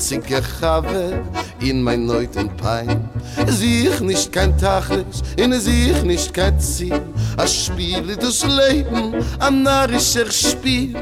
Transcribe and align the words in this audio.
einzige 0.00 0.40
Chave 0.40 1.22
in 1.60 1.82
mein 1.82 2.06
neuten 2.06 2.48
Pein. 2.56 3.10
Sieh 3.46 3.90
ich 3.90 4.00
nicht 4.00 4.32
kein 4.32 4.56
Tachlis, 4.56 5.22
in 5.36 5.52
sieh 5.52 5.92
ich 5.92 6.02
nicht 6.04 6.32
kein 6.32 6.58
Ziel, 6.58 7.02
a 7.36 7.46
spiele 7.46 8.16
das 8.16 8.42
Leben, 8.44 9.14
a 9.38 9.50
narischer 9.50 10.30
Spiel. 10.30 10.94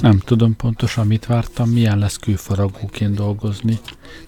Nem 0.00 0.18
tudom 0.18 0.56
pontosan 0.56 1.06
mit 1.06 1.26
vártam, 1.26 1.68
milyen 1.68 1.98
lesz 1.98 2.16
kőfaragóként 2.16 3.14
dolgozni, 3.14 3.78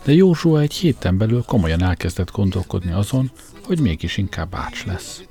de 0.05 0.12
Józsua 0.12 0.61
egy 0.61 0.73
héten 0.73 1.18
belül 1.18 1.43
komolyan 1.43 1.82
elkezdett 1.82 2.30
gondolkodni 2.30 2.93
azon, 2.93 3.30
hogy 3.66 3.80
mégis 3.80 4.16
inkább 4.16 4.55
ács 4.55 4.85
lesz. 4.85 5.22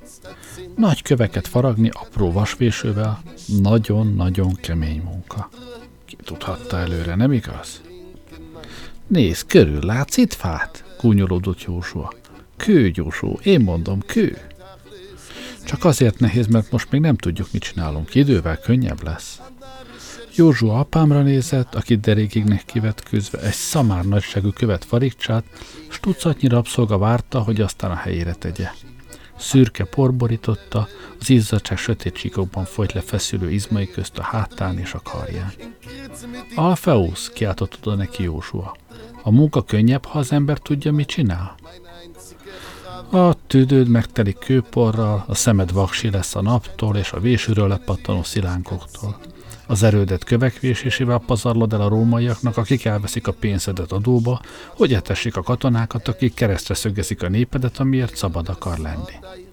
Nagy 0.76 1.02
köveket 1.02 1.48
faragni 1.48 1.90
apró 1.92 2.32
vasvésővel 2.32 3.22
nagyon-nagyon 3.62 4.54
kemény 4.54 5.02
munka. 5.04 5.50
Tudhatta 6.24 6.78
előre, 6.78 7.14
nem 7.14 7.32
igaz? 7.32 7.80
Nézd, 9.06 9.46
körül 9.46 9.80
látsz 9.84 10.16
itt 10.16 10.32
fát? 10.32 10.84
Gúnyolódott 11.00 11.62
Józsua. 11.62 12.12
Kő, 12.56 12.90
Józsó, 12.94 13.40
én 13.42 13.60
mondom, 13.60 14.00
kő. 14.06 14.38
Csak 15.64 15.84
azért 15.84 16.18
nehéz, 16.18 16.46
mert 16.46 16.70
most 16.70 16.90
még 16.90 17.00
nem 17.00 17.16
tudjuk, 17.16 17.48
mit 17.52 17.62
csinálunk. 17.62 18.14
Idővel 18.14 18.58
könnyebb 18.58 19.02
lesz. 19.02 19.40
Józsua 20.34 20.78
apámra 20.78 21.22
nézett, 21.22 21.74
aki 21.74 21.96
derékignek 21.96 22.64
kivetkőzve 22.64 23.40
egy 23.40 23.52
szamár 23.52 24.04
nagyságú 24.04 24.50
követ 24.50 24.84
farigcsát, 24.84 25.44
s 25.90 26.00
tucatnyi 26.00 26.48
rabszolga 26.48 26.98
várta, 26.98 27.40
hogy 27.40 27.60
aztán 27.60 27.90
a 27.90 27.94
helyére 27.94 28.34
tegye. 28.34 28.68
Szürke 29.38 29.84
porborította, 29.84 30.88
az 31.20 31.30
izzadság 31.30 31.78
sötét 31.78 32.14
csíkokban 32.14 32.64
folyt 32.64 32.92
le 32.92 33.00
feszülő 33.00 33.50
izmai 33.50 33.90
közt 33.90 34.18
a 34.18 34.22
hátán 34.22 34.78
és 34.78 34.92
a 34.92 35.00
karján. 35.02 35.52
Alfeusz, 36.54 37.28
kiáltott 37.28 37.78
oda 37.80 37.94
neki 37.96 38.22
Józsua. 38.22 38.76
A 39.22 39.30
munka 39.30 39.62
könnyebb, 39.62 40.04
ha 40.04 40.18
az 40.18 40.32
ember 40.32 40.58
tudja, 40.58 40.92
mit 40.92 41.06
csinál? 41.06 41.54
A 43.10 43.46
tüdőd 43.46 43.88
megtelik 43.88 44.38
kőporral, 44.38 45.24
a 45.26 45.34
szemed 45.34 45.72
vaksi 45.72 46.10
lesz 46.10 46.34
a 46.34 46.42
naptól 46.42 46.96
és 46.96 47.12
a 47.12 47.20
vésűről 47.20 47.68
lepattanó 47.68 48.22
szilánkoktól. 48.22 49.18
Az 49.66 49.82
erődet 49.82 50.24
kövekvésésével 50.24 51.22
pazarlod 51.26 51.72
el 51.72 51.80
a 51.80 51.88
rómaiaknak, 51.88 52.56
akik 52.56 52.84
elveszik 52.84 53.26
a 53.26 53.32
pénzedet 53.32 53.92
adóba, 53.92 54.40
hogy 54.68 54.94
etessék 54.94 55.36
a 55.36 55.42
katonákat, 55.42 56.08
akik 56.08 56.34
keresztre 56.34 56.74
szögezik 56.74 57.22
a 57.22 57.28
népedet, 57.28 57.78
amiért 57.78 58.16
szabad 58.16 58.48
akar 58.48 58.78
lenni. 58.78 59.43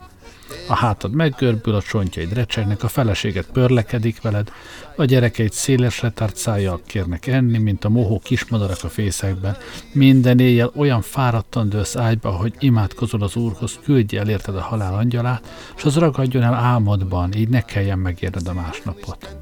A 0.68 0.76
hátad 0.76 1.14
meggörbül, 1.14 1.76
a 1.76 1.82
csontjaid 1.82 2.34
recsegnek, 2.34 2.84
a 2.84 2.88
feleséget 2.88 3.46
pörlekedik 3.52 4.22
veled, 4.22 4.52
a 4.96 5.06
gyerekeid 5.06 5.52
széles 5.52 6.00
letárt 6.00 6.36
szájjal 6.36 6.82
kérnek 6.86 7.28
enni, 7.28 7.58
mint 7.58 7.86
a 7.86 7.90
mohó 7.90 8.20
kismadarak 8.20 8.84
a 8.84 8.90
fészekben. 8.90 9.58
Minden 9.94 10.40
éjjel 10.40 10.72
olyan 10.76 11.02
fáradtan 11.02 11.70
dőlsz 11.70 11.96
ágyba, 11.96 12.30
hogy 12.30 12.54
imádkozol 12.60 13.22
az 13.22 13.36
Úrhoz, 13.36 13.80
küldje 13.84 14.20
el 14.20 14.30
érted 14.30 14.56
a 14.56 14.62
halál 14.62 14.94
angyalát, 14.94 15.74
és 15.78 15.84
az 15.84 15.96
ragadjon 15.96 16.44
el 16.44 16.54
álmodban, 16.54 17.34
így 17.34 17.50
ne 17.50 17.62
kelljen 17.62 18.00
megérned 18.00 18.48
a 18.48 18.54
másnapot. 18.54 19.38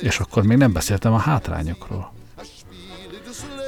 És 0.00 0.18
akkor 0.18 0.42
még 0.42 0.56
nem 0.56 0.72
beszéltem 0.72 1.12
a 1.12 1.18
hátrányokról. 1.18 2.12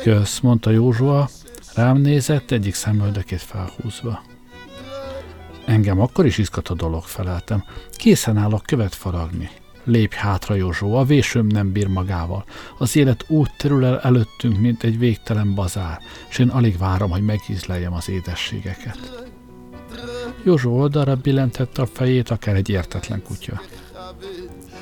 Kösz, 0.02 0.40
mondta 0.40 0.70
Józsua, 0.70 1.28
rám 1.74 1.96
nézett, 1.96 2.50
egyik 2.50 2.74
szemöldökét 2.74 3.42
felhúzva. 3.42 4.22
Engem 5.66 6.00
akkor 6.00 6.26
is 6.26 6.38
izgat 6.38 6.68
a 6.68 6.74
dolog, 6.74 7.02
feleltem. 7.02 7.64
Készen 7.90 8.36
állok 8.36 8.62
követ 8.62 8.94
faragni. 8.94 9.50
Lépj 9.84 10.16
hátra, 10.16 10.54
Józsó, 10.54 10.94
a 10.94 11.04
vésőm 11.04 11.46
nem 11.46 11.72
bír 11.72 11.86
magával. 11.86 12.44
Az 12.78 12.96
élet 12.96 13.24
úgy 13.28 13.50
terül 13.56 13.84
el 13.84 14.00
előttünk, 14.00 14.58
mint 14.58 14.82
egy 14.82 14.98
végtelen 14.98 15.54
bazár, 15.54 15.98
és 16.28 16.38
én 16.38 16.48
alig 16.48 16.78
várom, 16.78 17.10
hogy 17.10 17.22
megízleljem 17.22 17.92
az 17.92 18.08
édességeket. 18.08 19.26
Józsó 20.42 20.78
oldalra 20.78 21.16
billentette 21.16 21.82
a 21.82 21.86
fejét, 21.86 22.30
akár 22.30 22.54
egy 22.54 22.68
értetlen 22.68 23.22
kutya. 23.22 23.60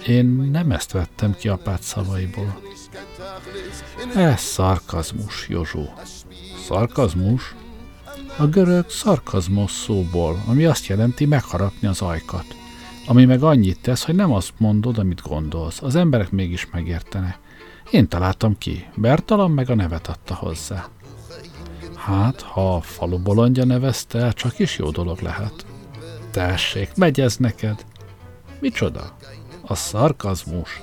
Én 0.07 0.27
nem 0.27 0.71
ezt 0.71 0.93
vettem 0.93 1.35
ki 1.35 1.49
apát 1.49 1.83
szavaiból. 1.83 2.61
Ez 4.15 4.41
szarkazmus, 4.41 5.49
Józsó. 5.49 5.93
Szarkazmus? 6.67 7.55
A 8.37 8.47
görög 8.47 8.91
szarkazmos 8.91 9.71
szóból, 9.71 10.43
ami 10.47 10.65
azt 10.65 10.87
jelenti 10.87 11.27
megharapni 11.27 11.89
az 11.89 12.03
ajkat. 12.03 12.45
Ami 13.07 13.25
meg 13.25 13.43
annyit 13.43 13.81
tesz, 13.81 14.05
hogy 14.05 14.15
nem 14.15 14.33
azt 14.33 14.53
mondod, 14.57 14.99
amit 14.99 15.23
gondolsz. 15.23 15.83
Az 15.83 15.95
emberek 15.95 16.31
mégis 16.31 16.71
megértenek. 16.71 17.39
Én 17.91 18.09
találtam 18.09 18.59
ki. 18.59 18.87
Bertalan 18.95 19.51
meg 19.51 19.71
a 19.71 19.75
nevet 19.75 20.09
adta 20.09 20.35
hozzá. 20.35 20.87
Hát, 21.97 22.41
ha 22.41 22.75
a 22.75 22.81
falu 22.81 23.19
bolondja 23.19 23.65
nevezte, 23.65 24.33
csak 24.33 24.59
is 24.59 24.79
jó 24.79 24.91
dolog 24.91 25.21
lehet. 25.21 25.67
Tessék, 26.31 26.91
megy 26.97 27.21
ez 27.21 27.37
neked. 27.37 27.85
Micsoda? 28.61 29.17
A 29.67 29.75
szarkazmus? 29.75 30.83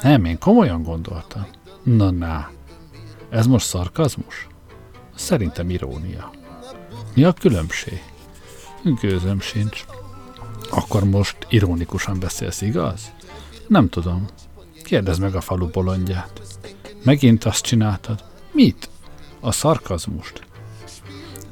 Nem, 0.00 0.24
én 0.24 0.38
komolyan 0.38 0.82
gondoltam. 0.82 1.46
Na, 1.82 2.10
na. 2.10 2.50
Ez 3.30 3.46
most 3.46 3.66
szarkazmus? 3.66 4.46
Szerintem 5.14 5.70
irónia. 5.70 6.30
Mi 7.16 7.24
a 7.24 7.32
különbség? 7.32 8.02
Gőzöm 9.00 9.40
sincs. 9.40 9.84
Akkor 10.70 11.04
most 11.04 11.36
ironikusan 11.48 12.18
beszélsz, 12.20 12.60
igaz? 12.60 13.12
Nem 13.68 13.88
tudom. 13.88 14.26
Kérdezd 14.84 15.20
meg 15.20 15.34
a 15.34 15.40
falu 15.40 15.66
bolondját. 15.66 16.42
Megint 17.04 17.44
azt 17.44 17.64
csináltad. 17.64 18.24
Mit? 18.52 18.88
A 19.40 19.52
szarkazmust. 19.52 20.46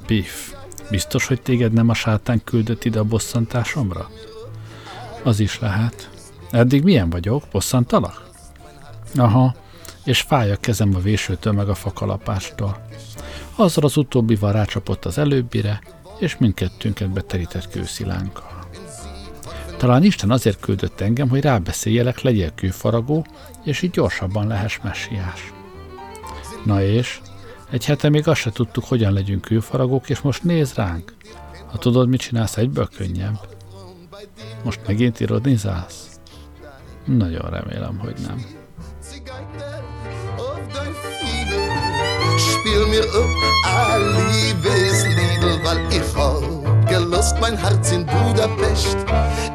Piff, 0.06 0.52
biztos, 0.91 1.26
hogy 1.26 1.42
téged 1.42 1.72
nem 1.72 1.88
a 1.88 1.94
sátán 1.94 2.44
küldött 2.44 2.84
ide 2.84 2.98
a 2.98 3.04
bosszantásomra? 3.04 4.10
Az 5.22 5.41
is 5.41 5.58
lehet. 5.58 6.10
Eddig 6.50 6.82
milyen 6.82 7.10
vagyok? 7.10 7.44
Bosszantalak? 7.50 8.31
Aha, 9.14 9.54
és 10.04 10.20
fáj 10.20 10.50
a 10.52 10.56
kezem 10.56 10.94
a 10.94 10.98
vésőtől 10.98 11.52
meg 11.52 11.69
a 11.69 11.75
fakalapástól. 11.75 12.84
Azzal 13.56 13.84
az 13.84 13.97
utóbbival 13.97 14.53
rácsapott 14.53 15.04
az 15.04 15.19
előbbire, 15.19 15.81
és 16.19 16.37
mindkettőnket 16.37 17.10
beterített 17.10 17.69
kőszilánkkal. 17.69 18.69
Talán 19.76 20.04
Isten 20.04 20.31
azért 20.31 20.60
küldött 20.60 21.00
engem, 21.00 21.28
hogy 21.28 21.41
rábeszéljelek, 21.41 22.20
legyél 22.20 22.54
kőfaragó, 22.54 23.26
és 23.64 23.82
így 23.82 23.91
gyorsabban 23.91 24.47
lehess 24.47 24.78
messiás. 24.82 25.53
Na 26.64 26.82
és? 26.82 27.20
Egy 27.70 27.84
hete 27.84 28.09
még 28.09 28.28
azt 28.28 28.41
se 28.41 28.50
tudtuk, 28.50 28.84
hogyan 28.84 29.12
legyünk 29.12 29.41
kőfaragók, 29.41 30.10
és 30.10 30.20
most 30.20 30.43
néz 30.43 30.75
ránk. 30.75 31.14
Ha 31.70 31.78
tudod, 31.78 32.09
mit 32.09 32.20
csinálsz, 32.20 32.56
egyből 32.56 32.88
könnyebb. 32.97 33.41
Most 34.64 34.81
megint 34.87 35.20
irodnizálsz? 35.20 36.20
Nagyon 37.04 37.50
remélem, 37.50 37.98
hogy 37.98 38.14
nem. 38.26 38.63
Spiel 42.75 42.87
mir 42.89 43.07
up 43.23 43.31
a 43.62 43.99
Liebesliedl, 43.99 45.53
weil 45.65 45.81
ich 45.91 46.15
hab 46.17 46.43
gelost 46.89 47.37
mein 47.41 47.57
Herz 47.57 47.93
in 47.93 48.05
Budapest, 48.07 48.97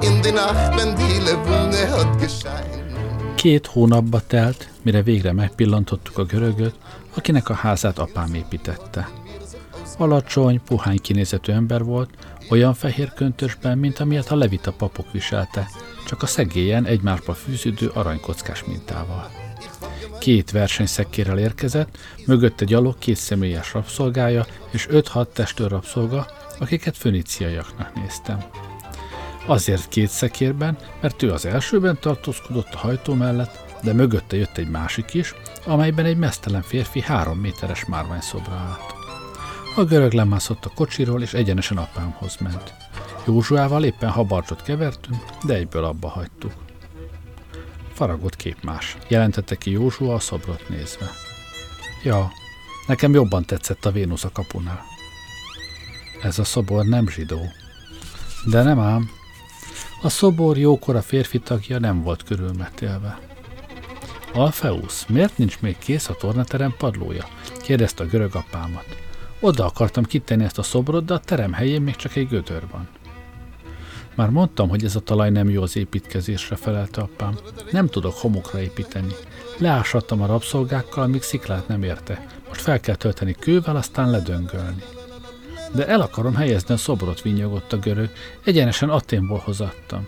in 0.02 0.22
die 0.22 0.32
Nacht, 0.32 0.78
wenn 0.78 0.96
die 0.96 1.20
Levune 1.28 1.82
hat 1.92 2.20
geschein. 2.20 2.80
Két 3.36 3.66
hónapba 3.68 4.22
telt, 4.28 4.70
mire 4.82 5.04
végre 5.04 5.32
megpillantottuk 5.34 6.18
a 6.18 6.24
görögöt, 6.24 6.76
akinek 7.16 7.50
a 7.50 7.54
házát 7.54 8.00
apám 8.00 8.34
építette. 8.34 9.10
Alacsony, 9.98 10.62
puhány 10.66 11.00
kinézetű 11.02 11.52
ember 11.52 11.84
volt, 11.84 12.10
olyan 12.50 12.74
fehér 12.74 13.14
köntösben, 13.14 13.78
mint 13.78 14.00
amilyet 14.00 14.32
a 14.32 14.36
levita 14.36 14.72
papok 14.72 15.12
viselte, 15.12 15.68
csak 16.08 16.22
a 16.22 16.26
szegélyen 16.26 16.86
egymásba 16.86 17.34
fűződő 17.34 17.88
aranykockás 17.94 18.64
mintával. 18.64 19.49
Két 20.20 20.52
versenyszekérrel 20.52 21.40
érkezett, 21.40 21.98
mögötte 22.26 22.66
gyalog 22.66 22.98
két 22.98 23.16
személyes 23.16 23.74
rabszolgája 23.74 24.46
és 24.72 24.88
öt-hat 24.90 25.34
testőr 25.34 25.70
rabszolga, 25.70 26.28
akiket 26.60 26.98
föniciaiaknak 26.98 27.96
néztem. 27.96 28.44
Azért 29.46 29.88
két 29.88 30.10
szekérben, 30.10 30.78
mert 31.02 31.24
ő 31.24 31.32
az 31.32 31.46
elsőben 31.46 31.98
tartózkodott 32.02 32.74
a 32.74 32.78
hajtó 32.78 33.14
mellett, 33.14 33.60
de 33.84 33.94
mögötte 33.94 34.36
jött 34.36 34.58
egy 34.58 34.70
másik 34.70 35.14
is, 35.14 35.34
amelyben 35.66 36.06
egy 36.06 36.18
mesztelen 36.18 36.62
férfi 36.62 37.02
három 37.02 37.40
méteres 37.40 37.86
márványszobra 37.86 38.54
állt. 38.54 38.94
A 39.76 39.84
görög 39.84 40.12
lemászott 40.12 40.66
a 40.66 40.72
kocsiról, 40.76 41.22
és 41.22 41.34
egyenesen 41.34 41.78
apámhoz 41.78 42.38
ment. 42.40 42.74
Józsuával 43.28 43.84
éppen 43.84 44.10
habarcsot 44.10 44.62
kevertünk, 44.62 45.24
de 45.46 45.54
egyből 45.54 45.84
abba 45.84 46.08
hagytuk. 46.08 46.69
Faragott 48.00 48.36
képmás, 48.36 48.98
jelentette 49.08 49.56
ki 49.56 49.72
Józsua 49.72 50.14
a 50.14 50.20
szobrot 50.20 50.70
nézve. 50.70 51.12
Ja, 52.04 52.32
nekem 52.88 53.14
jobban 53.14 53.46
tetszett 53.46 53.86
a 53.86 53.92
Vénusz 53.92 54.24
a 54.24 54.30
kapunál. 54.30 54.82
Ez 56.22 56.40
a 56.40 56.44
szobor 56.44 56.86
nem 56.86 57.08
zsidó. 57.08 57.42
De 58.46 58.64
nem 58.64 58.80
ám. 58.80 59.10
A 60.02 60.10
szobor 60.10 60.58
jókora 60.58 61.02
férfi 61.02 61.40
tagja 61.40 61.80
nem 61.80 62.04
volt 62.04 62.24
körülmetélve. 62.24 63.20
Alfeusz, 64.34 65.06
miért 65.06 65.38
nincs 65.38 65.60
még 65.60 65.78
kész 65.78 66.10
a 66.10 66.16
tornaterem 66.16 66.76
padlója? 66.78 67.28
kérdezte 67.62 68.04
a 68.04 68.08
görög 68.08 68.36
apámat. 68.36 68.86
Oda 69.40 69.66
akartam 69.66 70.04
kitenni 70.04 70.44
ezt 70.44 70.58
a 70.58 70.64
szobrot, 70.64 71.06
de 71.06 71.14
a 71.14 71.20
terem 71.20 71.54
helyén 71.54 71.82
még 71.82 71.96
csak 71.96 72.16
egy 72.16 72.28
gödör 72.28 72.64
van. 72.72 72.88
Már 74.20 74.30
mondtam, 74.30 74.70
hogy 74.70 74.84
ez 74.84 74.96
a 74.96 75.00
talaj 75.00 75.30
nem 75.30 75.50
jó 75.50 75.62
az 75.62 75.78
építkezésre, 75.78 76.56
felelte 76.56 77.02
apám. 77.02 77.38
Nem 77.72 77.88
tudok 77.88 78.14
homokra 78.14 78.62
építeni. 78.62 79.14
Leásattam 79.58 80.22
a 80.22 80.26
rabszolgákkal, 80.26 81.04
amíg 81.04 81.22
sziklát 81.22 81.68
nem 81.68 81.84
érte. 81.84 82.26
Most 82.48 82.62
fel 82.62 82.80
kell 82.80 82.96
tölteni 82.96 83.36
kővel, 83.40 83.76
aztán 83.76 84.10
ledöngölni. 84.10 84.84
De 85.74 85.88
el 85.88 86.02
akarom 86.02 86.36
helyezni 86.36 86.74
a 86.74 86.78
szobrot, 86.78 87.22
vinyogott 87.22 87.74
a 87.74 87.78
görög. 87.78 88.10
Egyenesen 88.44 88.90
Aténból 88.90 89.38
hozattam. 89.38 90.08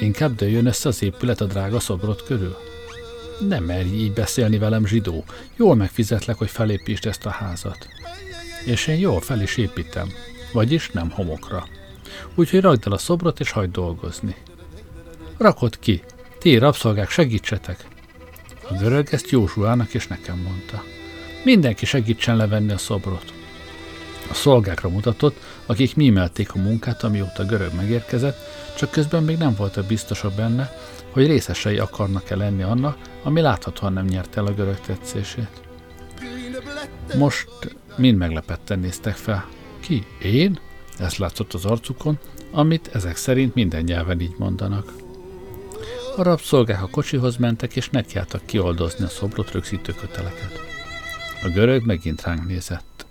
Inkább 0.00 0.34
dőljön 0.34 0.66
össze 0.66 0.88
az 0.88 1.02
épület 1.02 1.40
a 1.40 1.44
drága 1.44 1.80
szobrot 1.80 2.22
körül. 2.22 2.56
Nem 3.48 3.64
merj 3.64 3.88
így 3.88 4.12
beszélni 4.12 4.58
velem, 4.58 4.86
zsidó. 4.86 5.24
Jól 5.56 5.74
megfizetlek, 5.74 6.36
hogy 6.36 6.50
felépítsd 6.50 7.06
ezt 7.06 7.26
a 7.26 7.30
házat. 7.30 7.88
És 8.64 8.86
én 8.86 8.98
jól 8.98 9.20
fel 9.20 9.40
is 9.40 9.56
építem. 9.56 10.08
Vagyis 10.52 10.90
nem 10.90 11.10
homokra. 11.10 11.66
Úgyhogy 12.34 12.60
rakd 12.60 12.86
el 12.86 12.92
a 12.92 12.98
szobrot, 12.98 13.40
és 13.40 13.50
hagyd 13.50 13.72
dolgozni. 13.72 14.36
Rakod 15.38 15.78
ki. 15.78 16.02
Ti, 16.38 16.58
rabszolgák, 16.58 17.10
segítsetek. 17.10 17.84
A 18.68 18.74
görög 18.74 19.08
ezt 19.10 19.30
Józsuának 19.30 19.94
és 19.94 20.06
nekem 20.06 20.38
mondta. 20.38 20.82
Mindenki 21.44 21.86
segítsen 21.86 22.36
levenni 22.36 22.72
a 22.72 22.78
szobrot. 22.78 23.32
A 24.30 24.34
szolgákra 24.34 24.88
mutatott, 24.88 25.36
akik 25.66 25.96
mímelték 25.96 26.54
a 26.54 26.58
munkát, 26.58 27.02
amióta 27.02 27.44
görög 27.44 27.74
megérkezett, 27.74 28.38
csak 28.76 28.90
közben 28.90 29.22
még 29.22 29.36
nem 29.36 29.54
voltak 29.54 29.86
biztosak 29.86 30.32
benne, 30.32 30.72
hogy 31.10 31.26
részesei 31.26 31.78
akarnak-e 31.78 32.36
lenni 32.36 32.62
annak, 32.62 32.98
ami 33.22 33.40
láthatóan 33.40 33.92
nem 33.92 34.04
nyerte 34.04 34.40
el 34.40 34.46
a 34.46 34.54
görög 34.54 34.80
tetszését. 34.80 35.60
Most 37.16 37.48
mind 37.96 38.18
meglepetten 38.18 38.78
néztek 38.78 39.14
fel. 39.14 39.48
Ki? 39.80 40.06
Én? 40.22 40.58
Ez 40.98 41.16
látszott 41.16 41.52
az 41.52 41.64
arcukon, 41.64 42.18
amit 42.50 42.90
ezek 42.92 43.16
szerint 43.16 43.54
minden 43.54 43.82
nyelven 43.82 44.20
így 44.20 44.34
mondanak. 44.38 44.92
A 46.16 46.22
rabszolgák 46.22 46.82
a 46.82 46.88
kocsihoz 46.90 47.36
mentek, 47.36 47.76
és 47.76 47.88
nekiálltak 47.88 48.46
kioldozni 48.46 49.04
a 49.04 49.08
szobrot 49.08 49.50
rögzítő 49.50 49.92
köteleket. 49.92 50.60
A 51.42 51.48
görög 51.48 51.84
megint 51.84 52.22
ránk 52.22 52.46
nézett. 52.46 53.06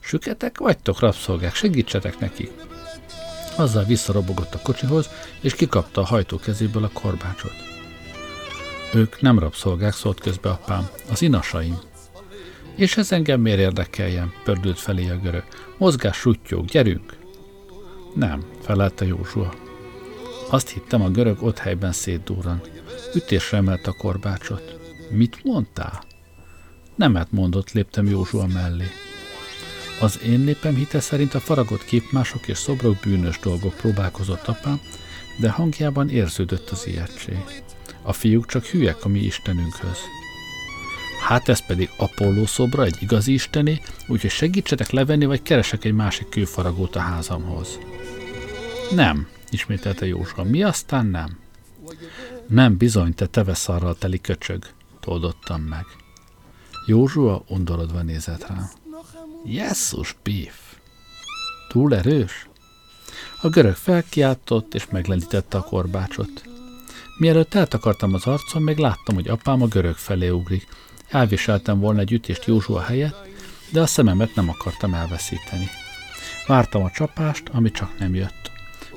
Süketek 0.00 0.58
vagytok, 0.58 1.00
rabszolgák, 1.00 1.54
segítsetek 1.54 2.18
neki! 2.18 2.50
Azzal 3.56 3.84
visszarobogott 3.84 4.54
a 4.54 4.60
kocsihoz, 4.62 5.08
és 5.40 5.54
kikapta 5.54 6.00
a 6.00 6.04
hajtó 6.04 6.38
kezéből 6.38 6.84
a 6.84 6.90
korbácsot. 6.92 7.54
Ők 8.94 9.20
nem 9.20 9.38
rabszolgák, 9.38 9.92
szólt 9.92 10.20
közbe 10.20 10.50
apám, 10.50 10.88
az 11.10 11.22
inasaim. 11.22 11.78
És 12.76 12.96
ez 12.96 13.12
engem 13.12 13.40
miért 13.40 13.58
érdekeljen, 13.58 14.32
pördült 14.44 14.78
felé 14.78 15.08
a 15.08 15.16
görög. 15.16 15.44
Mozgás 15.78 16.16
sutyók, 16.16 16.64
gyerünk! 16.64 17.16
Nem, 18.14 18.44
felelte 18.60 19.06
Józsua. 19.06 19.54
Azt 20.50 20.68
hittem, 20.68 21.02
a 21.02 21.08
görög 21.08 21.42
ott 21.42 21.58
helyben 21.58 21.92
szétdúran. 21.92 22.60
Ütésre 23.14 23.56
emelt 23.56 23.86
a 23.86 23.92
korbácsot. 23.92 24.78
Mit 25.10 25.44
mondtál? 25.44 26.02
Nemet 26.94 27.32
mondott, 27.32 27.72
léptem 27.72 28.06
Józsua 28.06 28.46
mellé. 28.46 28.86
Az 30.00 30.20
én 30.22 30.40
népem 30.40 30.74
hite 30.74 31.00
szerint 31.00 31.34
a 31.34 31.40
faragott 31.40 31.84
képmások 31.84 32.48
és 32.48 32.58
szobrok 32.58 32.96
bűnös 33.02 33.38
dolgok 33.38 33.74
próbálkozott 33.74 34.46
apám, 34.46 34.80
de 35.40 35.50
hangjában 35.50 36.10
érződött 36.10 36.70
az 36.70 36.86
ijegység. 36.86 37.62
A 38.02 38.12
fiúk 38.12 38.46
csak 38.46 38.64
hülyek 38.64 39.04
a 39.04 39.08
mi 39.08 39.18
Istenünkhöz. 39.18 39.98
Hát 41.24 41.48
ez 41.48 41.66
pedig 41.66 41.90
Apolló 41.96 42.46
szobra, 42.46 42.84
egy 42.84 42.96
igazi 43.00 43.32
isteni, 43.32 43.80
úgyhogy 44.08 44.30
segítsetek 44.30 44.90
levenni, 44.90 45.24
vagy 45.24 45.42
keresek 45.42 45.84
egy 45.84 45.92
másik 45.92 46.28
kőfaragót 46.28 46.96
a 46.96 47.00
házamhoz. 47.00 47.78
Nem, 48.90 49.28
ismételte 49.50 50.06
Józsua. 50.06 50.44
Mi 50.44 50.62
aztán 50.62 51.06
nem? 51.06 51.38
Nem, 52.46 52.76
bizony, 52.76 53.14
te 53.14 53.26
teveszarral 53.26 53.94
teli 53.94 54.20
köcsög, 54.20 54.66
toldottam 55.00 55.62
meg. 55.62 55.84
Józsua 56.86 57.44
undorodva 57.48 58.02
nézett 58.02 58.46
rám. 58.46 58.70
Jesszus, 59.44 60.16
Pif! 60.22 60.54
Túl 61.68 61.94
erős? 61.94 62.48
A 63.40 63.48
görög 63.48 63.74
felkiáltott, 63.74 64.74
és 64.74 64.86
meglendítette 64.90 65.56
a 65.56 65.62
korbácsot. 65.62 66.44
Mielőtt 67.18 67.54
eltakartam 67.54 68.14
az 68.14 68.26
arcom, 68.26 68.62
még 68.62 68.78
láttam, 68.78 69.14
hogy 69.14 69.28
apám 69.28 69.62
a 69.62 69.66
görög 69.66 69.96
felé 69.96 70.28
ugrik. 70.28 70.66
Elviseltem 71.14 71.80
volna 71.80 72.00
egy 72.00 72.12
ütést 72.12 72.44
Józsua 72.44 72.80
helyett, 72.80 73.26
de 73.70 73.80
a 73.80 73.86
szememet 73.86 74.34
nem 74.34 74.48
akartam 74.48 74.94
elveszíteni. 74.94 75.68
Vártam 76.46 76.82
a 76.82 76.90
csapást, 76.90 77.48
ami 77.52 77.70
csak 77.70 77.98
nem 77.98 78.14
jött. 78.14 78.50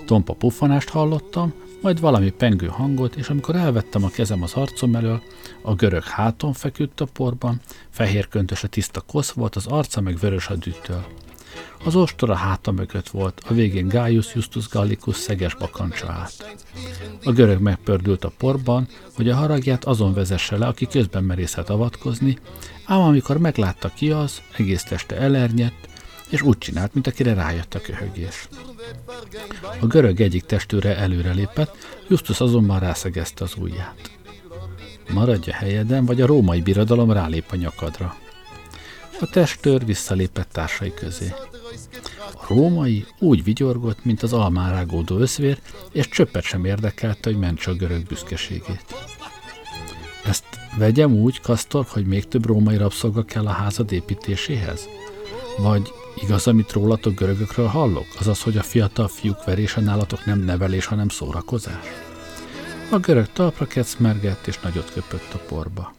Tompa 0.05 0.33
puffanást 0.33 0.89
hallottam, 0.89 1.53
majd 1.81 1.99
valami 1.99 2.29
pengő 2.29 2.67
hangot, 2.67 3.15
és 3.15 3.29
amikor 3.29 3.55
elvettem 3.55 4.03
a 4.03 4.09
kezem 4.09 4.43
az 4.43 4.53
arcom 4.53 4.95
elől, 4.95 5.21
a 5.61 5.75
görög 5.75 6.03
háton 6.03 6.53
feküdt 6.53 7.01
a 7.01 7.05
porban, 7.05 7.61
fehér 7.89 8.27
köntöse 8.27 8.67
tiszta 8.67 9.01
kosz 9.01 9.31
volt, 9.31 9.55
az 9.55 9.65
arca 9.65 10.01
meg 10.01 10.17
vörös 10.19 10.47
a 10.47 10.55
dűtől. 10.55 11.05
Az 11.83 11.95
ostora 11.95 12.35
háta 12.35 12.71
mögött 12.71 13.09
volt, 13.09 13.41
a 13.47 13.53
végén 13.53 13.87
Gaius 13.87 14.35
Justus 14.35 14.69
Gallicus 14.69 15.15
szeges 15.15 15.55
bakancsa 15.55 16.07
át. 16.07 16.57
A 17.23 17.31
görög 17.31 17.59
megpördült 17.59 18.23
a 18.23 18.31
porban, 18.37 18.87
hogy 19.15 19.29
a 19.29 19.35
haragját 19.35 19.85
azon 19.85 20.13
vezesse 20.13 20.57
le, 20.57 20.65
aki 20.65 20.87
közben 20.87 21.23
merészhet 21.23 21.69
avatkozni, 21.69 22.37
ám 22.85 23.01
amikor 23.01 23.37
meglátta 23.37 23.91
ki 23.95 24.11
az, 24.11 24.41
egész 24.57 24.83
teste 24.83 25.15
elernyett, 25.15 25.87
és 26.29 26.41
úgy 26.41 26.57
csinált, 26.57 26.93
mint 26.93 27.07
akire 27.07 27.33
rájött 27.33 27.73
a 27.73 27.81
köhögés. 27.81 28.47
A 29.79 29.85
görög 29.85 30.21
egyik 30.21 30.45
testőre 30.45 30.97
előrelépett, 30.97 31.75
Justus 32.07 32.39
azonban 32.39 32.79
rászegezte 32.79 33.43
az 33.43 33.53
ujját. 33.57 34.11
Maradj 35.13 35.49
a 35.49 35.53
helyeden, 35.53 36.05
vagy 36.05 36.21
a 36.21 36.25
római 36.25 36.61
birodalom 36.61 37.11
rálép 37.11 37.45
a 37.51 37.55
nyakadra. 37.55 38.15
A 39.19 39.25
testőr 39.25 39.85
visszalépett 39.85 40.49
társai 40.51 40.93
közé. 40.93 41.33
A 42.33 42.45
római 42.47 43.05
úgy 43.19 43.43
vigyorgott, 43.43 44.05
mint 44.05 44.23
az 44.23 44.33
almán 44.33 44.71
rágódó 44.71 45.17
összvér, 45.17 45.59
és 45.91 46.07
csöppet 46.07 46.43
sem 46.43 46.65
érdekelte, 46.65 47.29
hogy 47.29 47.39
mentse 47.39 47.71
a 47.71 47.73
görög 47.73 48.03
büszkeségét. 48.03 48.85
Ezt 50.25 50.45
vegyem 50.77 51.13
úgy, 51.13 51.41
Kasztor, 51.41 51.85
hogy 51.89 52.05
még 52.05 52.27
több 52.27 52.45
római 52.45 52.77
rabszolga 52.77 53.23
kell 53.23 53.47
a 53.47 53.51
házad 53.51 53.91
építéséhez? 53.91 54.87
Vagy 55.57 55.91
igaz, 56.15 56.47
amit 56.47 56.71
rólatok 56.71 57.13
görögökről 57.13 57.67
hallok? 57.67 58.07
Azaz, 58.19 58.41
hogy 58.41 58.57
a 58.57 58.63
fiatal 58.63 59.07
fiúk 59.07 59.43
verése 59.43 59.81
nálatok 59.81 60.25
nem 60.25 60.39
nevelés, 60.39 60.85
hanem 60.85 61.09
szórakozás? 61.09 61.85
A 62.91 62.97
görög 62.97 63.27
talpra 63.33 63.65
kecmergett, 63.65 64.47
és 64.47 64.59
nagyot 64.59 64.91
köpött 64.93 65.33
a 65.33 65.37
porba. 65.37 65.95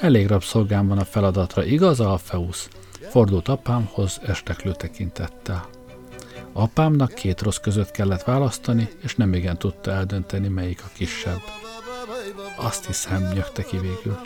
Elég 0.00 0.26
rabszolgám 0.26 0.88
van 0.88 0.98
a 0.98 1.04
feladatra, 1.04 1.64
igaz, 1.64 2.00
Alfeusz? 2.00 2.68
Fordult 3.08 3.48
apámhoz 3.48 4.20
esteklő 4.26 4.72
tekintettel. 4.72 5.68
Apámnak 6.52 7.14
két 7.14 7.40
rossz 7.42 7.56
között 7.56 7.90
kellett 7.90 8.22
választani, 8.22 8.88
és 9.02 9.14
nem 9.14 9.34
igen 9.34 9.58
tudta 9.58 9.90
eldönteni, 9.90 10.48
melyik 10.48 10.82
a 10.84 10.90
kisebb. 10.92 11.40
Azt 12.56 12.86
hiszem, 12.86 13.30
nyögte 13.34 13.62
ki 13.62 13.78
végül. 13.78 14.18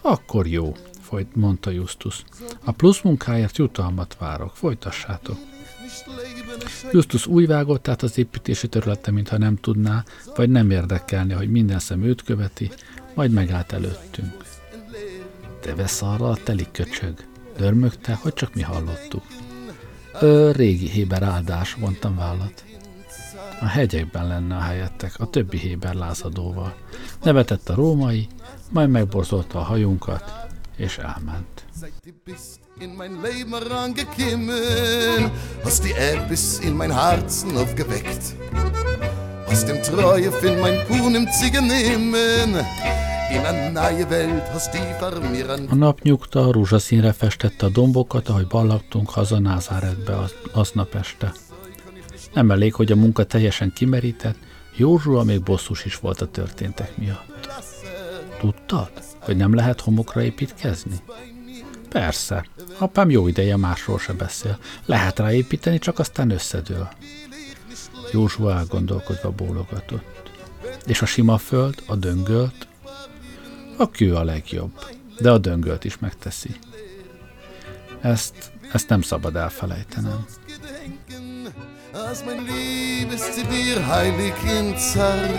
Akkor 0.00 0.46
jó, 0.46 0.76
folyt, 1.00 1.34
mondta 1.36 1.70
Justus. 1.70 2.24
A 2.64 2.72
plusz 2.72 3.00
munkáért 3.00 3.56
jutalmat 3.56 4.16
várok, 4.18 4.56
folytassátok. 4.56 5.36
Justus 6.92 7.26
úgy 7.26 7.46
vágott 7.46 7.88
át 7.88 8.02
az 8.02 8.18
építési 8.18 8.68
területe, 8.68 9.10
mintha 9.10 9.38
nem 9.38 9.56
tudná, 9.56 10.04
vagy 10.36 10.50
nem 10.50 10.70
érdekelni, 10.70 11.32
hogy 11.32 11.50
minden 11.50 11.78
szem 11.78 12.02
őt 12.02 12.22
követi, 12.22 12.70
majd 13.14 13.30
megállt 13.30 13.72
előttünk. 13.72 14.44
De 15.66 15.74
vesz 15.74 16.02
arra 16.02 16.28
a 16.28 16.36
teli 16.44 16.66
köcsög. 16.72 17.14
Dörmögte, 17.56 18.14
hogy 18.14 18.32
csak 18.32 18.54
mi 18.54 18.62
hallottuk. 18.62 19.22
Ö, 20.20 20.50
régi 20.52 20.88
héber 20.88 21.22
áldás, 21.22 21.74
mondtam 21.74 22.16
vállat. 22.16 22.64
A 23.60 23.66
hegyekben 23.66 24.26
lenne 24.26 24.56
a 24.56 24.60
helyettek, 24.60 25.14
a 25.18 25.30
többi 25.30 25.58
héber 25.58 25.94
lázadóval. 25.94 26.74
Nevetett 27.22 27.68
a 27.68 27.74
római, 27.74 28.28
majd 28.70 28.90
megborzolta 28.90 29.58
a 29.58 29.62
hajunkat, 29.62 30.46
és 30.76 30.98
elment. 30.98 31.64
in 32.78 32.94
mein 32.96 33.22
Leben 33.22 33.54
rangekommen, 33.68 35.30
hast 35.64 35.82
die 35.84 35.94
Erbis 35.94 36.58
in 36.58 36.76
mein 36.76 36.92
Herzen 36.92 37.56
aufgeweckt, 37.56 38.34
hast 39.46 39.66
dem 39.68 39.82
Treue 39.82 40.30
von 40.30 40.60
mein 40.60 40.86
Puhn 40.86 41.14
im 41.14 41.26
Ziegen 41.30 41.66
nehmen, 41.66 42.66
a 45.68 45.74
nap 45.74 46.00
nyugta 46.02 46.52
rózsaszínre 46.52 47.12
festette 47.12 47.66
a 47.66 47.68
dombokat, 47.68 48.28
ahogy 48.28 48.46
ballagtunk 48.46 49.10
haza 49.10 49.38
Názáretbe 49.38 50.16
aznap 50.52 50.94
este. 50.94 51.32
Nem 52.34 52.50
elég, 52.50 52.74
hogy 52.74 52.92
a 52.92 52.96
munka 52.96 53.24
teljesen 53.24 53.72
kimerített, 53.74 54.36
Józsua 54.76 55.22
még 55.22 55.42
bosszus 55.42 55.84
is 55.84 55.96
volt 55.96 56.20
a 56.20 56.26
történtek 56.26 56.96
miatt. 56.96 57.48
Tudtad, 58.38 58.90
hogy 59.18 59.36
nem 59.36 59.54
lehet 59.54 59.80
homokra 59.80 60.22
építkezni? 60.22 60.96
Persze, 61.88 62.46
apám 62.78 63.10
jó 63.10 63.28
ideje 63.28 63.56
másról 63.56 63.98
se 63.98 64.12
beszél. 64.12 64.58
Lehet 64.84 65.18
rá 65.18 65.32
építeni, 65.32 65.78
csak 65.78 65.98
aztán 65.98 66.30
összedől. 66.30 66.88
Józsua 68.12 68.52
elgondolkodva 68.52 69.30
bólogatott. 69.30 70.30
És 70.86 71.02
a 71.02 71.06
sima 71.06 71.38
föld, 71.38 71.82
a 71.86 71.94
döngölt? 71.94 72.66
A 73.76 73.90
kő 73.90 74.14
a 74.14 74.24
legjobb, 74.24 74.70
de 75.18 75.30
a 75.30 75.38
döngölt 75.38 75.84
is 75.84 75.98
megteszi. 75.98 76.50
Ezt, 78.00 78.52
ezt 78.72 78.88
nem 78.88 79.02
szabad 79.02 79.36
elfelejtenem. 79.36 80.24
Als 82.08 82.24
mein 82.24 82.44
Liebes 82.44 83.20
zu 83.34 83.42
dir 83.48 83.80
heilig 83.92 84.34
in 84.58 84.76
Zar 84.76 85.30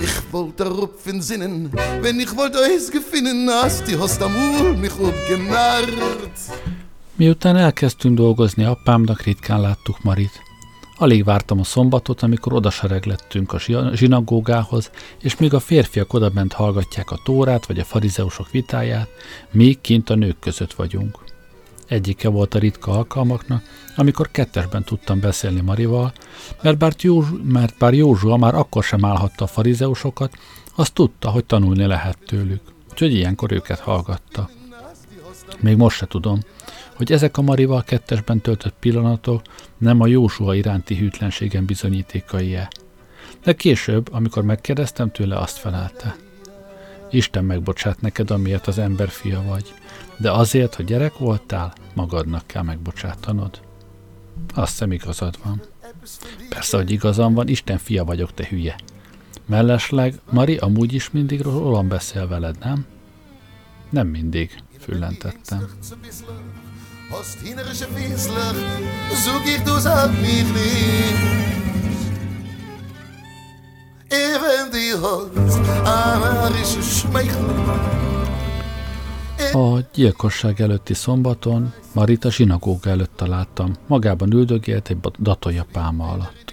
Ich 0.00 0.22
wollt 0.30 0.60
darauf 0.60 1.06
in 1.06 1.20
Sinnen 1.20 1.70
Wenn 2.00 2.20
ich 2.20 2.36
wollt 2.36 2.56
euch 2.56 2.90
gefinnen 2.90 3.48
Als 3.48 3.82
die 3.82 3.98
hast 3.98 4.22
amul 4.22 4.76
mich 4.76 4.98
obgenarrt 5.00 6.38
Miután 7.16 7.56
elkezdtünk 7.56 8.16
dolgozni, 8.16 8.64
apámnak 8.64 9.22
ritkán 9.22 9.60
láttuk 9.60 10.02
Marit. 10.02 10.51
Alig 11.02 11.24
vártam 11.24 11.58
a 11.58 11.64
szombatot, 11.64 12.22
amikor 12.22 12.52
odasereglettünk 12.52 13.52
a 13.52 13.58
zsinagógához, 13.94 14.90
és 15.20 15.36
míg 15.36 15.54
a 15.54 15.60
férfiak 15.60 16.12
odabent 16.12 16.52
hallgatják 16.52 17.10
a 17.10 17.20
tórát 17.24 17.66
vagy 17.66 17.78
a 17.78 17.84
farizeusok 17.84 18.50
vitáját, 18.50 19.08
mi 19.50 19.78
kint 19.80 20.10
a 20.10 20.14
nők 20.14 20.38
között 20.38 20.72
vagyunk. 20.72 21.18
Egyike 21.86 22.28
volt 22.28 22.54
a 22.54 22.58
ritka 22.58 22.92
alkalmaknak, 22.92 23.62
amikor 23.96 24.30
kettesben 24.30 24.84
tudtam 24.84 25.20
beszélni 25.20 25.60
Marival, 25.60 26.12
mert 26.62 26.78
bár, 26.78 26.94
Józs, 27.00 27.28
mert 27.44 27.78
bár 27.78 27.94
Józsua 27.94 28.36
már 28.36 28.54
akkor 28.54 28.84
sem 28.84 29.04
állhatta 29.04 29.44
a 29.44 29.48
farizeusokat, 29.48 30.34
azt 30.74 30.94
tudta, 30.94 31.30
hogy 31.30 31.44
tanulni 31.44 31.86
lehet 31.86 32.18
tőlük, 32.26 32.62
úgyhogy 32.90 33.14
ilyenkor 33.14 33.52
őket 33.52 33.80
hallgatta. 33.80 34.50
Még 35.60 35.76
most 35.76 35.96
se 35.96 36.06
tudom, 36.06 36.40
hogy 37.02 37.12
ezek 37.12 37.36
a 37.36 37.42
Marival 37.42 37.82
kettesben 37.82 38.40
töltött 38.40 38.74
pillanatok 38.78 39.42
nem 39.78 40.00
a 40.00 40.06
Józsua 40.06 40.54
iránti 40.54 40.96
hűtlenségen 40.96 41.64
bizonyítékai-e. 41.64 42.70
De 43.44 43.52
később, 43.52 44.12
amikor 44.12 44.42
megkérdeztem 44.42 45.10
tőle, 45.10 45.38
azt 45.38 45.56
felelte. 45.56 46.16
Isten 47.10 47.44
megbocsát 47.44 48.00
neked, 48.00 48.30
amiért 48.30 48.66
az 48.66 48.78
ember 48.78 49.08
fia 49.08 49.42
vagy, 49.42 49.74
de 50.16 50.30
azért, 50.30 50.74
hogy 50.74 50.84
gyerek 50.84 51.18
voltál, 51.18 51.72
magadnak 51.94 52.46
kell 52.46 52.62
megbocsátanod. 52.62 53.60
Azt 54.54 54.70
hiszem 54.70 54.92
igazad 54.92 55.38
van. 55.44 55.62
Persze, 56.48 56.76
hogy 56.76 56.90
igazam 56.90 57.34
van, 57.34 57.48
Isten 57.48 57.78
fia 57.78 58.04
vagyok, 58.04 58.34
te 58.34 58.46
hülye. 58.48 58.76
Mellesleg, 59.46 60.20
Mari 60.30 60.56
amúgy 60.56 60.92
is 60.92 61.10
mindig 61.10 61.40
rólam 61.40 61.88
beszél 61.88 62.28
veled, 62.28 62.58
nem? 62.58 62.86
Nem 63.90 64.06
mindig, 64.06 64.62
füllentettem. 64.78 65.68
Hast 67.12 67.38
hinnerische 67.40 67.86
Wiesler, 67.94 68.54
so 69.24 69.32
geht 69.44 69.66
du's 69.66 69.86
ab 69.86 70.10
mich 70.22 70.48
nicht. 70.56 71.20
Even 74.08 74.70
die 74.72 74.94
Holz, 75.02 75.56
anarische 75.84 76.82
Schmeichel, 76.82 77.50
a 79.52 79.80
gyilkosság 79.94 80.60
előtti 80.60 80.94
szombaton 80.94 81.72
Marita 81.92 82.30
zsinagóga 82.30 82.90
előtt 82.90 83.16
találtam, 83.16 83.74
magában 83.86 84.32
üldögélt 84.32 84.88
egy 84.88 84.98
datolja 85.18 85.66
pálma 85.72 86.08
alatt. 86.08 86.52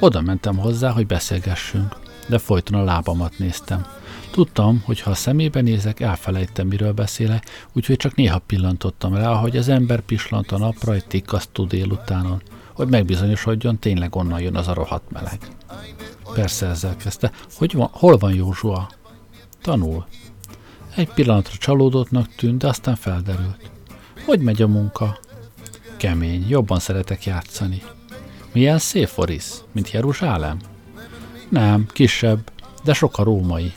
Oda 0.00 0.20
mentem 0.20 0.56
hozzá, 0.56 0.90
hogy 0.90 1.06
beszélgessünk, 1.06 1.96
de 2.28 2.38
folyton 2.38 2.80
a 2.80 2.84
lábamat 2.84 3.38
néztem. 3.38 3.86
Tudtam, 4.34 4.82
hogy 4.84 5.00
ha 5.00 5.10
a 5.10 5.14
szemébe 5.14 5.60
nézek, 5.60 6.00
elfelejtem, 6.00 6.66
miről 6.66 6.92
beszélek, 6.92 7.46
úgyhogy 7.72 7.96
csak 7.96 8.14
néha 8.14 8.38
pillantottam 8.38 9.14
rá, 9.14 9.34
hogy 9.34 9.56
az 9.56 9.68
ember 9.68 10.00
pislant 10.00 10.52
a 10.52 10.58
napra 10.58 10.92
egy 10.92 11.06
tikkasztó 11.06 11.64
délutánon, 11.64 12.42
hogy 12.72 12.88
megbizonyosodjon, 12.88 13.78
tényleg 13.78 14.16
onnan 14.16 14.40
jön 14.40 14.56
az 14.56 14.68
a 14.68 14.74
rohadt 14.74 15.10
meleg. 15.10 15.38
Persze 16.34 16.66
ezzel 16.66 16.96
kezdte. 16.96 17.32
Hogy 17.56 17.72
van, 17.72 17.88
hol 17.92 18.16
van 18.16 18.34
Józsua? 18.34 18.90
Tanul. 19.62 20.06
Egy 20.96 21.08
pillanatra 21.08 21.56
csalódottnak 21.58 22.34
tűnt, 22.34 22.58
de 22.58 22.68
aztán 22.68 22.94
felderült. 22.94 23.70
Hogy 24.24 24.40
megy 24.40 24.62
a 24.62 24.68
munka? 24.68 25.18
Kemény, 25.96 26.48
jobban 26.48 26.78
szeretek 26.78 27.24
játszani. 27.24 27.82
Milyen 28.52 28.78
szép 28.78 29.08
Foris, 29.08 29.44
mint 29.72 29.90
Jeruzsálem? 29.90 30.58
Nem, 31.48 31.86
kisebb, 31.92 32.50
de 32.84 32.92
sok 32.92 33.18
a 33.18 33.22
római. 33.22 33.72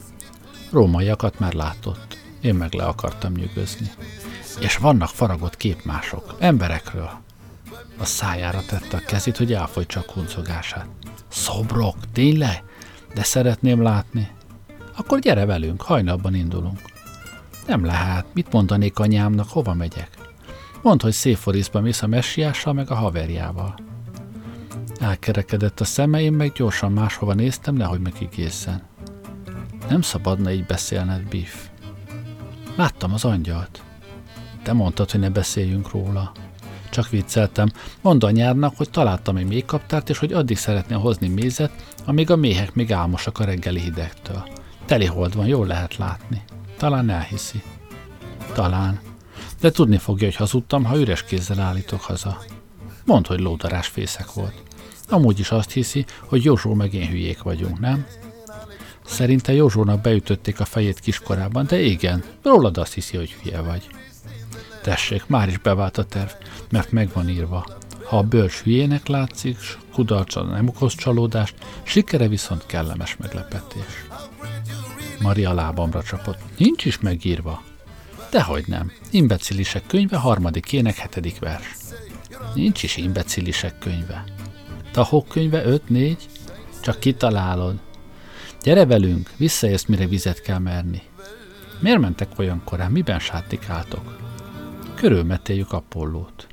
Rómaiakat 0.70 1.40
már 1.40 1.54
látott. 1.54 2.18
Én 2.42 2.56
meg 2.56 2.74
le 2.74 2.84
akartam 2.84 3.34
nyűgözni. 3.34 3.92
És 4.60 4.78
vannak 4.78 5.10
faragott 5.10 5.58
képmások, 5.58 6.36
emberekről. 6.40 7.10
A 7.98 8.06
szájára 8.06 8.62
tette 8.66 8.98
a 8.98 9.06
kezét, 9.06 9.38
hogy 9.38 9.54
elfolytsa 9.54 10.00
a 10.00 10.12
kuncogását. 10.12 10.88
Szobrok, 11.28 11.96
tényleg? 12.12 12.64
De 13.14 13.24
szeretném 13.24 13.82
látni. 13.82 14.30
Akkor 14.96 15.20
gyere 15.20 15.46
velünk, 15.46 15.82
hajnalban 15.82 16.36
indulunk. 16.36 16.80
Nem 17.68 17.86
lehet. 17.86 18.26
Mit 18.34 18.52
mondanék 18.52 19.00
anyámnak, 19.00 19.50
hova 19.50 19.74
megyek? 19.74 20.10
Mondd, 20.82 21.02
hogy 21.02 21.12
Széforiszba 21.12 21.82
mész 21.82 22.02
a 22.02 22.08
messiással 22.08 22.74
meg 22.74 22.92
a 22.92 22.96
haverjával. 22.96 23.76
Elkerekedett 25.00 25.80
a 25.80 25.86
szeme, 25.86 26.22
én 26.22 26.34
meg 26.34 26.52
gyorsan 26.52 26.92
máshova 26.92 27.34
néztem, 27.34 27.76
nehogy 27.76 28.00
megigészen. 28.00 28.84
Nem 29.90 30.02
szabadna 30.02 30.52
így 30.52 30.66
beszélned, 30.66 31.22
Biff. 31.22 31.54
Láttam 32.76 33.14
az 33.14 33.26
angyalt. 33.26 33.82
Te 34.64 34.74
mondtad, 34.74 35.12
hogy 35.12 35.20
ne 35.20 35.30
beszéljünk 35.30 35.92
róla. 35.92 36.32
Csak 36.90 37.10
vicceltem. 37.10 37.72
Mondd 38.02 38.26
anyádnak, 38.26 38.78
hogy 38.78 38.90
találtam 38.90 39.38
egy 39.38 39.48
méhkaptárt, 39.48 40.10
és 40.10 40.18
hogy 40.18 40.34
addig 40.34 40.58
szeretné 40.58 40.96
hozni 40.96 41.28
mézet, 41.28 41.72
amíg 42.06 42.32
a 42.32 42.36
méhek 42.36 42.74
még 42.74 42.92
álmosak 42.92 43.40
a 43.40 43.44
reggeli 43.44 43.80
hidegtől. 43.80 44.48
Teli 44.86 45.06
hold 45.06 45.36
van, 45.36 45.48
jól 45.48 45.68
lehet 45.68 45.98
látni. 45.98 46.44
Talán 46.78 47.10
elhiszi. 47.10 47.62
Talán. 48.54 49.00
De 49.60 49.72
tudni 49.72 49.98
fogja, 49.98 50.28
hogy 50.28 50.36
hazudtam, 50.36 50.84
ha 50.84 51.00
üres 51.00 51.24
kézzel 51.24 51.60
állítok 51.60 52.02
haza. 52.02 52.38
Mondd, 53.06 53.28
hogy 53.28 53.40
lódarás 53.40 53.88
fészek 53.88 54.34
volt. 54.34 54.64
Amúgy 55.10 55.40
is 55.40 55.52
azt 55.52 55.72
hiszi, 55.72 56.06
hogy 56.26 56.44
Józsó 56.44 56.74
meg 56.74 56.94
én 56.94 57.08
hülyék 57.08 57.42
vagyunk, 57.42 57.80
nem? 57.80 58.06
Szerinte 59.08 59.54
Józsónak 59.54 60.02
beütötték 60.02 60.60
a 60.60 60.66
fejét 60.66 61.00
kiskorában, 61.00 61.66
de 61.66 61.80
igen, 61.80 62.24
rólad 62.44 62.78
azt 62.78 62.94
hiszi, 62.94 63.18
hogy 63.18 63.32
hülye 63.32 63.62
vagy. 63.62 63.88
Tessék, 64.82 65.28
már 65.28 65.48
is 65.48 65.58
bevált 65.58 65.98
a 65.98 66.04
terv, 66.04 66.30
mert 66.70 66.92
meg 66.92 67.10
van 67.14 67.30
írva. 67.30 67.66
Ha 68.04 68.18
a 68.18 68.24
bölcs 68.24 68.62
hülyének 68.62 69.08
látszik, 69.08 69.58
kudarca 69.94 70.44
nem 70.44 70.68
okoz 70.68 70.96
csalódást, 70.96 71.56
sikere 71.84 72.28
viszont 72.28 72.66
kellemes 72.66 73.18
meglepetés. 73.18 74.06
Maria 75.22 75.54
lábamra 75.54 76.04
csapott. 76.04 76.40
Nincs 76.58 76.86
is 76.86 77.00
megírva. 77.00 77.64
Dehogy 78.32 78.64
nem. 78.68 78.92
Imbecilisek 79.12 79.88
könyve, 79.88 80.18
harmadik 80.18 80.74
ének, 80.74 80.96
hetedik 80.96 81.40
vers. 81.40 81.76
Nincs 82.56 82.84
is 82.84 82.98
imbecilisek 82.98 83.80
könyve. 83.80 84.24
Tahok 84.92 85.28
könyve, 85.28 85.66
öt, 85.66 85.90
négy? 85.90 86.26
Csak 86.82 87.00
kitalálod. 87.00 87.76
Gyere 88.64 88.86
velünk, 88.86 89.32
visszaérsz, 89.38 89.86
mire 89.86 90.08
vizet 90.08 90.42
kell 90.42 90.60
merni. 90.60 91.02
Miért 91.80 92.00
mentek 92.00 92.30
olyan 92.38 92.62
korán, 92.66 92.92
miben 92.92 93.20
sátikáltok? 93.20 94.18
Körülmetéljük 94.96 95.72
Apollót. 95.72 96.48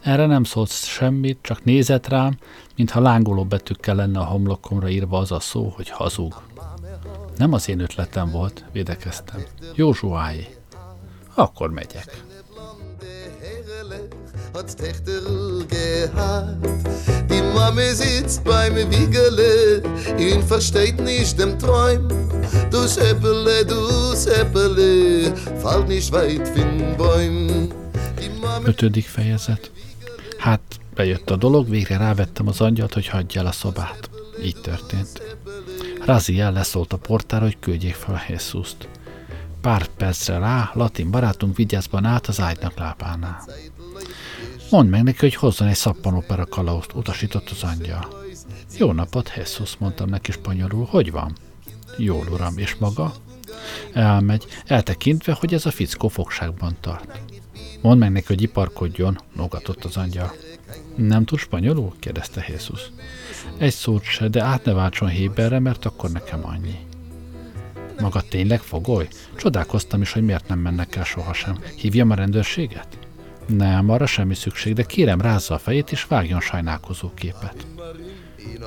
Erre 0.00 0.26
nem 0.26 0.44
szólt 0.44 0.70
semmit, 0.70 1.38
csak 1.42 1.64
nézett 1.64 2.08
rám, 2.08 2.38
mintha 2.76 3.00
lángoló 3.00 3.44
betűkkel 3.44 3.94
lenne 3.94 4.18
a 4.18 4.24
homlokomra 4.24 4.88
írva 4.88 5.18
az 5.18 5.32
a 5.32 5.40
szó, 5.40 5.68
hogy 5.68 5.88
hazug. 5.88 6.42
Nem 7.36 7.52
az 7.52 7.68
én 7.68 7.80
ötletem 7.80 8.30
volt, 8.30 8.64
védekeztem. 8.72 9.42
Józsuáé. 9.74 10.56
Akkor 11.34 11.70
megyek. 11.70 12.22
Die 17.40 17.52
Mame 17.54 17.94
sitzt 17.94 18.44
beim 18.44 18.74
Wiegele 18.74 19.82
und 20.18 20.44
versteht 20.44 21.00
nicht 21.00 21.38
dem 21.38 21.58
Träum. 21.58 22.08
Du 22.70 22.86
Seppele, 22.86 23.64
du 23.64 24.14
Seppele, 24.14 25.34
fall 25.62 25.84
nicht 25.84 26.12
weit 26.12 26.46
von 26.48 26.96
Bäum. 26.98 27.68
Ötödik 28.64 29.06
fejezet. 29.06 29.70
Hát, 30.38 30.60
bejött 30.94 31.30
a 31.30 31.36
dolog, 31.36 31.68
végre 31.68 31.96
rávettem 31.96 32.48
az 32.48 32.60
angyalt, 32.60 32.94
hogy 32.94 33.08
hagyja 33.08 33.40
el 33.40 33.46
a 33.46 33.52
szobát. 33.52 34.10
Így 34.44 34.60
történt. 34.62 35.22
Raziel 36.04 36.52
leszólt 36.52 36.92
a 36.92 36.96
portára, 36.96 37.44
hogy 37.44 37.58
küldjék 37.60 37.94
fel 37.94 38.22
Jézuszt. 38.28 38.88
Pár 39.60 39.86
percre 39.86 40.38
rá, 40.38 40.70
latin 40.74 41.10
barátunk 41.10 41.56
vigyázban 41.56 42.04
át 42.04 42.26
az 42.26 42.40
ágynak 42.40 42.78
lábánál. 42.78 43.44
Mondd 44.70 44.88
meg 44.88 45.02
neki, 45.02 45.18
hogy 45.18 45.34
hozzon 45.34 45.68
egy 45.68 45.74
szappanopera 45.74 46.46
kalauzt, 46.46 46.92
utasított 46.94 47.50
az 47.50 47.62
angyal. 47.62 48.08
Jó 48.78 48.92
napot, 48.92 49.32
Jesus, 49.36 49.76
mondtam 49.76 50.08
neki 50.08 50.32
spanyolul, 50.32 50.84
hogy 50.84 51.10
van? 51.10 51.36
Jól, 51.96 52.26
uram, 52.30 52.58
és 52.58 52.74
maga? 52.74 53.12
Elmegy, 53.92 54.46
eltekintve, 54.66 55.36
hogy 55.40 55.54
ez 55.54 55.66
a 55.66 55.70
fickó 55.70 56.08
fogságban 56.08 56.76
tart. 56.80 57.20
Mondd 57.80 57.98
meg 57.98 58.12
neki, 58.12 58.26
hogy 58.26 58.42
iparkodjon, 58.42 59.18
nogatott 59.36 59.84
az 59.84 59.96
angyal. 59.96 60.32
Nem 60.96 61.24
tud 61.24 61.38
spanyolul? 61.38 61.92
kérdezte 61.98 62.44
Jézus. 62.48 62.80
Egy 63.58 63.72
szót 63.72 64.02
se, 64.02 64.28
de 64.28 64.42
át 64.42 64.64
ne 64.64 64.72
váltson 64.72 65.08
héberre, 65.08 65.58
mert 65.58 65.84
akkor 65.84 66.10
nekem 66.10 66.46
annyi. 66.46 66.78
Maga 68.00 68.22
tényleg 68.28 68.60
fogoly? 68.60 69.08
Csodálkoztam 69.36 70.02
is, 70.02 70.12
hogy 70.12 70.22
miért 70.24 70.48
nem 70.48 70.58
mennek 70.58 70.96
el 70.96 71.04
sohasem. 71.04 71.58
Hívjam 71.76 72.10
a 72.10 72.14
rendőrséget? 72.14 72.99
Nem, 73.56 73.90
arra 73.90 74.06
semmi 74.06 74.34
szükség, 74.34 74.74
de 74.74 74.82
kérem 74.82 75.20
rázza 75.20 75.54
a 75.54 75.58
fejét 75.58 75.92
és 75.92 76.04
vágjon 76.04 76.40
sajnálkozó 76.40 77.10
képet. 77.14 77.66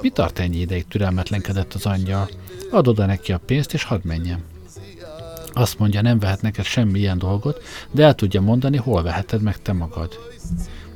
Mi 0.02 0.10
tart 0.10 0.40
ennyi 0.40 0.58
ideig 0.60 0.88
türelmetlenkedett 0.88 1.74
az 1.74 1.86
angyal? 1.86 2.30
Add 2.72 2.88
oda 2.88 3.06
neki 3.06 3.32
a 3.32 3.38
pénzt, 3.38 3.74
és 3.74 3.84
hadd 3.84 4.00
menjem. 4.04 4.44
Azt 5.54 5.80
mondja, 5.80 6.02
nem 6.02 6.20
vehet 6.20 6.42
neked 6.42 6.66
semmi 6.66 7.00
ilyen 7.00 7.18
dolgot, 7.18 7.64
de 7.92 8.04
el 8.04 8.16
tudja 8.16 8.42
mondani, 8.42 8.78
hol 8.78 9.04
veheted 9.04 9.42
meg 9.42 9.62
te 9.62 9.74
magad. 9.74 10.20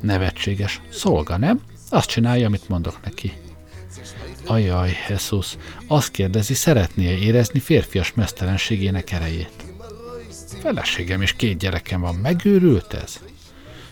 Nevetséges. 0.01 0.81
Szolga, 0.91 1.37
nem? 1.37 1.61
Azt 1.89 2.09
csinálja, 2.09 2.47
amit 2.47 2.69
mondok 2.69 2.99
neki. 3.03 3.33
Ajaj, 4.45 4.91
Jesus, 5.09 5.57
azt 5.87 6.11
kérdezi, 6.11 6.53
szeretné 6.53 7.17
érezni 7.17 7.59
férfias 7.59 8.13
mesztelenségének 8.13 9.11
erejét. 9.11 9.65
Feleségem 10.61 11.21
és 11.21 11.33
két 11.33 11.57
gyerekem 11.57 12.01
van, 12.01 12.15
megőrült 12.15 12.93
ez? 12.93 13.19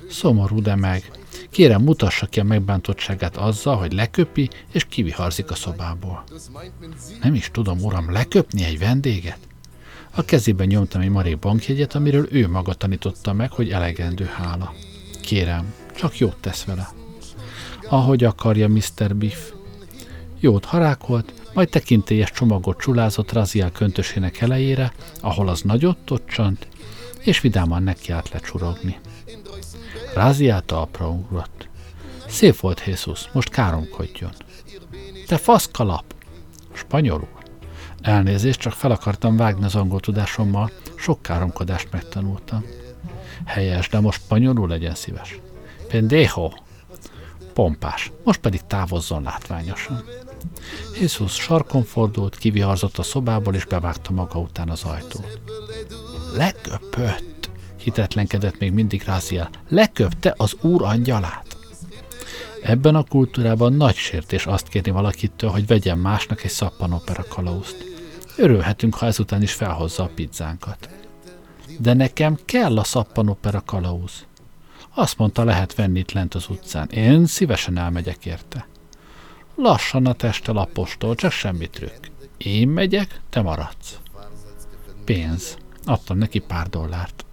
Szomorú, 0.10 0.62
de 0.62 0.76
meg. 0.76 1.12
Kérem, 1.50 1.82
mutassa 1.82 2.26
ki 2.26 2.40
a 2.40 2.44
megbántottságát 2.44 3.38
azzal, 3.38 3.76
hogy 3.76 3.94
leköpi 3.94 4.50
és 4.72 4.86
kiviharzik 4.86 5.52
a 5.52 5.56
szobából. 5.56 6.24
Nem 7.22 7.34
is 7.34 7.50
tudom, 7.52 7.80
uram, 7.80 8.12
leköpni 8.12 8.64
egy 8.64 8.80
vendéget? 8.80 9.40
A 10.12 10.26
kezében 10.26 10.68
nyomtam 10.68 11.02
egy 11.02 11.10
marék 11.10 11.40
bankjegyet, 11.40 11.96
amiről 11.96 12.28
ő 12.32 12.48
maga 12.50 12.74
tanította 12.74 13.34
meg, 13.34 13.52
hogy 13.52 13.70
elegendő 13.70 14.26
hála. 14.26 14.74
Kérem, 15.22 15.74
csak 15.96 16.18
jót 16.18 16.38
tesz 16.38 16.64
vele. 16.64 16.90
Ahogy 17.90 18.24
akarja 18.24 18.68
Mr. 18.68 19.16
Biff. 19.16 19.52
Jót 20.40 20.66
harákolt, 20.66 21.34
majd 21.54 21.70
tekintélyes 21.70 22.32
csomagot 22.32 22.80
csulázott 22.80 23.32
Raziel 23.32 23.72
köntösének 23.72 24.42
elejére, 24.42 24.94
ahol 25.22 25.48
az 25.48 25.62
nagyot 25.62 25.98
tocsant, 25.98 26.68
és 27.20 27.40
vidáman 27.40 27.84
neki 27.84 28.12
át 28.12 28.30
lecsurogni. 28.30 29.00
Raziel 30.16 30.62
talpra 30.62 31.10
ugrott. 31.10 31.68
Szép 32.28 32.60
volt 32.60 32.84
Jézus, 32.86 33.30
most 33.32 33.50
káromkodjon. 33.50 34.32
Te 35.28 35.38
faszkalap! 35.38 36.04
Spanyolul. 36.74 37.28
Elnézést, 38.02 38.60
csak 38.60 38.74
fel 38.74 38.92
akartam 38.92 39.38
vágni 39.38 39.66
az 39.66 39.76
angol 39.76 40.00
tudásommal, 40.00 40.72
sok 40.96 41.22
káromkodást 41.22 41.88
megtanultam. 41.92 42.66
Helyes, 43.46 43.90
de 43.90 44.00
most 44.00 44.22
spanyolul 44.22 44.68
legyen 44.68 44.96
szíves. 44.96 45.40
Pendejo! 45.88 46.52
Pompás, 47.54 48.12
most 48.24 48.40
pedig 48.40 48.62
távozzon 48.68 49.24
látványosan. 49.24 50.04
Jézus 51.00 51.34
sarkon 51.34 51.84
fordult, 51.84 52.38
kiviharzott 52.38 52.98
a 52.98 53.04
szobából, 53.04 53.56
és 53.56 53.66
bevágta 53.66 54.12
maga 54.12 54.40
után 54.40 54.70
az 54.70 54.84
ajtót. 54.84 55.40
Leköpött, 56.36 57.35
hitetlenkedett 57.86 58.60
még 58.60 58.72
mindig 58.72 59.04
Ráziel. 59.04 59.50
Leköpte 59.70 60.34
az 60.38 60.56
úr 60.62 60.84
angyalát. 60.84 61.58
Ebben 62.62 62.96
a 62.96 63.04
kultúrában 63.04 63.74
nagy 63.74 63.96
sértés 63.96 64.46
azt 64.46 64.68
kérni 64.68 64.92
valakitől, 64.92 65.50
hogy 65.50 65.68
vegyen 65.68 65.98
másnak 65.98 66.44
egy 66.44 66.50
szappanopera 66.52 67.24
kalauzt. 67.30 67.84
Örülhetünk, 68.38 68.96
ha 68.96 69.06
ezután 69.06 69.42
is 69.42 69.54
felhozza 69.54 70.04
a 70.04 70.12
pizzánkat. 70.16 70.90
De 71.80 71.94
nekem 71.94 72.38
kell 72.46 72.78
a 72.78 72.84
szappanopera 72.84 73.62
kalauz. 73.66 74.26
Azt 74.94 75.18
mondta, 75.18 75.44
lehet 75.44 75.76
venni 75.76 76.00
itt 76.00 76.12
lent 76.12 76.34
az 76.34 76.46
utcán. 76.50 76.90
Én 76.90 77.26
szívesen 77.26 77.78
elmegyek 77.78 78.26
érte. 78.26 78.68
Lassan 79.56 80.06
a 80.06 80.14
teste 80.14 80.52
lapostól, 80.52 81.16
csak 81.16 81.32
semmi 81.32 81.70
trükk. 81.70 82.06
Én 82.38 82.68
megyek, 82.68 83.22
te 83.30 83.42
maradsz. 83.42 84.00
Pénz. 85.06 85.58
Adtam 85.86 86.18
neki 86.18 86.40
pár 86.40 86.70
dollárt. 86.70 87.26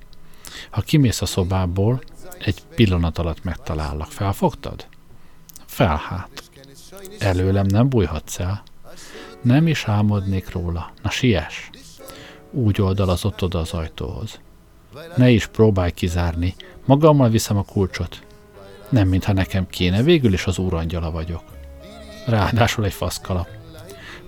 Ha 0.72 0.80
kimész 0.80 1.22
a 1.22 1.26
szobából, 1.26 2.02
egy 2.38 2.62
pillanat 2.74 3.18
alatt 3.18 3.44
megtalállak. 3.44 4.10
Felfogtad? 4.12 4.86
Felhát. 5.66 6.42
Előlem 7.18 7.66
nem 7.66 7.88
bújhatsz 7.88 8.38
el. 8.38 8.62
Nem 9.42 9.66
is 9.66 9.84
álmodnék 9.84 10.50
róla. 10.50 10.92
Na 11.02 11.10
siess! 11.10 11.70
Úgy 12.50 12.80
oldalazott 12.80 13.42
oda 13.42 13.58
az 13.58 13.72
ajtóhoz. 13.72 14.40
Ne 15.16 15.30
is 15.30 15.46
próbálj 15.46 15.90
kizárni. 15.90 16.54
Magammal 16.84 17.28
viszem 17.28 17.56
a 17.56 17.64
kulcsot. 17.64 18.22
Nem, 18.88 19.08
mintha 19.08 19.32
nekem 19.32 19.66
kéne, 19.66 20.02
végül 20.02 20.32
is 20.32 20.46
az 20.46 20.58
úrangyala 20.58 21.10
vagyok. 21.10 21.42
Ráadásul 22.26 22.84
egy 22.84 22.92
faszkalap. 22.92 23.48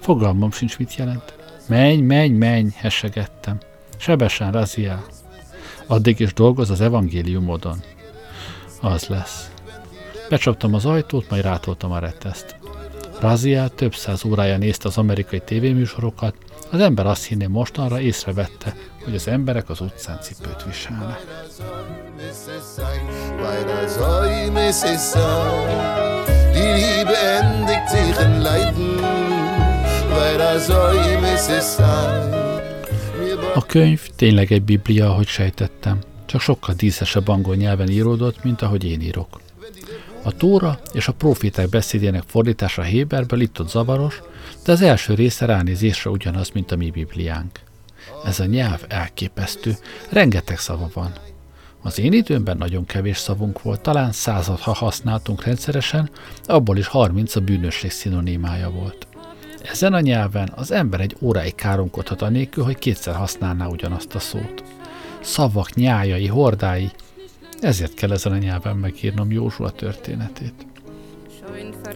Fogalmam 0.00 0.50
sincs, 0.52 0.78
mit 0.78 0.94
jelent. 0.94 1.34
Menj, 1.68 2.00
menj, 2.00 2.36
menj, 2.36 2.68
hessegettem. 2.74 3.58
Sebesen, 3.96 4.52
Raziel. 4.52 5.04
Addig 5.86 6.20
is 6.20 6.32
dolgoz 6.32 6.70
az 6.70 6.80
evangéliumodon. 6.80 7.82
Az 8.80 9.06
lesz. 9.06 9.50
Becsaptam 10.28 10.74
az 10.74 10.86
ajtót, 10.86 11.30
majd 11.30 11.42
rátoltam 11.42 11.92
a 11.92 11.98
reteszt. 11.98 12.56
Razia 13.20 13.68
több 13.68 13.94
száz 13.94 14.24
órája 14.24 14.56
nézte 14.56 14.88
az 14.88 14.98
amerikai 14.98 15.40
tévéműsorokat, 15.40 16.34
az 16.70 16.80
ember 16.80 17.06
azt 17.06 17.24
hinné 17.24 17.46
mostanra 17.46 18.00
észrevette, 18.00 18.74
hogy 19.04 19.14
az 19.14 19.28
emberek 19.28 19.68
az 19.68 19.80
utcán 19.80 20.18
cipőt 20.20 20.64
viselnek. 20.64 21.20
A 33.54 33.66
könyv 33.66 34.08
tényleg 34.16 34.52
egy 34.52 34.62
biblia, 34.62 35.10
ahogy 35.10 35.26
sejtettem, 35.26 35.98
csak 36.26 36.40
sokkal 36.40 36.74
díszesebb 36.74 37.28
angol 37.28 37.54
nyelven 37.54 37.88
íródott, 37.88 38.44
mint 38.44 38.62
ahogy 38.62 38.84
én 38.84 39.00
írok. 39.00 39.40
A 40.22 40.32
Tóra 40.32 40.78
és 40.92 41.08
a 41.08 41.12
proféták 41.12 41.68
beszédének 41.68 42.22
fordítása 42.26 42.82
Héberből 42.82 43.40
itt-ott 43.40 43.68
zavaros, 43.68 44.22
de 44.64 44.72
az 44.72 44.82
első 44.82 45.14
része 45.14 45.46
ránézésre 45.46 46.10
ugyanaz, 46.10 46.50
mint 46.50 46.72
a 46.72 46.76
mi 46.76 46.90
Bibliánk. 46.90 47.60
Ez 48.24 48.40
a 48.40 48.44
nyelv 48.44 48.84
elképesztő, 48.88 49.76
rengeteg 50.10 50.58
szava 50.58 50.90
van. 50.94 51.12
Az 51.82 51.98
én 51.98 52.12
időmben 52.12 52.56
nagyon 52.56 52.86
kevés 52.86 53.18
szavunk 53.18 53.62
volt, 53.62 53.80
talán 53.80 54.12
százat, 54.12 54.60
ha 54.60 54.72
használtunk 54.72 55.44
rendszeresen, 55.44 56.10
abból 56.44 56.76
is 56.76 56.86
30 56.86 57.36
a 57.36 57.40
bűnösség 57.40 57.90
szinonimája 57.90 58.70
volt. 58.70 59.06
Ezen 59.70 59.92
a 59.92 60.00
nyelven 60.00 60.52
az 60.54 60.70
ember 60.70 61.00
egy 61.00 61.16
óráig 61.20 61.54
káromkodhat 61.54 62.22
anélkül, 62.22 62.64
hogy 62.64 62.78
kétszer 62.78 63.14
használná 63.14 63.66
ugyanazt 63.66 64.14
a 64.14 64.18
szót. 64.18 64.64
Szavak, 65.20 65.74
nyájai, 65.74 66.26
hordái, 66.26 66.90
ezért 67.60 67.94
kell 67.94 68.12
ezen 68.12 68.32
a 68.32 68.36
nyelven 68.36 68.76
megírnom 68.76 69.30
Józsua 69.30 69.70
történetét. 69.70 70.66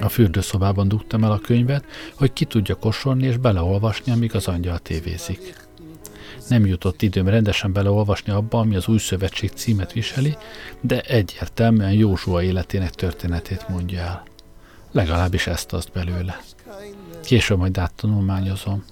A 0.01 0.09
fürdőszobában 0.09 0.89
dugtam 0.89 1.25
el 1.25 1.33
a 1.33 1.39
könyvet, 1.39 1.85
hogy 2.15 2.33
ki 2.33 2.45
tudja 2.45 2.75
kosolni 2.75 3.27
és 3.27 3.37
beleolvasni, 3.37 4.13
amíg 4.13 4.35
az 4.35 4.49
angyal 4.49 4.79
tévézik. 4.79 5.55
Nem 6.49 6.67
jutott 6.67 7.03
időm 7.03 7.29
rendesen 7.29 7.73
beleolvasni 7.73 8.33
abba, 8.33 8.59
ami 8.59 8.77
az 8.77 8.89
új 8.89 8.99
szövetség 8.99 9.51
címet 9.51 9.93
viseli, 9.93 10.37
de 10.81 11.01
egyértelműen 11.01 11.93
Józsua 11.93 12.43
életének 12.43 12.91
történetét 12.91 13.69
mondja 13.69 14.01
el. 14.01 14.23
Legalábbis 14.93 15.47
ezt 15.47 15.73
azt 15.73 15.93
belőle. 15.93 16.41
Később 17.29 17.59
majd 17.59 17.79
áttanulmányozom, 17.79 18.85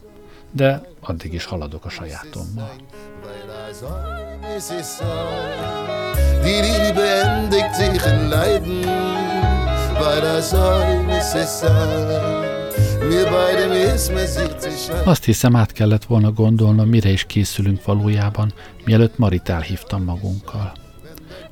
de 0.51 0.89
addig 1.01 1.33
is 1.33 1.45
haladok 1.45 1.85
a 1.85 1.89
sajátommal. 1.89 2.71
Die 6.43 6.61
Liebe 6.61 7.25
endigt 7.25 7.75
sich 7.75 8.07
in 8.07 8.29
Leiden, 8.29 8.85
weil 9.99 10.21
das 10.21 10.53
alles 10.53 11.35
ist 11.35 11.65
azt 15.05 15.25
hiszem, 15.25 15.57
át 15.57 15.73
kellett 15.73 16.05
volna 16.05 16.33
gondolnom, 16.33 16.89
mire 16.89 17.09
is 17.09 17.25
készülünk 17.25 17.85
valójában, 17.85 18.53
mielőtt 18.85 19.19
Marit 19.19 19.49
elhívtam 19.49 20.05
magunkkal. 20.05 20.73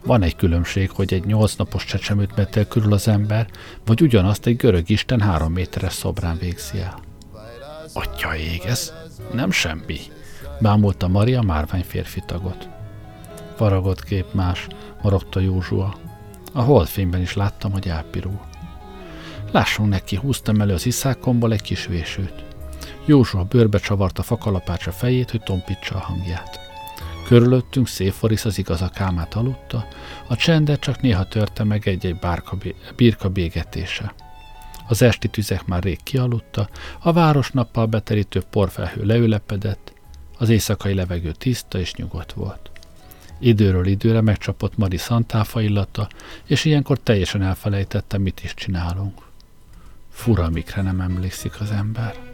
Van 0.05 0.23
egy 0.23 0.37
különbség, 0.37 0.91
hogy 0.91 1.15
egy 1.15 1.25
nyolc 1.25 1.55
napos 1.55 1.85
csecsemőt 1.85 2.67
körül 2.69 2.93
az 2.93 3.09
ember, 3.09 3.47
vagy 3.85 4.03
ugyanazt 4.03 4.47
egy 4.47 4.57
görög 4.57 4.91
isten 4.91 5.21
három 5.21 5.53
méteres 5.53 5.93
szobrán 5.93 6.39
végzi 6.39 6.79
el. 6.79 7.01
Atya 7.93 8.37
ég, 8.37 8.63
ez 8.67 8.93
nem 9.33 9.51
semmi, 9.51 9.99
bámulta 10.61 11.09
Maria 11.09 11.43
márvány 11.43 11.85
férfi 11.85 12.23
tagot. 12.27 12.69
Faragott 13.57 14.05
kép 14.05 14.27
más, 14.33 14.67
morogta 15.03 15.41
Józsua. 15.41 15.95
A 16.53 16.63
holdfényben 16.63 17.21
is 17.21 17.35
láttam, 17.35 17.73
hogy 17.73 17.89
elpirul. 17.89 18.41
Lássunk 19.53 19.89
neki, 19.89 20.17
húztam 20.17 20.61
elő 20.61 20.73
az 20.73 20.87
iszákomból 20.87 21.53
egy 21.53 21.63
kis 21.63 21.87
vésőt. 21.87 22.45
Józsua 23.05 23.45
bőrbe 23.45 23.79
csavarta 23.79 24.23
fakalapácsa 24.23 24.93
fejét, 24.93 25.31
hogy 25.31 25.43
tompítsa 25.43 25.95
a 25.95 25.99
hangját. 25.99 26.64
Körülöttünk 27.25 27.89
Széforisz 27.89 28.45
az 28.45 28.59
igaz 28.59 28.83
a 28.83 28.89
kámát 28.89 29.35
aludta, 29.35 29.89
a 30.29 30.37
csendet 30.37 30.81
csak 30.81 31.01
néha 31.01 31.29
törte 31.29 31.65
meg 31.65 31.89
egy-egy 31.89 32.19
bárka, 32.19 32.57
birka 32.97 33.29
bégetése. 33.29 34.15
Az 34.89 35.03
esti 35.03 35.29
tüzek 35.29 35.67
már 35.67 35.83
rég 35.83 36.03
kialudta, 36.03 36.69
a 37.01 37.13
város 37.13 37.51
nappal 37.51 37.87
beterítő 37.87 38.43
porfelhő 38.51 39.05
leülepedett, 39.05 39.93
az 40.39 40.49
éjszakai 40.49 40.95
levegő 40.95 41.33
tiszta 41.33 41.79
és 41.79 41.95
nyugodt 41.95 42.33
volt. 42.33 42.71
Időről 43.39 43.87
időre 43.87 44.21
megcsapott 44.21 44.77
Mari 44.77 44.97
szantáfa 44.97 45.61
illata, 45.61 46.09
és 46.45 46.65
ilyenkor 46.65 46.99
teljesen 46.99 47.43
elfelejtette, 47.43 48.19
mit 48.19 48.45
is 48.45 48.55
csinálunk. 48.55 49.23
Fura, 50.11 50.49
mikre 50.49 50.83
nem 50.83 51.01
emlékszik 51.01 51.61
az 51.61 51.71
ember. 51.71 52.34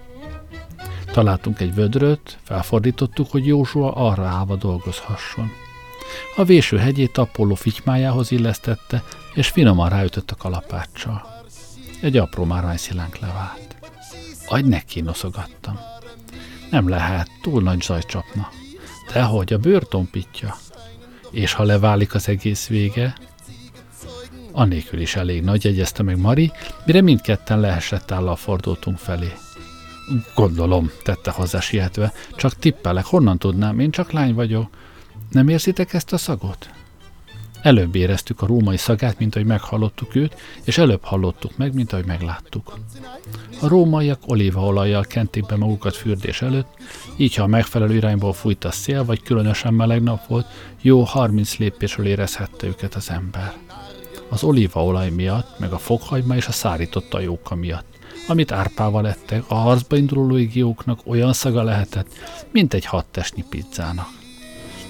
Találtunk 1.13 1.61
egy 1.61 1.75
vödröt, 1.75 2.39
felfordítottuk, 2.43 3.31
hogy 3.31 3.47
Józsua 3.47 3.93
arra 3.93 4.27
állva 4.27 4.57
dolgozhasson. 4.57 5.51
A 6.37 6.45
véső 6.45 6.77
hegyét 6.77 7.19
Apollo 7.19 7.55
fitymájához 7.55 8.31
illesztette, 8.31 9.03
és 9.35 9.49
finoman 9.49 9.89
ráütött 9.89 10.31
a 10.31 10.37
kalapáccsal. 10.37 11.43
Egy 12.01 12.17
apró 12.17 12.45
márványszilánk 12.45 13.19
levált. 13.19 13.77
Agy 14.47 14.65
neki 14.65 15.01
noszogattam. 15.01 15.79
Nem 16.71 16.89
lehet, 16.89 17.31
túl 17.43 17.63
nagy 17.63 17.81
zaj 17.81 18.03
csapna. 18.03 18.49
Dehogy, 19.13 19.53
a 19.53 19.59
bőr 19.59 19.89
tompítja. 19.89 20.57
És 21.31 21.53
ha 21.53 21.63
leválik 21.63 22.15
az 22.15 22.29
egész 22.29 22.67
vége, 22.67 23.15
anélkül 24.53 25.01
is 25.01 25.17
elég 25.17 25.43
nagy, 25.43 25.65
jegyezte 25.65 26.03
meg 26.03 26.19
Mari, 26.19 26.53
mire 26.85 27.01
mindketten 27.01 27.61
leesett 27.61 28.11
állal 28.11 28.37
fordultunk 28.37 28.99
felé. 28.99 29.33
Gondolom, 30.35 30.91
tette 31.03 31.31
hozzá 31.31 31.61
sietve. 31.61 32.13
Csak 32.37 32.55
tippelek, 32.55 33.05
honnan 33.05 33.39
tudnám, 33.39 33.79
én 33.79 33.91
csak 33.91 34.13
lány 34.13 34.35
vagyok. 34.35 34.69
Nem 35.31 35.49
érzitek 35.49 35.93
ezt 35.93 36.13
a 36.13 36.17
szagot? 36.17 36.71
Előbb 37.63 37.95
éreztük 37.95 38.43
a 38.43 38.47
római 38.47 38.77
szagát, 38.77 39.19
mint 39.19 39.35
ahogy 39.35 39.47
meghallottuk 39.47 40.15
őt, 40.15 40.37
és 40.65 40.79
előbb 40.79 41.05
hallottuk 41.05 41.57
meg, 41.57 41.75
mint 41.75 41.93
ahogy 41.93 42.07
megláttuk. 42.07 42.79
A 43.61 43.69
rómaiak 43.69 44.21
olívaolajjal 44.27 45.05
kenték 45.05 45.47
be 45.47 45.57
magukat 45.57 45.97
fürdés 45.97 46.43
előtt, 46.43 46.77
így 47.17 47.35
ha 47.35 47.43
a 47.43 47.47
megfelelő 47.47 47.95
irányból 47.95 48.33
fújt 48.33 48.65
a 48.65 48.71
szél, 48.71 49.05
vagy 49.05 49.23
különösen 49.23 49.75
meleg 49.75 50.03
nap 50.03 50.27
volt, 50.27 50.47
jó 50.81 51.03
30 51.03 51.57
lépésről 51.57 52.07
érezhette 52.07 52.67
őket 52.67 52.95
az 52.95 53.11
ember. 53.11 53.55
Az 54.29 54.43
olívaolaj 54.43 55.11
miatt, 55.11 55.59
meg 55.59 55.73
a 55.73 55.79
fokhagyma 55.79 56.37
és 56.37 56.47
a 56.47 56.53
szárított 56.53 57.15
ajóka 57.15 57.55
miatt 57.55 57.90
amit 58.31 58.53
árpával 58.53 59.09
ettek, 59.09 59.45
a 59.49 59.55
harcba 59.55 59.97
induló 59.97 60.27
légióknak 60.35 61.01
olyan 61.05 61.33
szaga 61.33 61.63
lehetett, 61.63 62.09
mint 62.53 62.75
egy 62.75 62.85
hattesnyi 62.85 63.45
pizzának. 63.49 64.09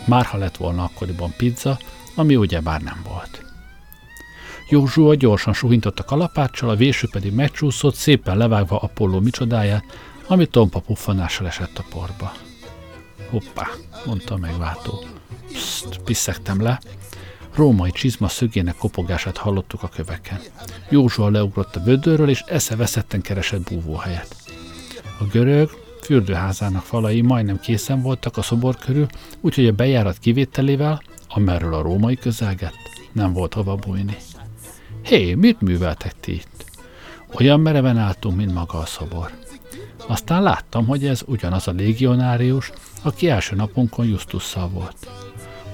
Már 0.05 0.25
ha 0.25 0.39
lett 0.39 0.57
volna 0.57 0.85
akkoriban 0.85 1.35
pizza, 1.37 1.79
ami 2.15 2.37
ugyebár 2.37 2.81
nem 2.81 3.01
volt. 3.09 3.45
Józsua 4.69 5.15
gyorsan 5.15 5.53
suhintott 5.53 5.99
a 5.99 6.05
kalapáccsal, 6.05 6.71
a 6.71 6.77
véső 6.77 7.09
pedig 7.11 7.33
megcsúszott, 7.33 7.95
szépen 7.95 8.37
levágva 8.37 8.79
Apollo 8.79 9.21
micsodáját, 9.21 9.85
ami 10.27 10.47
tompa 10.47 10.81
puffanással 10.81 11.47
esett 11.47 11.79
a 11.79 11.85
porba. 11.91 12.33
Hoppá, 13.31 13.69
mondta 14.07 14.35
a 14.35 14.39
megváltó. 14.39 15.05
Pszt, 15.53 16.01
piszegtem 16.05 16.63
le, 16.63 16.81
római 17.55 17.91
csizma 17.91 18.29
szögének 18.29 18.77
kopogását 18.77 19.37
hallottuk 19.37 19.83
a 19.83 19.89
köveken. 19.89 20.41
Józsua 20.89 21.31
leugrott 21.31 21.77
a 21.77 21.83
vödörről, 21.83 22.29
és 22.29 22.45
eszeveszetten 22.47 23.21
keresett 23.21 23.71
búvóhelyet. 23.71 24.37
A 25.19 25.25
görög 25.25 25.71
fürdőházának 26.03 26.83
falai 26.83 27.21
majdnem 27.21 27.61
készen 27.61 28.03
voltak 28.03 28.37
a 28.37 28.43
szobor 28.43 28.77
körül, 28.77 29.07
úgyhogy 29.41 29.67
a 29.67 29.73
bejárat 29.73 30.19
kivételével, 30.19 31.03
amerről 31.29 31.75
a 31.75 31.83
római 31.83 32.17
közelgett, 32.17 32.75
nem 33.13 33.33
volt 33.33 33.55
hova 33.55 33.75
bújni. 33.75 34.17
Hé, 35.03 35.35
mit 35.35 35.61
műveltek 35.61 36.21
ti 36.21 36.33
itt? 36.33 36.65
Olyan 37.39 37.61
mereven 37.61 37.97
álltunk, 37.97 38.37
mint 38.37 38.55
maga 38.55 38.79
a 38.79 38.87
szobor. 38.87 39.31
Aztán 40.07 40.43
láttam, 40.43 40.87
hogy 40.87 41.07
ez 41.07 41.23
ugyanaz 41.27 41.69
a 41.69 41.73
légionárius, 41.73 42.73
aki 43.03 43.29
első 43.29 43.57
napunkon 43.57 44.07
Justusszal 44.07 44.69
volt. 44.69 45.20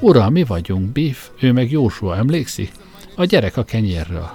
Uram, 0.01 0.33
mi 0.33 0.45
vagyunk, 0.45 0.93
Biff, 0.93 1.29
ő 1.41 1.53
meg 1.53 1.71
Jósua, 1.71 2.17
emlékszik? 2.17 2.73
A 3.15 3.25
gyerek 3.25 3.57
a 3.57 3.65
kenyérről. 3.65 4.31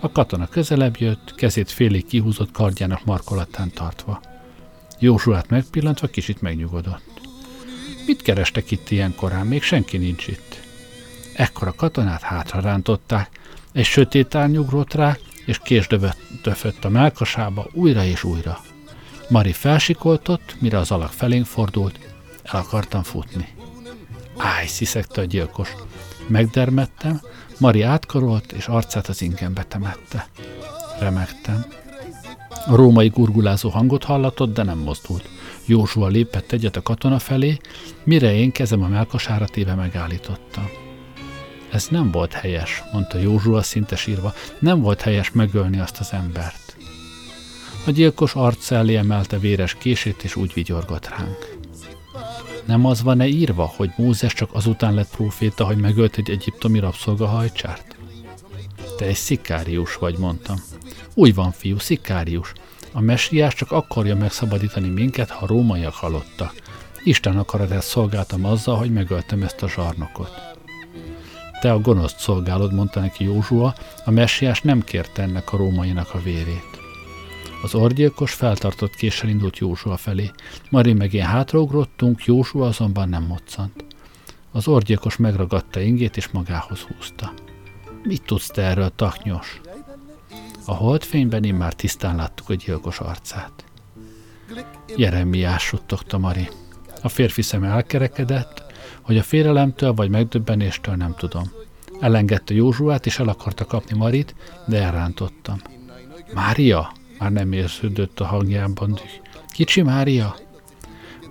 A 0.00 0.12
katona 0.12 0.46
közelebb 0.46 0.96
jött, 0.98 1.34
kezét 1.34 1.70
félig 1.70 2.06
kihúzott 2.06 2.50
kardjának 2.50 3.04
markolatán 3.04 3.70
tartva. 3.70 4.20
Józsuát 4.98 5.48
megpillantva 5.48 6.06
kicsit 6.06 6.40
megnyugodott. 6.40 7.20
Mit 8.06 8.22
kerestek 8.22 8.70
itt 8.70 8.90
ilyen 8.90 9.14
korán? 9.14 9.46
Még 9.46 9.62
senki 9.62 9.96
nincs 9.96 10.26
itt. 10.26 10.60
Ekkor 11.34 11.68
a 11.68 11.74
katonát 11.74 12.22
hátra 12.22 12.60
rántották, 12.60 13.30
egy 13.72 13.84
sötét 13.84 14.34
árnyugrott 14.34 14.94
rá, 14.94 15.16
és 15.46 15.58
kés 15.58 15.86
döfött 16.42 16.84
a 16.84 16.88
melkasába 16.88 17.66
újra 17.72 18.04
és 18.04 18.24
újra. 18.24 18.60
Mari 19.28 19.52
felsikoltott, 19.52 20.56
mire 20.58 20.78
az 20.78 20.90
alak 20.90 21.12
felénk 21.12 21.46
fordult, 21.46 21.98
el 22.42 22.60
akartam 22.60 23.02
futni. 23.02 23.48
Áj, 24.42 24.66
sziszegte 24.66 25.20
a 25.20 25.24
gyilkos. 25.24 25.74
Megdermettem, 26.26 27.20
Mari 27.58 27.82
átkarolt, 27.82 28.52
és 28.52 28.66
arcát 28.66 29.08
az 29.08 29.22
ingembe 29.22 29.62
temette. 29.62 30.26
Remektem. 30.98 31.64
A 32.66 32.76
római 32.76 33.08
gurgulázó 33.08 33.68
hangot 33.68 34.04
hallatott, 34.04 34.54
de 34.54 34.62
nem 34.62 34.78
mozdult. 34.78 35.28
Józsua 35.66 36.08
lépett 36.08 36.52
egyet 36.52 36.76
a 36.76 36.82
katona 36.82 37.18
felé, 37.18 37.58
mire 38.04 38.34
én 38.34 38.52
kezem 38.52 38.82
a 38.82 38.88
melkasára 38.88 39.46
téve 39.46 39.74
megállítottam. 39.74 40.70
Ez 41.72 41.86
nem 41.90 42.10
volt 42.10 42.32
helyes, 42.32 42.82
mondta 42.92 43.18
Józsua 43.18 43.62
szinte 43.62 43.96
sírva. 43.96 44.34
Nem 44.58 44.80
volt 44.80 45.00
helyes 45.00 45.30
megölni 45.30 45.80
azt 45.80 46.00
az 46.00 46.12
embert. 46.12 46.76
A 47.86 47.90
gyilkos 47.90 48.34
arc 48.34 48.70
elé 48.70 48.96
emelte 48.96 49.38
véres 49.38 49.74
kését, 49.74 50.22
és 50.22 50.36
úgy 50.36 50.52
vigyorgott 50.54 51.08
ránk. 51.08 51.61
Nem 52.64 52.86
az 52.86 53.02
van-e 53.02 53.26
írva, 53.26 53.72
hogy 53.76 53.90
Mózes 53.96 54.34
csak 54.34 54.54
azután 54.54 54.94
lett 54.94 55.10
próféta, 55.10 55.64
hogy 55.64 55.76
megölt 55.76 56.16
egy 56.16 56.30
egyiptomi 56.30 56.78
rabszolgahajcsárt? 56.78 57.96
Te 58.96 59.04
egy 59.04 59.14
szikárius 59.14 59.96
vagy, 59.96 60.18
mondtam. 60.18 60.56
Úgy 61.14 61.34
van, 61.34 61.52
fiú, 61.52 61.78
szikárius. 61.78 62.52
A 62.92 63.00
messiás 63.00 63.54
csak 63.54 63.72
akarja 63.72 64.16
megszabadítani 64.16 64.88
minket, 64.88 65.30
ha 65.30 65.44
a 65.44 65.46
rómaiak 65.46 65.94
halottak. 65.94 66.54
Isten 67.04 67.38
akaratát 67.38 67.82
szolgáltam 67.82 68.44
azzal, 68.44 68.76
hogy 68.76 68.92
megöltem 68.92 69.42
ezt 69.42 69.62
a 69.62 69.68
zsarnokot. 69.68 70.30
Te 71.60 71.72
a 71.72 71.80
gonoszt 71.80 72.18
szolgálod, 72.18 72.72
mondta 72.72 73.00
neki 73.00 73.24
Józsua, 73.24 73.74
a 74.04 74.10
messiás 74.10 74.60
nem 74.60 74.84
kérte 74.84 75.22
ennek 75.22 75.52
a 75.52 75.56
rómainak 75.56 76.14
a 76.14 76.22
vérét. 76.22 76.71
Az 77.62 77.74
orgyilkos 77.74 78.32
feltartott 78.32 78.94
késsel 78.94 79.28
indult 79.28 79.58
Józsua 79.58 79.96
felé. 79.96 80.30
Mari 80.70 80.92
meg 80.92 81.12
én 81.12 81.24
hátraugrottunk, 81.24 82.24
Józsua 82.24 82.66
azonban 82.66 83.08
nem 83.08 83.22
moccant. 83.22 83.84
Az 84.52 84.68
orgyilkos 84.68 85.16
megragadta 85.16 85.80
ingét 85.80 86.16
és 86.16 86.28
magához 86.28 86.80
húzta. 86.80 87.32
Mit 88.02 88.22
tudsz 88.22 88.46
te 88.46 88.62
erről, 88.62 88.92
taknyos? 88.96 89.60
A 90.66 90.74
holdfényben 90.74 91.44
én 91.44 91.54
már 91.54 91.72
tisztán 91.72 92.16
láttuk 92.16 92.48
a 92.48 92.54
gyilkos 92.54 92.98
arcát. 92.98 93.64
Jeremiás 94.96 95.62
suttogta 95.62 96.18
Mari. 96.18 96.48
A 97.02 97.08
férfi 97.08 97.42
szeme 97.42 97.68
elkerekedett, 97.68 98.64
hogy 99.02 99.18
a 99.18 99.22
félelemtől 99.22 99.92
vagy 99.92 100.10
megdöbbenéstől 100.10 100.94
nem 100.94 101.14
tudom. 101.14 101.50
Elengedte 102.00 102.54
Józsuát, 102.54 103.06
és 103.06 103.18
el 103.18 103.28
akarta 103.28 103.64
kapni 103.64 103.96
Marit, 103.96 104.34
de 104.66 104.82
elrántottam. 104.82 105.60
Mária? 106.34 106.92
Már 107.22 107.32
nem 107.32 107.52
érződött 107.52 108.20
a 108.20 108.24
hangjában 108.24 108.98
Kicsi 109.52 109.82
Mária? 109.82 110.36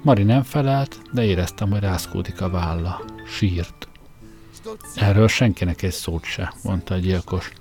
Mari 0.01 0.23
nem 0.23 0.43
felelt, 0.43 1.01
de 1.13 1.23
éreztem, 1.23 1.71
hogy 1.71 1.80
rászkódik 1.80 2.41
a 2.41 2.49
válla. 2.49 3.01
Sírt. 3.27 3.88
Erről 4.95 5.27
senkinek 5.27 5.82
egy 5.82 5.91
szót 5.91 6.23
se, 6.23 6.54
mondta 6.63 6.93
a 6.93 6.97
gyilkos. 6.97 7.51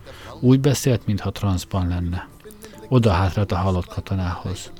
Úgy 0.40 0.60
beszélt, 0.60 1.06
mintha 1.06 1.30
transzban 1.30 1.88
lenne. 1.88 2.28
Oda 2.88 3.10
hátrált 3.10 3.52
a 3.52 3.56
halott 3.56 3.86
katonához. 3.86 4.70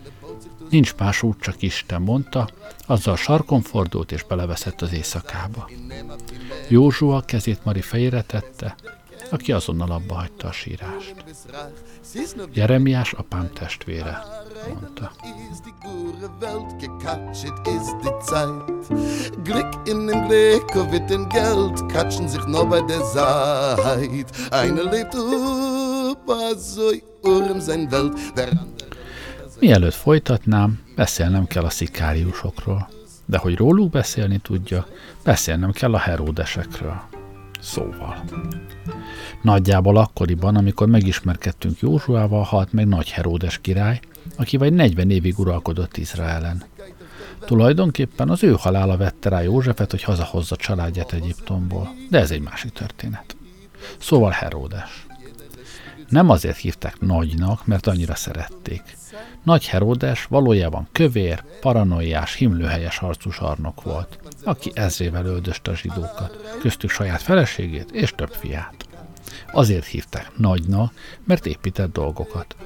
Nincs 0.69 0.95
más 0.95 1.23
út, 1.23 1.41
csak 1.41 1.63
Isten, 1.63 2.03
mondta, 2.03 2.49
azzal 2.87 3.17
sarkon 3.17 3.61
fordult 3.61 4.13
és 4.13 4.23
beleveszett 4.23 4.81
az 4.81 4.93
éjszakába. 4.93 5.71
Józsua 6.69 7.21
kezét 7.21 7.65
Mari 7.65 7.81
fejére 7.81 8.23
tette, 8.23 8.75
aki 9.31 9.53
azonnal 9.53 9.91
abba 9.91 10.15
hagyta 10.15 10.49
a 10.49 10.53
sírást. 10.53 11.15
Jeremiás 12.53 13.13
apám 13.13 13.51
testvére, 13.53 14.19
mondta. 14.69 15.13
Glück 19.43 19.89
in 19.89 20.07
dem 20.07 20.29
Glück 20.29 20.75
wird 20.91 21.09
den 21.09 21.29
Geld 21.29 21.93
katschen 21.93 22.29
sich 22.29 22.45
noch 22.47 22.69
bei 22.69 22.81
der 22.81 23.03
Zeit. 23.03 24.31
Einer 24.51 24.91
lebt 24.91 25.15
up, 25.15 26.31
so 26.59 26.93
urm 27.23 27.61
sein 27.61 27.91
Welt, 27.91 28.35
der 28.35 28.49
andere 28.49 28.89
Mielőtt 29.61 29.95
folytatnám, 29.95 30.81
beszélnem 30.97 31.47
kell 31.47 31.65
a 31.65 31.71
szikáriusokról. 31.71 32.89
De 33.27 33.39
hogy 33.39 33.57
róluk 33.57 33.91
beszélni 33.91 34.39
tudja, 34.39 34.87
beszélnem 35.25 35.73
kell 35.73 35.95
a 35.95 35.99
heródesekről. 35.99 37.01
Szóval. 37.61 38.25
Nagyjából 39.43 39.97
akkoriban, 39.97 40.57
amikor 40.57 40.89
megismerkedtünk 40.89 41.81
Józsuával, 41.81 42.43
halt 42.43 42.73
meg 42.73 42.87
Nagy 42.87 43.11
Heródes 43.11 43.59
király, 43.59 44.01
aki 44.37 44.57
vagy 44.57 44.73
40 44.73 45.11
évig 45.11 45.39
uralkodott 45.39 45.97
Izraelen. 45.97 46.65
Tulajdonképpen 47.45 48.29
az 48.29 48.43
ő 48.43 48.55
halála 48.59 48.97
vette 48.97 49.29
rá 49.29 49.43
Józsefet, 49.43 49.91
hogy 49.91 50.03
hazahozza 50.03 50.57
családját 50.57 51.13
Egyiptomból, 51.13 51.95
de 52.11 52.19
ez 52.19 52.31
egy 52.31 52.41
másik 52.43 52.73
történet. 52.73 53.37
Szóval 53.99 54.31
Heródes. 54.31 55.07
Nem 56.09 56.31
azért 56.31 56.57
hívták 56.57 57.01
nagynak, 57.01 57.67
mert 57.67 57.87
annyira 57.87 58.15
szerették. 58.15 58.83
Nagy 59.43 59.67
Heródes 59.67 60.25
valójában 60.25 60.89
kövér, 60.93 61.45
paranoiás, 61.61 62.35
himlőhelyes 62.35 62.99
harcú 62.99 63.31
sarnok 63.31 63.83
volt, 63.83 64.19
aki 64.45 64.71
ezrével 64.75 65.27
öldöste 65.27 65.71
a 65.71 65.75
zsidókat, 65.75 66.57
köztük 66.61 66.91
saját 66.91 67.23
feleségét 67.23 67.91
és 67.91 68.13
több 68.17 68.33
fiát. 68.33 68.89
Azért 69.53 69.85
hívták 69.85 70.31
nagyna, 70.37 70.93
mert 71.25 71.47
épített 71.47 71.93
dolgokat, 71.93 72.57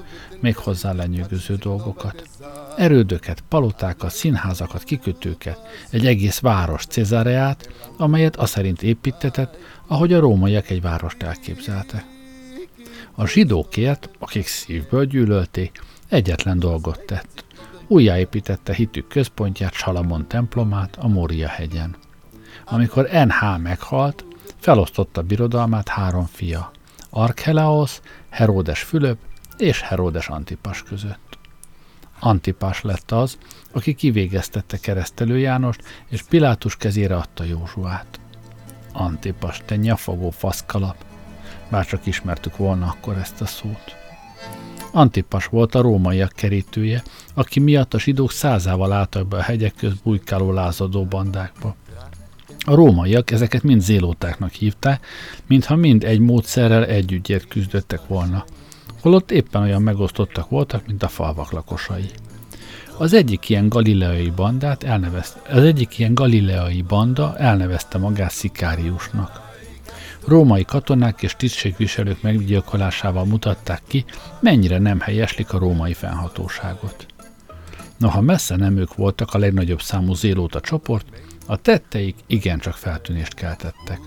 még 0.41 0.57
hozzá 0.57 0.93
lenyűgöző 0.93 1.55
dolgokat. 1.55 2.29
Erődöket, 2.77 3.41
palotákat, 3.49 4.11
színházakat, 4.11 4.83
kikötőket, 4.83 5.59
egy 5.91 6.07
egész 6.07 6.39
város 6.39 6.87
Cezareát, 6.87 7.73
amelyet 7.97 8.37
a 8.37 8.47
szerint 8.47 8.83
építetett, 8.83 9.57
ahogy 9.87 10.13
a 10.13 10.21
rómaiak 10.21 10.71
egy 10.71 10.81
várost 10.81 11.23
elképzeltek. 11.23 12.05
A 13.15 13.27
zsidókért, 13.27 14.11
akik 14.19 14.47
szívből 14.47 15.05
gyűlölték, 15.05 15.83
egyetlen 16.09 16.59
dolgot 16.59 17.01
tett. 17.07 17.45
Újjáépítette 17.87 18.75
hitük 18.75 19.09
központját, 19.09 19.73
Salamon 19.73 20.29
templomát 20.29 20.97
a 21.01 21.09
Mória 21.09 21.49
hegyen. 21.49 21.97
Amikor 22.65 23.09
NH 23.13 23.59
meghalt, 23.59 24.25
felosztotta 24.65 25.23
birodalmát 25.23 25.89
három 25.89 26.25
fia, 26.25 26.71
Archelaos, 27.11 28.01
Heródes 28.31 28.83
Fülöp 28.83 29.19
és 29.57 29.81
Heródes 29.81 30.29
Antipas 30.29 30.83
között. 30.83 31.39
Antipas 32.21 32.83
lett 32.83 33.11
az, 33.11 33.39
aki 33.73 33.95
kivégeztette 33.95 34.79
keresztelő 34.79 35.39
Jánost, 35.39 35.83
és 36.09 36.23
Pilátus 36.23 36.77
kezére 36.77 37.17
adta 37.17 37.45
Józsuát. 37.45 38.21
Antipas, 38.93 39.63
te 39.65 39.77
nyafogó 39.77 40.31
faszkalap, 40.31 41.05
bárcsak 41.71 42.07
ismertük 42.07 42.57
volna 42.57 42.87
akkor 42.87 43.17
ezt 43.17 43.41
a 43.41 43.47
szót. 43.47 43.97
Antipas 44.93 45.47
volt 45.47 45.75
a 45.75 45.81
rómaiak 45.81 46.33
kerítője, 46.33 47.03
aki 47.35 47.61
miatt 47.61 47.95
a 47.95 47.99
zsidók 47.99 48.31
százával 48.31 48.93
álltak 48.93 49.27
be 49.27 49.37
a 49.37 49.43
hegyek 49.43 49.75
közt 49.75 50.03
bujkáló 50.03 50.53
lázadó 50.53 51.05
bandákba. 51.05 51.75
A 52.65 52.75
rómaiak 52.75 53.31
ezeket 53.31 53.63
mind 53.63 53.81
zélótáknak 53.81 54.53
hívták, 54.53 55.07
mintha 55.47 55.77
mind 55.77 56.05
egy 56.05 56.19
módszerrel 56.19 56.85
együttért 56.85 57.49
küzdöttek 57.49 58.07
volna, 58.07 58.45
holott 59.01 59.31
éppen 59.31 59.63
olyan 59.63 59.83
megosztottak 59.83 60.49
voltak, 60.49 60.87
mint 60.87 61.03
a 61.03 61.09
falvak 61.09 61.51
lakosai. 61.51 62.11
Az 62.99 63.13
egyik 63.13 63.49
ilyen 63.49 63.69
galileai 63.69 64.31
bandát 64.31 64.83
elnevezte, 64.83 65.41
az 65.51 65.63
egyik 65.63 65.99
ilyen 65.99 66.15
galileai 66.15 66.83
banda 66.83 67.37
elnevezte 67.39 67.99
magát 67.99 68.31
Szikáriusnak. 68.31 69.53
Római 70.27 70.65
katonák 70.65 71.23
és 71.23 71.35
tisztségviselők 71.37 72.23
meggyilkolásával 72.23 73.25
mutatták 73.25 73.83
ki, 73.87 74.05
mennyire 74.41 74.79
nem 74.79 75.01
helyeslik 75.01 75.53
a 75.53 75.59
római 75.59 75.93
fennhatóságot. 75.93 77.07
Noha 77.99 78.21
messze 78.21 78.57
nem 78.57 78.77
ők 78.77 78.95
voltak 78.95 79.35
a 79.35 79.39
legnagyobb 79.39 79.83
számú 79.83 80.15
zélóta 80.15 80.61
csoport, 80.61 81.07
a 81.47 81.57
tetteik 81.57 82.17
igencsak 82.27 82.75
feltűnést 82.75 83.35
keltettek. 83.35 84.01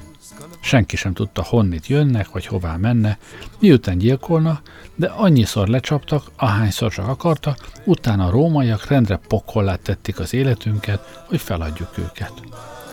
Senki 0.60 0.96
sem 0.96 1.14
tudta, 1.14 1.44
honnit 1.44 1.88
jönnek, 1.88 2.32
vagy 2.32 2.46
hová 2.46 2.76
menne, 2.76 3.18
miután 3.60 3.98
gyilkolna, 3.98 4.62
de 4.96 5.08
annyiszor 5.08 5.68
lecsaptak, 5.68 6.24
ahányszor 6.36 6.92
csak 6.92 7.08
akarta, 7.08 7.56
utána 7.84 8.26
a 8.26 8.30
rómaiak 8.30 8.88
rendre 8.88 9.20
pokollát 9.28 9.82
tették 9.82 10.20
az 10.20 10.34
életünket, 10.34 11.24
hogy 11.28 11.42
feladjuk 11.42 11.98
őket. 11.98 12.34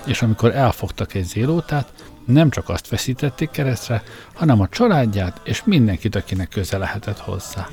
És 0.07 0.23
amikor 0.23 0.55
elfogtak 0.55 1.15
egy 1.15 1.25
zélótát, 1.25 1.93
nem 2.25 2.51
csak 2.51 2.69
azt 2.69 2.89
veszítették 2.89 3.51
keresztre, 3.51 4.03
hanem 4.35 4.61
a 4.61 4.69
családját 4.69 5.41
és 5.45 5.65
mindenkit, 5.65 6.17
akinek 6.17 6.49
köze 6.49 6.79
lehetett 6.79 7.19
hozzá. 7.19 7.69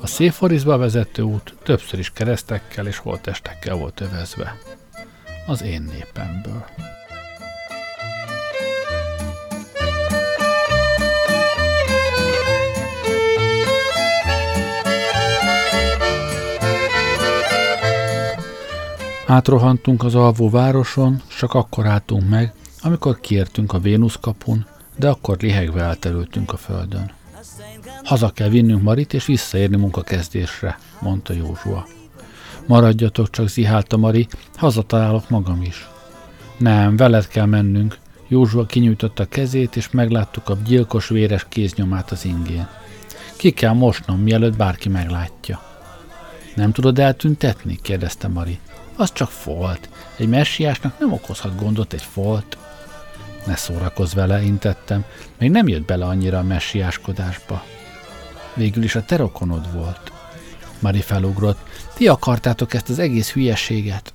A 0.00 0.06
Széforizba 0.06 0.76
vezető 0.76 1.22
út 1.22 1.54
többször 1.62 1.98
is 1.98 2.10
keresztekkel 2.10 2.86
és 2.86 2.96
holtestekkel 2.96 3.74
volt 3.74 4.00
övezve. 4.00 4.56
Az 5.46 5.62
én 5.62 5.82
népemből. 5.82 6.64
Átrohantunk 19.26 20.04
az 20.04 20.14
alvó 20.14 20.50
városon, 20.50 21.22
csak 21.38 21.54
akkor 21.54 21.86
álltunk 21.86 22.28
meg, 22.28 22.52
amikor 22.82 23.20
kiértünk 23.20 23.72
a 23.72 23.78
Vénusz 23.78 24.18
kapun, 24.20 24.66
de 24.96 25.08
akkor 25.08 25.36
lihegve 25.40 25.82
elterültünk 25.82 26.52
a 26.52 26.56
földön. 26.56 27.10
Haza 28.04 28.30
kell 28.30 28.48
vinnünk 28.48 28.82
Marit 28.82 29.14
és 29.14 29.26
visszaérni 29.26 29.76
munkakezdésre, 29.76 30.78
mondta 31.00 31.32
Józsua. 31.32 31.86
Maradjatok 32.66 33.30
csak, 33.30 33.48
zihálta 33.48 33.96
Mari, 33.96 34.26
hazatalálok 34.56 35.30
magam 35.30 35.62
is. 35.62 35.88
Nem, 36.58 36.96
veled 36.96 37.28
kell 37.28 37.46
mennünk. 37.46 37.98
Józsua 38.28 38.66
kinyújtotta 38.66 39.24
kezét, 39.24 39.76
és 39.76 39.90
megláttuk 39.90 40.48
a 40.48 40.56
gyilkos 40.64 41.08
véres 41.08 41.46
kéznyomát 41.48 42.10
az 42.10 42.24
ingén. 42.24 42.68
Ki 43.36 43.50
kell 43.50 43.72
mosnom, 43.72 44.20
mielőtt 44.20 44.56
bárki 44.56 44.88
meglátja. 44.88 45.60
Nem 46.54 46.72
tudod 46.72 46.98
eltüntetni? 46.98 47.78
kérdezte 47.82 48.28
Mari. 48.28 48.58
Az 48.96 49.12
csak 49.12 49.30
folt. 49.30 49.88
Egy 50.16 50.28
messiásnak 50.28 50.98
nem 50.98 51.12
okozhat 51.12 51.60
gondot 51.60 51.92
egy 51.92 52.02
folt. 52.02 52.56
Ne 53.46 53.56
szórakozz 53.56 54.14
vele, 54.14 54.42
intettem. 54.42 55.04
Még 55.38 55.50
nem 55.50 55.68
jött 55.68 55.84
bele 55.84 56.04
annyira 56.04 56.38
a 56.38 56.42
messiáskodásba. 56.42 57.64
Végül 58.54 58.82
is 58.82 58.94
a 58.94 59.04
terokonod 59.04 59.72
volt. 59.72 60.12
Mari 60.86 61.00
felugrott. 61.00 61.58
Ti 61.94 62.08
akartátok 62.08 62.74
ezt 62.74 62.88
az 62.88 62.98
egész 62.98 63.32
hülyeséget? 63.32 64.12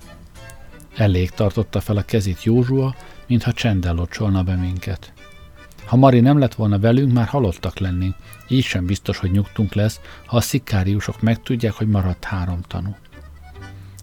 Elég 0.96 1.30
tartotta 1.30 1.80
fel 1.80 1.96
a 1.96 2.02
kezét 2.02 2.42
Józsua, 2.42 2.94
mintha 3.26 3.52
csendel 3.52 3.94
locsolna 3.94 4.42
be 4.42 4.54
minket. 4.54 5.12
Ha 5.84 5.96
Mari 5.96 6.20
nem 6.20 6.38
lett 6.38 6.54
volna 6.54 6.78
velünk, 6.78 7.12
már 7.12 7.26
halottak 7.26 7.78
lennénk. 7.78 8.14
Így 8.48 8.64
sem 8.64 8.86
biztos, 8.86 9.18
hogy 9.18 9.30
nyugtunk 9.30 9.74
lesz, 9.74 10.00
ha 10.26 10.36
a 10.36 10.40
szikáriusok 10.40 11.20
megtudják, 11.22 11.72
hogy 11.72 11.88
maradt 11.88 12.24
három 12.24 12.60
tanú. 12.68 12.96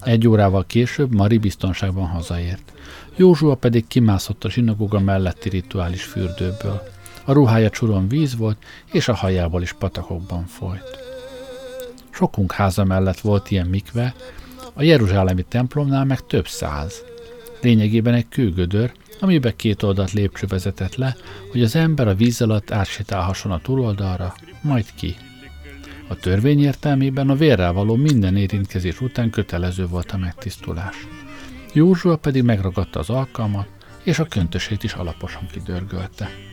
Egy 0.01 0.27
órával 0.27 0.65
később 0.65 1.13
Mari 1.13 1.37
biztonságban 1.37 2.07
hazaért. 2.07 2.73
Józsua 3.15 3.55
pedig 3.55 3.87
kimászott 3.87 4.43
a 4.43 4.49
zsinagoga 4.49 4.99
melletti 4.99 5.49
rituális 5.49 6.03
fürdőből. 6.03 6.81
A 7.25 7.31
ruhája 7.31 7.69
csuron 7.69 8.07
víz 8.07 8.35
volt, 8.35 8.57
és 8.91 9.07
a 9.07 9.15
hajából 9.15 9.61
is 9.61 9.73
patakokban 9.73 10.45
folyt. 10.45 11.08
Sokunk 12.19 12.51
háza 12.51 12.83
mellett 12.83 13.19
volt 13.19 13.51
ilyen 13.51 13.67
mikve, 13.67 14.13
a 14.73 14.83
Jeruzsálemi 14.83 15.43
templomnál 15.43 16.05
meg 16.05 16.25
több 16.25 16.47
száz. 16.47 17.03
Lényegében 17.61 18.13
egy 18.13 18.27
kőgödör, 18.29 18.91
amiben 19.19 19.53
két 19.55 19.83
oldalt 19.83 20.11
lépcső 20.11 20.47
vezetett 20.47 20.95
le, 20.95 21.15
hogy 21.51 21.63
az 21.63 21.75
ember 21.75 22.07
a 22.07 22.15
víz 22.15 22.41
alatt 22.41 22.71
átsétálhasson 22.71 23.51
a 23.51 23.59
túloldalra, 23.59 24.33
majd 24.61 24.85
ki. 24.95 25.15
A 26.07 26.15
törvény 26.15 26.61
értelmében 26.61 27.29
a 27.29 27.35
vérrel 27.35 27.73
való 27.73 27.95
minden 27.95 28.35
érintkezés 28.35 29.01
után 29.01 29.29
kötelező 29.29 29.87
volt 29.87 30.11
a 30.11 30.17
megtisztulás. 30.17 31.07
Józsua 31.73 32.15
pedig 32.15 32.43
megragadta 32.43 32.99
az 32.99 33.09
alkalmat, 33.09 33.67
és 34.03 34.19
a 34.19 34.25
köntösét 34.25 34.83
is 34.83 34.93
alaposan 34.93 35.47
kidörgölte. 35.51 36.48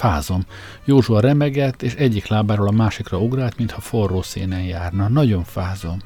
Fázom. 0.00 0.44
Józsua 0.84 1.20
remegett, 1.20 1.82
és 1.82 1.94
egyik 1.94 2.26
lábáról 2.26 2.68
a 2.68 2.70
másikra 2.70 3.18
ugrált, 3.18 3.56
mintha 3.56 3.80
forró 3.80 4.22
szénen 4.22 4.62
járna. 4.62 5.08
Nagyon 5.08 5.44
fázom. 5.44 5.98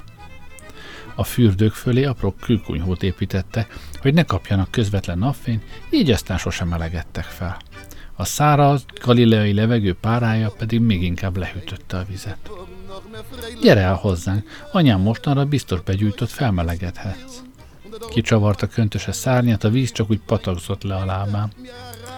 A 1.14 1.24
fürdők 1.24 1.72
fölé 1.72 2.04
apró 2.04 2.34
kőkunyhót 2.40 3.02
építette, 3.02 3.66
hogy 4.00 4.14
ne 4.14 4.22
kapjanak 4.22 4.70
közvetlen 4.70 5.18
napfényt, 5.18 5.62
így 5.90 6.10
aztán 6.10 6.38
sosem 6.38 6.68
melegedtek 6.68 7.24
fel. 7.24 7.56
A 8.16 8.24
száraz, 8.24 8.84
galileai 9.00 9.52
levegő 9.52 9.94
párája 9.94 10.50
pedig 10.58 10.80
még 10.80 11.02
inkább 11.02 11.36
lehűtötte 11.36 11.96
a 11.96 12.04
vizet. 12.08 12.50
Gyere 13.62 13.80
el 13.80 13.94
hozzánk, 13.94 14.48
anyám 14.72 15.00
mostanra 15.00 15.44
biztos 15.44 15.80
begyújtott, 15.80 16.30
felmelegedhetsz. 16.30 17.42
Kicsavarta 18.08 18.66
köntöse 18.66 19.12
szárnyát, 19.12 19.64
a 19.64 19.70
víz 19.70 19.92
csak 19.92 20.10
úgy 20.10 20.20
patakzott 20.26 20.82
le 20.82 20.94
a 20.94 21.04
lábám. 21.04 21.50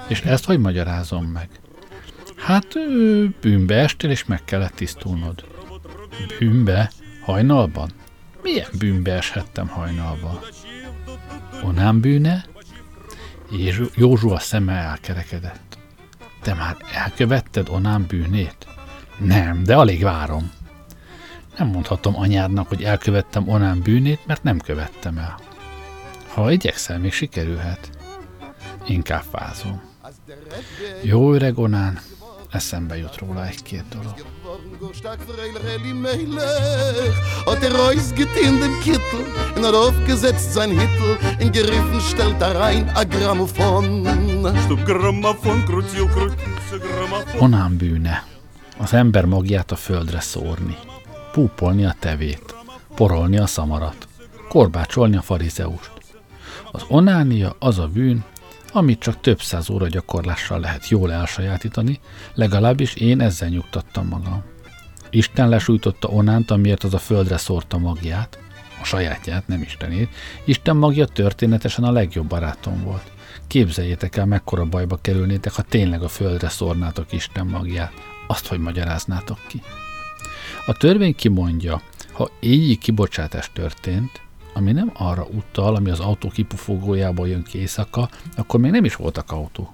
És 0.08 0.20
ezt 0.20 0.44
hogy 0.44 0.58
magyarázom 0.58 1.24
meg? 1.24 1.48
Hát 2.36 2.66
bűnbe 3.40 3.74
estél, 3.74 4.10
és 4.10 4.24
meg 4.24 4.44
kellett 4.44 4.74
tisztulnod. 4.74 5.44
Bűnbe? 6.38 6.90
Hajnalban? 7.22 7.90
Milyen 8.42 8.70
bűnbe 8.78 9.12
eshettem 9.12 9.68
hajnalban? 9.68 10.38
Onán 11.62 12.00
bűne? 12.00 12.44
És 13.50 13.82
Józsua 13.94 14.38
szeme 14.38 14.72
elkerekedett. 14.72 15.78
Te 16.42 16.54
már 16.54 16.76
elkövetted 16.92 17.68
Onán 17.68 18.04
bűnét? 18.08 18.66
Nem, 19.18 19.62
de 19.62 19.76
alig 19.76 20.02
várom. 20.02 20.52
Nem 21.58 21.66
mondhatom 21.68 22.16
anyádnak, 22.16 22.68
hogy 22.68 22.82
elkövettem 22.82 23.48
Onán 23.48 23.80
bűnét, 23.80 24.26
mert 24.26 24.42
nem 24.42 24.58
követtem 24.58 25.18
el. 25.18 25.38
Ha 26.28 26.50
igyekszel, 26.52 26.98
még 26.98 27.12
sikerülhet. 27.12 27.90
Inkább 28.86 29.22
fázom. 29.30 29.82
Jó 31.02 31.34
öreg 31.34 31.58
Onán, 31.58 31.98
eszembe 32.56 32.96
jut 32.96 33.18
róla 33.18 33.46
egy-két 33.46 33.84
dolog. 33.88 34.14
Hat 37.44 37.62
er 37.62 37.74
ausgetein 37.74 38.58
dem 38.58 38.78
Kittel 38.82 39.24
Und 39.56 39.64
hat 39.64 39.74
aufgesetzt 39.74 40.52
sein 40.52 40.70
Hittel 40.70 41.12
In 41.38 41.50
Geriffen 41.52 42.00
stellt 42.00 42.42
er 42.42 42.56
rein 42.56 42.88
a 42.94 43.04
Grammophon 43.04 44.06
Stub 44.62 44.84
Grammophon, 44.84 45.64
krutil, 45.64 46.06
krutil, 46.06 46.78
Grammophon 46.78 47.40
Onán 47.40 47.76
bűne. 47.76 48.24
Az 48.78 48.92
ember 48.92 49.24
magját 49.24 49.70
a 49.70 49.76
földre 49.76 50.20
szórni. 50.20 50.76
Púpolni 51.32 51.84
a 51.84 51.94
tevét. 51.98 52.54
Porolni 52.94 53.38
a 53.38 53.46
szamarat. 53.46 54.08
Korbácsolni 54.48 55.16
a 55.16 55.22
farizeust. 55.22 55.92
Az 56.72 56.84
onánia 56.88 57.56
az 57.58 57.78
a 57.78 57.86
bűn, 57.86 58.24
amit 58.76 59.00
csak 59.00 59.20
több 59.20 59.40
száz 59.40 59.70
óra 59.70 59.88
gyakorlással 59.88 60.60
lehet 60.60 60.88
jól 60.88 61.12
elsajátítani, 61.12 62.00
legalábbis 62.34 62.94
én 62.94 63.20
ezzel 63.20 63.48
nyugtattam 63.48 64.08
magam. 64.08 64.42
Isten 65.10 65.48
lesújtotta 65.48 66.08
Onánt, 66.08 66.50
amiért 66.50 66.84
az 66.84 66.94
a 66.94 66.98
földre 66.98 67.36
szórta 67.36 67.78
magját, 67.78 68.38
a 68.80 68.84
sajátját, 68.84 69.48
nem 69.48 69.62
Istenét. 69.62 70.08
Isten 70.44 70.76
magja 70.76 71.06
történetesen 71.06 71.84
a 71.84 71.90
legjobb 71.90 72.26
barátom 72.26 72.82
volt. 72.84 73.10
Képzeljétek 73.46 74.16
el, 74.16 74.26
mekkora 74.26 74.64
bajba 74.64 74.96
kerülnétek, 74.96 75.52
ha 75.52 75.62
tényleg 75.62 76.02
a 76.02 76.08
földre 76.08 76.48
szórnátok 76.48 77.12
Isten 77.12 77.46
magját. 77.46 77.92
Azt, 78.26 78.46
hogy 78.46 78.58
magyaráznátok 78.58 79.38
ki. 79.48 79.62
A 80.66 80.72
törvény 80.72 81.14
kimondja, 81.14 81.82
ha 82.12 82.30
éjjel 82.40 82.78
kibocsátás 82.78 83.50
történt, 83.52 84.20
ami 84.56 84.72
nem 84.72 84.90
arra 84.94 85.24
utal, 85.24 85.74
ami 85.74 85.90
az 85.90 86.00
autó 86.00 86.28
kipufogójából 86.28 87.28
jön 87.28 87.42
ki 87.42 87.58
éjszaka, 87.58 88.08
akkor 88.36 88.60
még 88.60 88.70
nem 88.70 88.84
is 88.84 88.96
voltak 88.96 89.32
autók. 89.32 89.70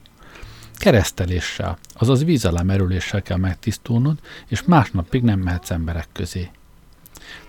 Kereszteléssel, 0.74 1.78
azaz 1.94 2.24
víz 2.24 2.44
alá 2.44 2.62
merüléssel 2.62 3.22
kell 3.22 3.36
megtisztulnod, 3.36 4.18
és 4.48 4.62
másnapig 4.62 5.22
nem 5.22 5.40
mehetsz 5.40 5.70
emberek 5.70 6.08
közé. 6.12 6.50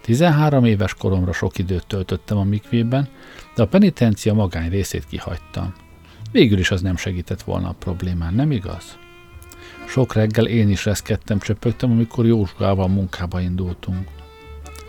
13 0.02 0.66
éves 0.66 0.94
koromra 0.94 1.34
sok 1.34 1.58
időt 1.58 1.88
töltöttem 1.88 2.38
a 2.38 2.44
mikvében, 2.44 3.08
de 3.56 3.62
a 3.62 3.68
penitencia 3.68 4.34
magány 4.34 4.70
részét 4.70 5.06
kihagytam. 5.06 5.74
Végül 6.32 6.60
is 6.60 6.72
az 6.72 6.82
nem 6.82 6.98
segített 6.98 7.42
volna 7.42 7.70
a 7.70 7.76
problémán, 7.80 8.34
nem 8.34 8.52
igaz? 8.52 8.98
Sok 9.88 10.14
reggel 10.14 10.48
én 10.48 10.70
is 10.70 10.86
reszkedtem, 10.86 11.40
csöpögtem, 11.40 11.92
amikor 11.92 12.26
Józsuával 12.26 12.88
munkába 12.88 13.42
indultunk. 13.42 14.08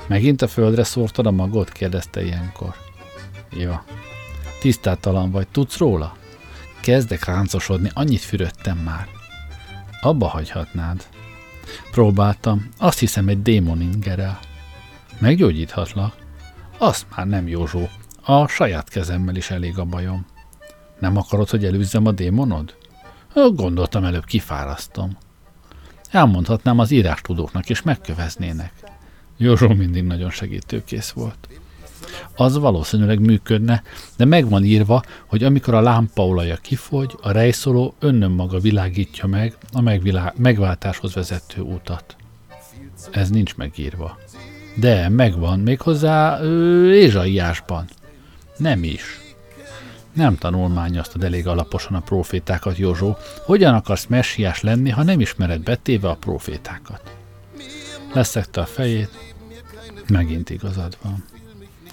Megint 0.07 0.43
a 0.43 0.49
földre 0.49 0.85
szórtad 0.85 1.27
a 1.27 1.31
magot? 1.31 1.73
kérdezte 1.73 2.25
ilyenkor. 2.25 2.75
Jó. 3.51 3.73
Tisztátalan 4.61 5.31
vagy, 5.31 5.49
tudsz 5.49 5.77
róla? 5.77 6.17
Kezdek 6.81 7.25
ráncosodni, 7.25 7.91
annyit 7.95 8.21
fürödtem 8.21 8.79
már. 8.79 9.09
Abba 10.01 10.27
hagyhatnád. 10.27 11.07
Próbáltam, 11.91 12.69
azt 12.79 12.99
hiszem 12.99 13.29
egy 13.29 13.43
démon 13.43 13.81
ingerel. 13.81 14.39
Meggyógyíthatlak? 15.19 16.15
Azt 16.79 17.07
már 17.17 17.27
nem, 17.27 17.49
Józsó. 17.49 17.89
A 18.25 18.47
saját 18.47 18.89
kezemmel 18.89 19.37
is 19.37 19.51
elég 19.51 19.79
a 19.79 19.85
bajom. 19.85 20.27
Nem 20.99 21.17
akarod, 21.17 21.51
hogy 21.51 21.65
elűzzem 21.65 22.07
a 22.07 22.13
démonod? 22.13 22.75
Gondoltam, 23.35 24.05
előbb 24.05 24.25
kifárasztom. 24.25 25.17
Elmondhatnám 26.11 26.79
az 26.79 26.91
írástudóknak, 26.91 27.71
és 27.71 27.83
megköveznének. 27.83 28.73
Józsó 29.37 29.69
mindig 29.69 30.05
nagyon 30.05 30.31
segítőkész 30.31 31.11
volt. 31.11 31.49
Az 32.37 32.59
valószínűleg 32.59 33.21
működne, 33.21 33.83
de 34.17 34.25
meg 34.25 34.49
van 34.49 34.65
írva, 34.65 35.03
hogy 35.27 35.45
amikor 35.45 35.75
a 35.75 35.81
lámpaolaja 35.81 36.57
kifogy, 36.57 37.17
a 37.23 37.31
rejszoló 37.31 37.95
önnön 37.99 38.31
maga 38.31 38.59
világítja 38.59 39.27
meg 39.27 39.57
a 39.73 39.81
megvilá- 39.81 40.39
megváltáshoz 40.39 41.15
vezető 41.15 41.61
utat. 41.61 42.17
Ez 43.11 43.31
nincs 43.31 43.57
megírva. 43.57 44.19
De 44.77 45.09
megvan, 45.09 45.61
méghozzá 45.61 46.41
Ézsaiásban. 46.93 47.85
Nem 48.57 48.85
is. 48.85 49.03
Nem 50.13 50.37
tanulmányoztad 50.37 51.25
elég 51.25 51.47
alaposan 51.47 51.95
a 51.95 52.01
profétákat, 52.01 52.77
Józsó. 52.77 53.17
Hogyan 53.45 53.75
akarsz 53.75 54.07
messiás 54.07 54.61
lenni, 54.61 54.91
ha 54.91 55.03
nem 55.03 55.21
ismered 55.21 55.61
betéve 55.61 56.09
a 56.09 56.15
profétákat? 56.15 57.17
Leszekte 58.15 58.61
a 58.61 58.67
fejét, 58.67 59.35
megint 60.09 60.51
igazad 60.51 60.99
van. 61.03 61.25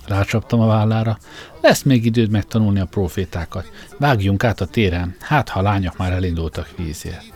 Rácsaptam 0.08 0.60
a 0.60 0.66
vállára. 0.66 1.18
Lesz 1.62 1.82
még 1.82 2.06
időd 2.06 2.30
megtanulni 2.30 2.80
a 2.80 2.86
profétákat. 2.86 3.72
Vágjunk 3.98 4.44
át 4.44 4.62
a 4.62 4.66
téren, 4.66 5.16
hát 5.20 5.50
ha 5.50 5.60
a 5.60 5.64
lányok 5.64 5.98
már 5.98 6.12
elindultak 6.12 6.70
vízért. 6.78 7.34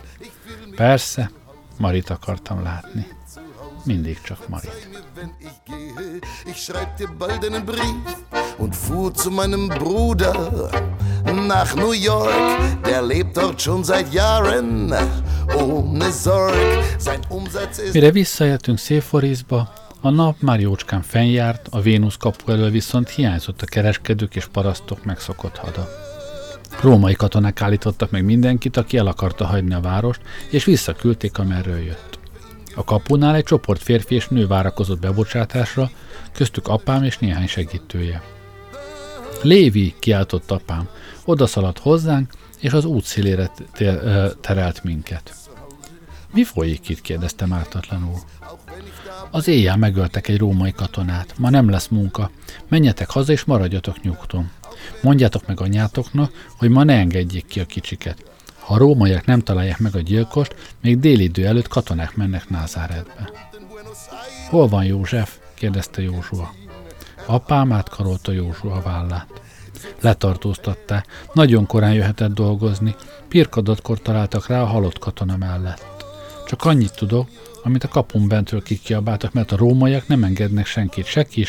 Persze, 0.76 1.30
Marit 1.76 2.10
akartam 2.10 2.62
látni. 2.62 3.06
Mindig 3.84 4.20
csak 4.20 4.48
Marit. 4.48 4.88
Ich 6.44 6.56
schreib 6.56 6.94
dir 6.96 7.08
bald 7.18 7.44
einen 7.44 7.64
Brief 7.64 8.16
und 8.58 8.74
fuhr 8.74 9.12
zu 9.14 9.30
meinem 9.30 9.68
Bruder 9.68 10.36
nach 11.32 11.74
New 11.74 11.92
York. 11.92 12.82
Der 12.84 13.02
lebt 13.02 13.36
dort 13.36 13.60
schon 13.60 13.84
seit 13.84 14.12
Jahren 14.12 14.94
ohne 15.54 16.12
Sorg. 16.12 16.54
Sein 16.98 17.20
Umsatz 17.28 17.78
ist... 17.78 17.92
Mire 17.94 18.10
visszajöttünk 18.10 18.78
Széforizba, 18.78 19.72
a 20.00 20.10
nap 20.10 20.40
már 20.40 20.60
jócskán 20.60 21.02
fennjárt, 21.02 21.68
a 21.70 21.80
Vénusz 21.80 22.16
kapu 22.16 22.52
elől 22.52 22.70
viszont 22.70 23.08
hiányzott 23.08 23.62
a 23.62 23.66
kereskedők 23.66 24.36
és 24.36 24.46
parasztok 24.46 25.04
megszokott 25.04 25.56
hada. 25.56 25.88
Római 26.80 27.14
katonák 27.14 27.60
állítottak 27.60 28.10
meg 28.10 28.24
mindenkit, 28.24 28.76
aki 28.76 28.96
el 28.96 29.06
akarta 29.06 29.46
hagyni 29.46 29.74
a 29.74 29.80
várost, 29.80 30.20
és 30.50 30.64
visszaküldték, 30.64 31.38
amerről 31.38 31.78
jött. 31.78 32.18
A 32.74 32.84
kapunál 32.84 33.34
egy 33.34 33.44
csoport 33.44 33.82
férfi 33.82 34.14
és 34.14 34.28
nő 34.28 34.46
várakozott 34.46 35.00
bebocsátásra, 35.00 35.90
köztük 36.32 36.68
apám 36.68 37.02
és 37.02 37.18
néhány 37.18 37.46
segítője. 37.46 38.22
Lévi, 39.42 39.94
kiáltott 39.98 40.50
apám, 40.50 40.88
odaszaladt 41.26 41.78
hozzánk, 41.78 42.32
és 42.60 42.72
az 42.72 42.84
út 42.84 43.04
szélére 43.04 43.50
terelt 44.40 44.84
minket. 44.84 45.34
Mi 46.32 46.44
folyik 46.44 46.88
itt? 46.88 47.00
kérdeztem 47.00 47.52
ártatlanul. 47.52 48.18
Az 49.30 49.48
éjjel 49.48 49.76
megöltek 49.76 50.28
egy 50.28 50.38
római 50.38 50.72
katonát. 50.72 51.34
Ma 51.38 51.50
nem 51.50 51.70
lesz 51.70 51.88
munka. 51.88 52.30
Menjetek 52.68 53.10
haza 53.10 53.32
és 53.32 53.44
maradjatok 53.44 54.02
nyugton. 54.02 54.50
Mondjátok 55.02 55.46
meg 55.46 55.60
anyátoknak, 55.60 56.32
hogy 56.58 56.70
ma 56.70 56.84
ne 56.84 56.94
engedjék 56.94 57.46
ki 57.46 57.60
a 57.60 57.66
kicsiket. 57.66 58.30
Ha 58.58 58.74
a 58.74 58.78
rómaiak 58.78 59.24
nem 59.24 59.40
találják 59.40 59.78
meg 59.78 59.94
a 59.96 60.00
gyilkost, 60.00 60.54
még 60.80 61.04
idő 61.04 61.46
előtt 61.46 61.68
katonák 61.68 62.16
mennek 62.16 62.48
Názáretbe. 62.48 63.30
Hol 64.48 64.68
van 64.68 64.84
József? 64.84 65.38
kérdezte 65.54 66.02
Józsua. 66.02 66.54
Apám 67.26 67.72
átkarolta 67.72 68.32
Józsua 68.32 68.80
vállát. 68.80 69.45
Letartóztatták. 70.00 71.06
Nagyon 71.32 71.66
korán 71.66 71.92
jöhetett 71.92 72.34
dolgozni. 72.34 72.94
Pirkadatkor 73.28 74.00
találtak 74.00 74.46
rá 74.46 74.60
a 74.60 74.66
halott 74.66 74.98
katona 74.98 75.36
mellett. 75.36 76.04
Csak 76.46 76.64
annyit 76.64 76.96
tudok, 76.96 77.28
amit 77.64 77.84
a 77.84 77.88
kapun 77.88 78.28
bentről 78.28 78.62
kikiabáltak, 78.62 79.32
mert 79.32 79.52
a 79.52 79.56
rómaiak 79.56 80.06
nem 80.06 80.24
engednek 80.24 80.66
senkit, 80.66 81.04
se 81.04 81.22
ki. 81.22 81.46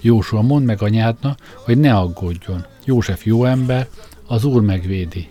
Jósua 0.00 0.42
mond 0.42 0.64
meg 0.64 0.82
anyádna, 0.82 1.36
hogy 1.54 1.78
ne 1.78 1.94
aggódjon. 1.94 2.66
József 2.84 3.26
jó 3.26 3.44
ember, 3.44 3.88
az 4.26 4.44
úr 4.44 4.62
megvédi. 4.62 5.28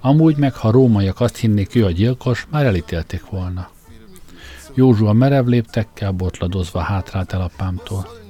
Amúgy 0.00 0.36
meg, 0.36 0.54
ha 0.54 0.70
rómaiak 0.70 1.20
azt 1.20 1.36
hinnék, 1.36 1.74
ő 1.74 1.84
a 1.84 1.90
gyilkos, 1.90 2.46
már 2.50 2.64
elítélték 2.64 3.26
volna. 3.26 3.70
Józsua 4.74 5.12
merev 5.12 5.46
léptekkel 5.46 6.10
botladozva 6.10 6.80
hátrált 6.80 7.32
el 7.32 7.40
apámtól. 7.40 8.23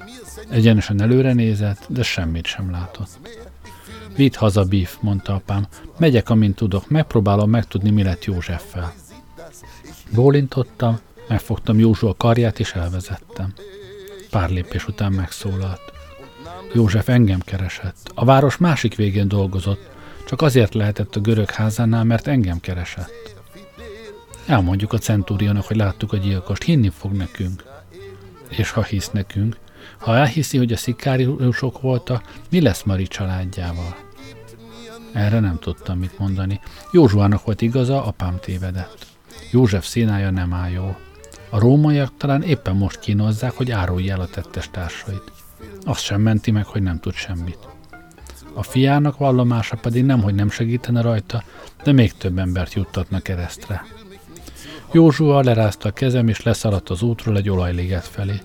Egyenesen 0.49 1.03
előre 1.03 1.33
nézett, 1.33 1.87
de 1.89 2.03
semmit 2.03 2.47
sem 2.47 2.71
látott. 2.71 3.19
Vidd 4.17 4.37
haza, 4.37 4.65
Bíf, 4.65 4.97
mondta 5.01 5.35
apám. 5.35 5.67
Megyek, 5.99 6.31
amint 6.31 6.57
tudok, 6.57 6.89
megpróbálom 6.89 7.51
megtudni, 7.51 7.91
mi 7.91 8.03
lett 8.03 8.25
Józseffel. 8.25 8.93
Bólintottam, 10.13 10.99
megfogtam 11.29 11.79
Józsua 11.79 12.15
karját 12.15 12.59
és 12.59 12.73
elvezettem. 12.73 13.53
Pár 14.31 14.51
lépés 14.51 14.87
után 14.89 15.13
megszólalt. 15.13 15.93
József 16.75 17.09
engem 17.09 17.41
keresett. 17.41 18.13
A 18.15 18.25
város 18.25 18.57
másik 18.57 18.95
végén 18.95 19.29
dolgozott, 19.29 19.91
csak 20.27 20.43
azért 20.43 20.75
lehetett 20.75 21.17
a 21.17 21.21
görög 21.21 21.51
házánál, 21.51 22.05
mert 22.05 22.27
engem 22.27 22.61
keresett. 22.61 23.35
Elmondjuk 24.47 24.93
a 24.93 24.99
centúriónak, 24.99 25.65
hogy 25.65 25.77
láttuk 25.77 26.13
a 26.13 26.17
gyilkost, 26.17 26.63
hinni 26.63 26.89
fog 26.89 27.13
nekünk. 27.13 27.65
És 28.49 28.71
ha 28.71 28.83
hisz 28.83 29.11
nekünk, 29.11 29.57
ha 29.99 30.17
elhiszi, 30.17 30.59
hogy 30.59 30.73
a 30.73 30.77
szikáriusok 30.77 31.81
voltak, 31.81 32.23
mi 32.51 32.61
lesz 32.61 32.83
Mari 32.83 33.07
családjával? 33.07 33.97
Erre 35.13 35.41
nem 35.41 35.59
tudtam 35.59 35.99
mit 35.99 36.19
mondani. 36.19 36.61
Józsuának 36.93 37.45
volt 37.45 37.63
igaza, 37.63 38.05
apám 38.05 38.39
tévedett. 38.41 39.07
József 39.51 39.87
színája 39.87 40.31
nem 40.31 40.53
áll 40.53 40.71
jó. 40.71 40.97
A 41.51 41.59
rómaiak 41.59 42.13
talán 42.17 42.43
éppen 42.43 42.77
most 42.77 42.99
kínozzák, 42.99 43.53
hogy 43.53 43.71
árulj 43.71 44.11
el 44.11 44.21
a 44.21 44.27
tettes 44.27 44.71
társait. 44.71 45.33
Azt 45.85 46.03
sem 46.03 46.21
menti 46.21 46.51
meg, 46.51 46.65
hogy 46.65 46.83
nem 46.83 47.01
tud 47.01 47.15
semmit. 47.15 47.59
A 48.55 48.63
fiának 48.63 49.17
vallomása 49.17 49.77
pedig 49.77 50.05
nem, 50.05 50.23
hogy 50.23 50.35
nem 50.35 50.51
segítene 50.51 51.01
rajta, 51.01 51.43
de 51.85 51.93
még 51.93 52.13
több 52.13 52.39
embert 52.39 52.73
juttatna 52.73 53.21
keresztre. 53.21 53.85
Józsua 54.93 55.43
lerázta 55.43 55.89
a 55.89 55.93
kezem, 55.93 56.29
és 56.29 56.43
leszaladt 56.43 56.91
az 56.91 57.03
útról 57.03 57.37
egy 57.37 57.51
olajliget 57.51 58.05
felé. 58.07 58.41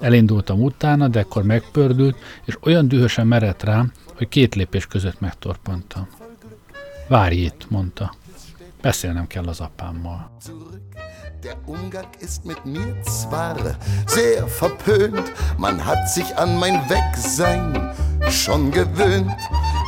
Elindultam 0.00 0.62
utána, 0.62 1.08
de 1.08 1.18
ekkor 1.18 1.42
megpördült, 1.42 2.16
és 2.44 2.56
olyan 2.62 2.88
dühösen 2.88 3.26
merett 3.26 3.62
rám, 3.62 3.92
hogy 4.16 4.28
két 4.28 4.54
lépés 4.54 4.86
között 4.86 5.20
megtorpantam. 5.20 6.08
Várj 7.08 7.36
itt, 7.36 7.70
mondta. 7.70 8.14
Beszélnem 8.80 9.26
kell 9.26 9.46
az 9.46 9.60
apámmal. 9.60 10.30
Der 11.42 11.56
Umgang 11.66 12.08
ist 12.20 12.44
mit 12.44 12.64
mir 12.64 12.94
zwar 13.04 13.76
sehr 14.06 14.44
verpönt, 14.60 15.32
man 15.56 15.84
hat 15.84 16.08
sich 16.08 16.36
an 16.36 16.58
mein 16.58 16.80
Wegsein 16.88 17.92
schon 18.30 18.70
gewöhnt. 18.70 19.40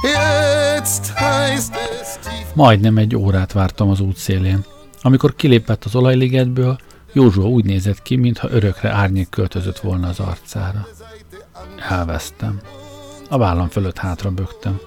Jetzt 0.03 1.13
heißt 1.15 1.75
es. 1.75 2.19
Majdnem 2.55 2.99
egy 2.99 3.17
órát 3.17 3.53
vártam 3.53 3.91
az 3.91 4.01
útszélén. 4.01 4.65
Amikor 5.03 5.35
kilépett 5.35 5.85
az 5.85 5.95
olajligetből, 5.95 6.79
Józsua 7.13 7.49
úgy 7.49 7.65
nézett 7.65 8.03
ki, 8.03 8.17
mintha 8.17 8.51
örökre 8.51 8.91
árnyék 8.91 9.29
költözött 9.29 9.79
volna 9.79 10.09
az 10.09 10.21
arcára. 10.21 10.87
Elvesztem. 11.89 12.61
A 13.29 13.39
vállam 13.39 13.69
fölött 13.69 13.99
hátra 13.99 14.31
bögtem. 14.31 14.81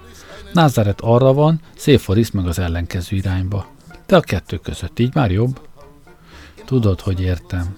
Názáret 0.53 1.01
arra 1.01 1.34
van, 1.34 1.59
Széforisz 1.76 2.30
meg 2.30 2.47
az 2.47 2.59
ellenkező 2.59 3.15
irányba. 3.15 3.65
De 4.05 4.15
a 4.15 4.19
kettő 4.19 4.57
között 4.57 4.99
így 4.99 5.13
már 5.13 5.32
jobb. 5.32 5.59
Tudod, 6.65 7.01
hogy 7.01 7.21
értem. 7.21 7.76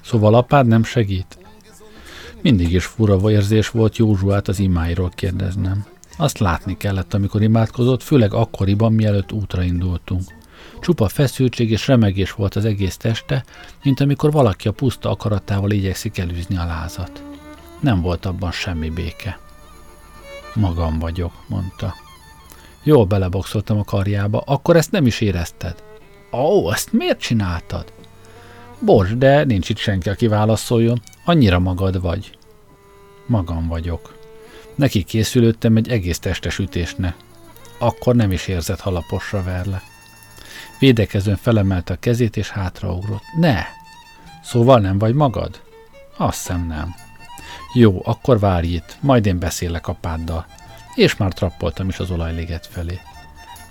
Szóval 0.00 0.34
apád 0.34 0.66
nem 0.66 0.84
segít? 0.84 1.38
Mindig 2.42 2.72
is 2.72 2.84
fura 2.84 3.30
érzés 3.30 3.68
volt 3.68 3.96
Józsuát 3.96 4.48
az 4.48 4.58
imáiról 4.58 5.10
kérdeznem. 5.14 5.84
Azt 6.16 6.38
látni 6.38 6.76
kellett, 6.76 7.14
amikor 7.14 7.42
imádkozott, 7.42 8.02
főleg 8.02 8.34
akkoriban, 8.34 8.92
mielőtt 8.92 9.32
útra 9.32 9.62
indultunk. 9.62 10.22
Csupa 10.86 11.08
feszültség 11.08 11.70
és 11.70 11.86
remegés 11.86 12.32
volt 12.32 12.54
az 12.54 12.64
egész 12.64 12.96
teste, 12.96 13.44
mint 13.82 14.00
amikor 14.00 14.32
valaki 14.32 14.68
a 14.68 14.72
puszta 14.72 15.10
akaratával 15.10 15.70
igyekszik 15.70 16.18
elűzni 16.18 16.56
a 16.56 16.64
lázat. 16.64 17.22
Nem 17.80 18.00
volt 18.00 18.26
abban 18.26 18.52
semmi 18.52 18.90
béke. 18.90 19.38
Magam 20.54 20.98
vagyok, 20.98 21.32
mondta. 21.46 21.94
Jól 22.82 23.04
beleboxoltam 23.04 23.78
a 23.78 23.84
karjába, 23.84 24.40
akkor 24.40 24.76
ezt 24.76 24.90
nem 24.90 25.06
is 25.06 25.20
érezted. 25.20 25.82
Ó, 26.32 26.72
ezt 26.72 26.92
miért 26.92 27.20
csináltad? 27.20 27.92
Bocs, 28.78 29.08
de 29.08 29.44
nincs 29.44 29.68
itt 29.68 29.78
senki, 29.78 30.08
aki 30.08 30.26
válaszoljon. 30.26 31.02
Annyira 31.24 31.58
magad 31.58 32.00
vagy. 32.00 32.38
Magam 33.26 33.68
vagyok. 33.68 34.14
Neki 34.74 35.02
készülődtem 35.02 35.76
egy 35.76 35.88
egész 35.88 36.18
testes 36.18 36.58
ütésnek. 36.58 37.16
Akkor 37.78 38.14
nem 38.14 38.32
is 38.32 38.46
érzett, 38.46 38.80
ha 38.80 38.90
laposra 38.90 39.42
verle. 39.42 39.94
Védekezően 40.78 41.36
felemelte 41.36 41.92
a 41.92 41.98
kezét 42.00 42.36
és 42.36 42.50
hátraugrott. 42.50 43.22
Ne! 43.40 43.62
Szóval 44.42 44.80
nem 44.80 44.98
vagy 44.98 45.14
magad? 45.14 45.60
Azt 46.16 46.36
hiszem 46.36 46.66
nem. 46.66 46.94
Jó, 47.72 48.00
akkor 48.04 48.38
várj 48.38 48.66
itt, 48.66 48.96
majd 49.00 49.26
én 49.26 49.38
beszélek 49.38 49.88
apáddal. 49.88 50.46
És 50.94 51.16
már 51.16 51.32
trappoltam 51.32 51.88
is 51.88 51.98
az 51.98 52.10
olajléget 52.10 52.66
felé. 52.66 53.00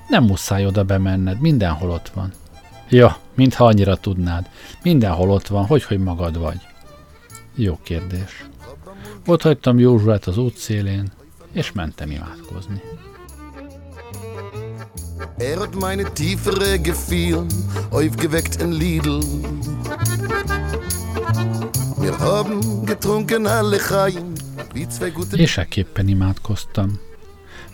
Nem 0.10 0.24
muszáj 0.24 0.66
oda 0.66 0.84
bemenned, 0.84 1.39
mindenhol 1.39 1.89
ott 1.89 2.10
van. 2.10 2.34
Ja, 2.89 3.18
mintha 3.34 3.66
annyira 3.66 3.95
tudnád. 3.95 4.49
Mindenhol 4.84 5.30
ott 5.30 5.47
van, 5.47 5.66
hogy 5.66 5.84
hogy 5.84 5.99
magad 5.99 6.38
vagy. 6.38 6.60
Jó 7.56 7.80
kérdés. 7.84 8.45
Ott 9.26 9.41
hagytam 9.41 9.80
Józsuát 9.80 10.26
az 10.26 10.38
útszélén, 10.38 11.12
és 11.51 11.72
mentem 11.72 12.12
imádkozni. 12.12 12.82
Er 15.38 15.59
hat 15.59 15.76
meine 15.76 16.03
tiefere 16.13 16.80
Gefühlen 16.80 17.47
aufgeweckt 17.91 18.61
in 18.61 18.72
Lidl. 18.72 19.20
Wir 21.97 22.18
haben 22.20 22.86
getrunken 22.86 23.47
alle 23.47 23.78
Chaim, 23.80 24.34
wie 24.74 24.88
zwei 24.88 25.09
gute... 25.09 25.38
És 25.38 25.57
ekképpen 25.57 26.07
imádkoztam. 26.07 26.99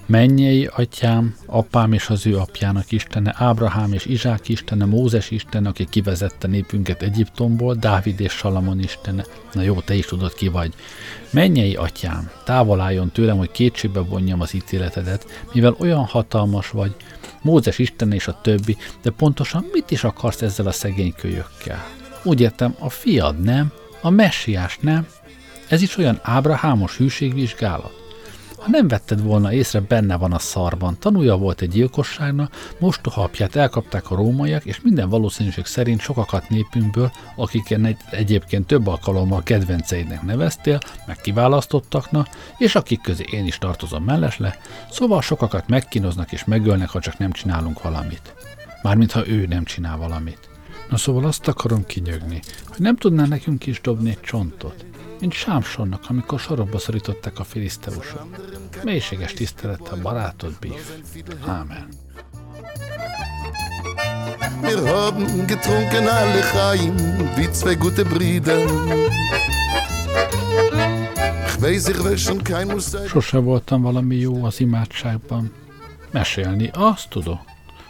Mennyei 0.05 0.65
atyám, 0.65 1.35
apám 1.45 1.93
és 1.93 2.09
az 2.09 2.25
ő 2.25 2.37
apjának 2.37 2.91
istene, 2.91 3.35
Ábrahám 3.37 3.93
és 3.93 4.05
Izsák 4.05 4.49
istene, 4.49 4.85
Mózes 4.85 5.31
istene, 5.31 5.69
aki 5.69 5.85
kivezette 5.89 6.47
népünket 6.47 7.01
Egyiptomból, 7.01 7.75
Dávid 7.75 8.19
és 8.19 8.31
Salamon 8.31 8.79
istene. 8.79 9.25
Na 9.53 9.61
jó, 9.61 9.79
te 9.79 9.93
is 9.93 10.05
tudod 10.05 10.33
ki 10.33 10.47
vagy. 10.47 10.73
Mennyei 11.29 11.75
atyám, 11.75 12.31
távol 12.45 12.79
álljon 12.79 13.11
tőlem, 13.11 13.37
hogy 13.37 13.51
kétségbe 13.51 13.99
vonjam 13.99 14.41
az 14.41 14.53
ítéletedet, 14.53 15.45
mivel 15.53 15.75
olyan 15.79 16.05
hatalmas 16.05 16.69
vagy, 16.69 16.95
Mózes 17.41 17.79
istene 17.79 18.15
és 18.15 18.27
a 18.27 18.39
többi, 18.41 18.77
de 19.01 19.09
pontosan 19.09 19.65
mit 19.71 19.91
is 19.91 20.03
akarsz 20.03 20.41
ezzel 20.41 20.67
a 20.67 20.71
szegény 20.71 21.13
kölyökkel? 21.17 21.85
Úgy 22.23 22.41
értem, 22.41 22.75
a 22.79 22.89
fiad 22.89 23.39
nem, 23.39 23.71
a 24.01 24.09
messiás 24.09 24.77
nem. 24.81 25.07
Ez 25.67 25.81
is 25.81 25.97
olyan 25.97 26.19
ábrahámos 26.23 26.97
hűségvizsgálat. 26.97 28.00
Ha 28.61 28.69
nem 28.69 28.87
vetted 28.87 29.23
volna 29.23 29.53
észre, 29.53 29.79
benne 29.79 30.17
van 30.17 30.33
a 30.33 30.39
szarban. 30.39 30.97
Tanulja 30.99 31.35
volt 31.35 31.61
egy 31.61 31.69
gyilkosságnak, 31.69 32.73
mostoha 32.79 33.23
apját 33.23 33.55
elkapták 33.55 34.11
a 34.11 34.15
rómaiak, 34.15 34.65
és 34.65 34.81
minden 34.81 35.09
valószínűség 35.09 35.65
szerint 35.65 35.99
sokakat 35.99 36.49
népünkből, 36.49 37.11
akiken 37.35 37.97
egyébként 38.11 38.67
több 38.67 38.87
alkalommal 38.87 39.43
kedvenceidnek 39.43 40.21
neveztél, 40.21 40.79
meg 41.05 41.17
kiválasztottaknak, 41.17 42.27
és 42.57 42.75
akik 42.75 43.01
közé 43.01 43.25
én 43.31 43.45
is 43.45 43.57
tartozom 43.57 44.03
mellesle, 44.03 44.57
szóval 44.91 45.21
sokakat 45.21 45.67
megkínoznak 45.67 46.31
és 46.31 46.45
megölnek, 46.45 46.89
ha 46.89 46.99
csak 46.99 47.17
nem 47.17 47.31
csinálunk 47.31 47.81
valamit. 47.81 48.33
Mármint 48.81 49.11
ha 49.11 49.27
ő 49.27 49.45
nem 49.45 49.63
csinál 49.63 49.97
valamit. 49.97 50.49
Na 50.89 50.97
szóval 50.97 51.25
azt 51.25 51.47
akarom 51.47 51.85
kinyögni, 51.85 52.41
hogy 52.67 52.79
nem 52.79 52.95
tudná 52.95 53.25
nekünk 53.25 53.65
is 53.65 53.81
dobni 53.81 54.09
egy 54.09 54.21
csontot 54.21 54.85
mint 55.21 55.33
Sámsonnak, 55.33 56.03
amikor 56.07 56.39
sorokba 56.39 56.79
szorították 56.79 57.39
a 57.39 57.43
filiszteusok. 57.43 58.25
Mélységes 58.83 59.33
tisztelettel 59.33 59.97
barátod, 60.01 60.53
Bíf. 60.59 60.91
Ámen. 61.45 61.87
Wir 64.61 64.83
haben 64.85 65.45
getrunken 65.47 66.07
alle 66.07 66.41
Chaim, 66.51 66.95
wie 67.35 67.49
zwei 67.51 67.75
gute 67.75 68.03
Brüder. 68.03 68.67
Sose 73.07 73.37
voltam 73.37 73.81
valami 73.81 74.15
jó 74.15 74.43
az 74.43 74.59
imádságban. 74.59 75.51
Mesélni, 76.11 76.69
azt 76.73 77.09
tudom. 77.09 77.39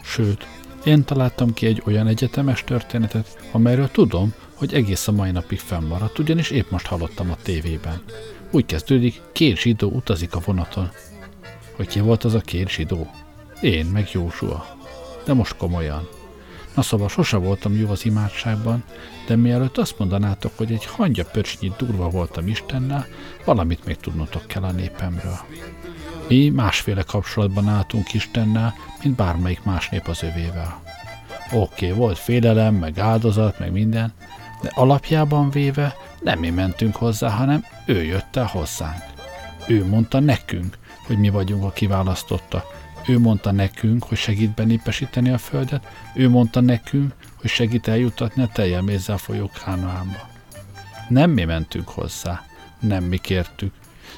Sőt, 0.04 0.48
én 0.84 1.04
találtam 1.04 1.54
ki 1.54 1.66
egy 1.66 1.82
olyan 1.86 2.08
egyetemes 2.08 2.64
történetet, 2.64 3.38
amelyről 3.52 3.92
tudom, 3.92 4.34
hogy 4.62 4.74
egész 4.74 5.08
a 5.08 5.12
mai 5.12 5.32
napig 5.32 5.60
fennmaradt, 5.60 6.20
ugyanis 6.20 6.50
épp 6.50 6.70
most 6.70 6.86
hallottam 6.86 7.32
a 7.32 7.36
tévében. 7.44 8.02
Úgy 8.52 8.66
kezdődik, 8.66 9.22
két 9.32 9.58
zsidó 9.58 9.90
utazik 9.90 10.36
a 10.36 10.42
vonaton. 10.46 10.92
Hogy 11.76 11.88
ki 11.88 12.00
volt 12.00 12.24
az 12.24 12.34
a 12.34 12.40
két 12.40 12.70
zsidó? 12.70 13.12
Én, 13.62 13.86
meg 13.86 14.10
Józsua. 14.12 14.78
De 15.26 15.34
most 15.34 15.56
komolyan. 15.56 16.08
Na 16.76 16.82
szóval 16.82 17.10
sose 17.10 17.38
voltam 17.38 17.76
jó 17.76 17.90
az 17.90 18.06
imádságban, 18.06 18.84
de 19.28 19.36
mielőtt 19.36 19.78
azt 19.78 20.00
mondanátok, 20.00 20.52
hogy 20.56 20.72
egy 20.72 20.86
hangya 20.86 21.26
pöcsnyi 21.26 21.72
durva 21.78 22.10
voltam 22.10 22.48
Istennel, 22.48 23.08
valamit 23.46 23.86
még 23.86 23.98
tudnotok 23.98 24.48
kell 24.48 24.64
a 24.64 24.72
népemről. 24.72 25.40
Mi 26.28 26.50
másféle 26.50 27.04
kapcsolatban 27.04 27.68
álltunk 27.68 28.14
Istennel, 28.14 28.74
mint 29.04 29.16
bármelyik 29.16 29.64
más 29.64 29.90
nép 29.90 30.08
az 30.08 30.24
övével. 30.24 30.82
Oké, 31.52 31.86
okay, 31.86 31.98
volt 31.98 32.18
félelem, 32.18 32.76
meg 32.76 33.00
áldozat, 33.00 33.60
meg 33.60 33.72
minden, 33.72 34.14
de 34.62 34.72
alapjában 34.74 35.50
véve 35.50 35.96
nem 36.22 36.40
mi 36.40 36.50
mentünk 36.50 36.96
hozzá, 36.96 37.30
hanem 37.30 37.66
ő 37.86 38.04
jött 38.04 38.36
el 38.36 38.46
hozzánk. 38.46 39.04
Ő 39.68 39.86
mondta 39.86 40.20
nekünk, 40.20 40.78
hogy 41.06 41.18
mi 41.18 41.30
vagyunk 41.30 41.64
a 41.64 41.72
kiválasztottak. 41.72 42.80
Ő 43.08 43.20
mondta 43.20 43.52
nekünk, 43.52 44.04
hogy 44.04 44.18
segít 44.18 44.54
benépesíteni 44.54 45.30
a 45.30 45.38
földet, 45.38 45.88
ő 46.16 46.30
mondta 46.30 46.62
nekünk, 46.62 47.14
hogy 47.36 47.50
segít 47.50 47.88
eljutatni 47.88 48.44
a 48.44 48.50
teljemézzel 48.54 49.18
folyó 49.18 49.50
Kánaánba. 49.64 50.30
Nem 51.10 51.32
mi 51.32 51.44
mentünk 51.44 51.90
hozzá, 51.90 52.44
nem 52.80 53.04
mi 53.04 53.18
kértük, 53.18 53.74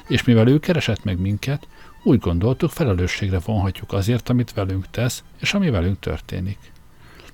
és 0.08 0.24
mivel 0.24 0.48
ő 0.48 0.58
keresett 0.58 1.04
meg 1.04 1.18
minket, 1.18 1.66
úgy 2.02 2.18
gondoltuk, 2.18 2.70
felelősségre 2.70 3.38
vonhatjuk 3.38 3.92
azért, 3.92 4.28
amit 4.28 4.52
velünk 4.52 4.90
tesz, 4.90 5.22
és 5.40 5.54
ami 5.54 5.70
velünk 5.70 5.98
történik. 5.98 6.58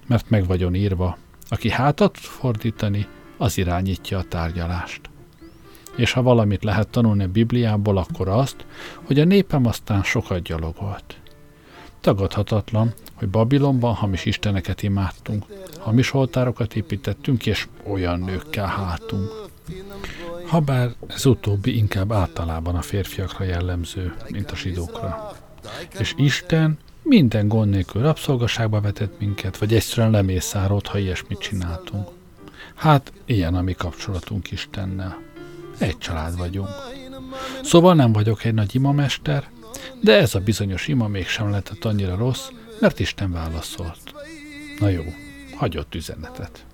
Mert 0.07 0.31
meg 0.31 0.47
vagyon 0.47 0.75
írva, 0.75 1.19
aki 1.51 1.71
hátat 1.71 2.19
fordítani, 2.19 3.07
az 3.39 3.59
irányítja 3.59 4.19
a 4.19 4.23
tárgyalást. 4.23 5.01
és 5.97 6.13
ha 6.13 6.23
valamit 6.23 6.65
lehet 6.65 6.89
tanulni 6.89 7.25
a 7.25 7.29
Bibliából, 7.29 7.97
akkor 7.97 8.29
azt, 8.29 8.65
hogy 9.05 9.21
a 9.21 9.25
népem 9.25 9.67
aztán 9.67 10.03
sokat 10.03 10.43
gyalogolt. 10.43 11.17
Tagadhatatlan, 12.01 12.95
hogy 13.15 13.29
Babilonban 13.29 13.95
hamis 13.95 14.25
isteneket 14.25 14.83
imádtunk, 14.83 15.45
hamis 15.79 16.15
oltárokat 16.15 16.77
építettünk, 16.77 17.47
és 17.47 17.69
olyan 17.87 18.21
nőkkel 18.21 18.67
hátunk. 18.67 19.31
Habár 20.47 20.91
ez 21.07 21.27
utóbbi 21.27 21.77
inkább 21.77 22.13
általában 22.13 22.75
a 22.75 22.83
férfiakra 22.83 23.45
jellemző, 23.45 24.15
mint 24.29 24.51
a 24.51 24.57
zsidókra. 24.57 25.33
És 25.99 26.15
Isten 26.17 26.79
minden 27.03 27.49
gond 27.49 27.71
nélkül 27.71 28.03
rabszolgaságba 28.03 28.81
vetett 28.81 29.19
minket, 29.19 29.59
vagy 29.59 29.75
egyszerűen 29.75 30.11
lemészárolt, 30.11 30.87
ha 30.87 30.99
ilyesmit 30.99 31.39
csináltunk. 31.39 32.09
Hát, 32.75 33.13
ilyen 33.25 33.55
a 33.55 33.63
mi 33.63 33.73
kapcsolatunk 33.73 34.51
Istennel. 34.51 35.19
Egy 35.79 35.99
család 35.99 36.37
vagyunk. 36.37 36.69
Szóval 37.63 37.95
nem 37.95 38.13
vagyok 38.13 38.45
egy 38.45 38.55
nagy 38.55 38.75
imamester, 38.75 39.49
de 40.01 40.17
ez 40.17 40.35
a 40.35 40.41
bizonyos 40.41 40.89
ima 40.89 41.09
mégsem 41.09 41.51
lehetett 41.51 41.85
annyira 41.85 42.17
rossz, 42.17 42.49
mert 42.81 43.01
Isten 43.01 43.33
válaszolt. 43.33 44.15
Na 44.79 44.89
jó, 44.89 45.03
hagyott 45.57 45.95
üzenetet. 45.95 46.65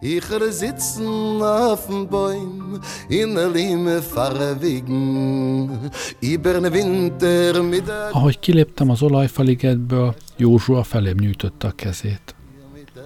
Ich 0.00 0.30
er 0.30 0.52
sitzen 0.52 1.42
auf 1.42 1.86
dem 1.86 2.08
Bäum 2.08 2.80
in 3.08 3.34
der 3.34 3.48
Lime 3.48 4.02
fahre 4.02 4.60
wegen 4.60 5.90
Ibern 6.20 6.72
Winter 6.72 7.62
mit 7.62 7.86
der 7.86 8.10
Ahogy 8.12 8.38
kiléptem 8.40 8.90
az 8.90 9.02
olajfaligetből, 9.02 10.14
Józsua 10.36 10.82
felém 10.82 11.16
nyújtotta 11.18 11.68
a 11.68 11.72
kezét. 11.72 12.34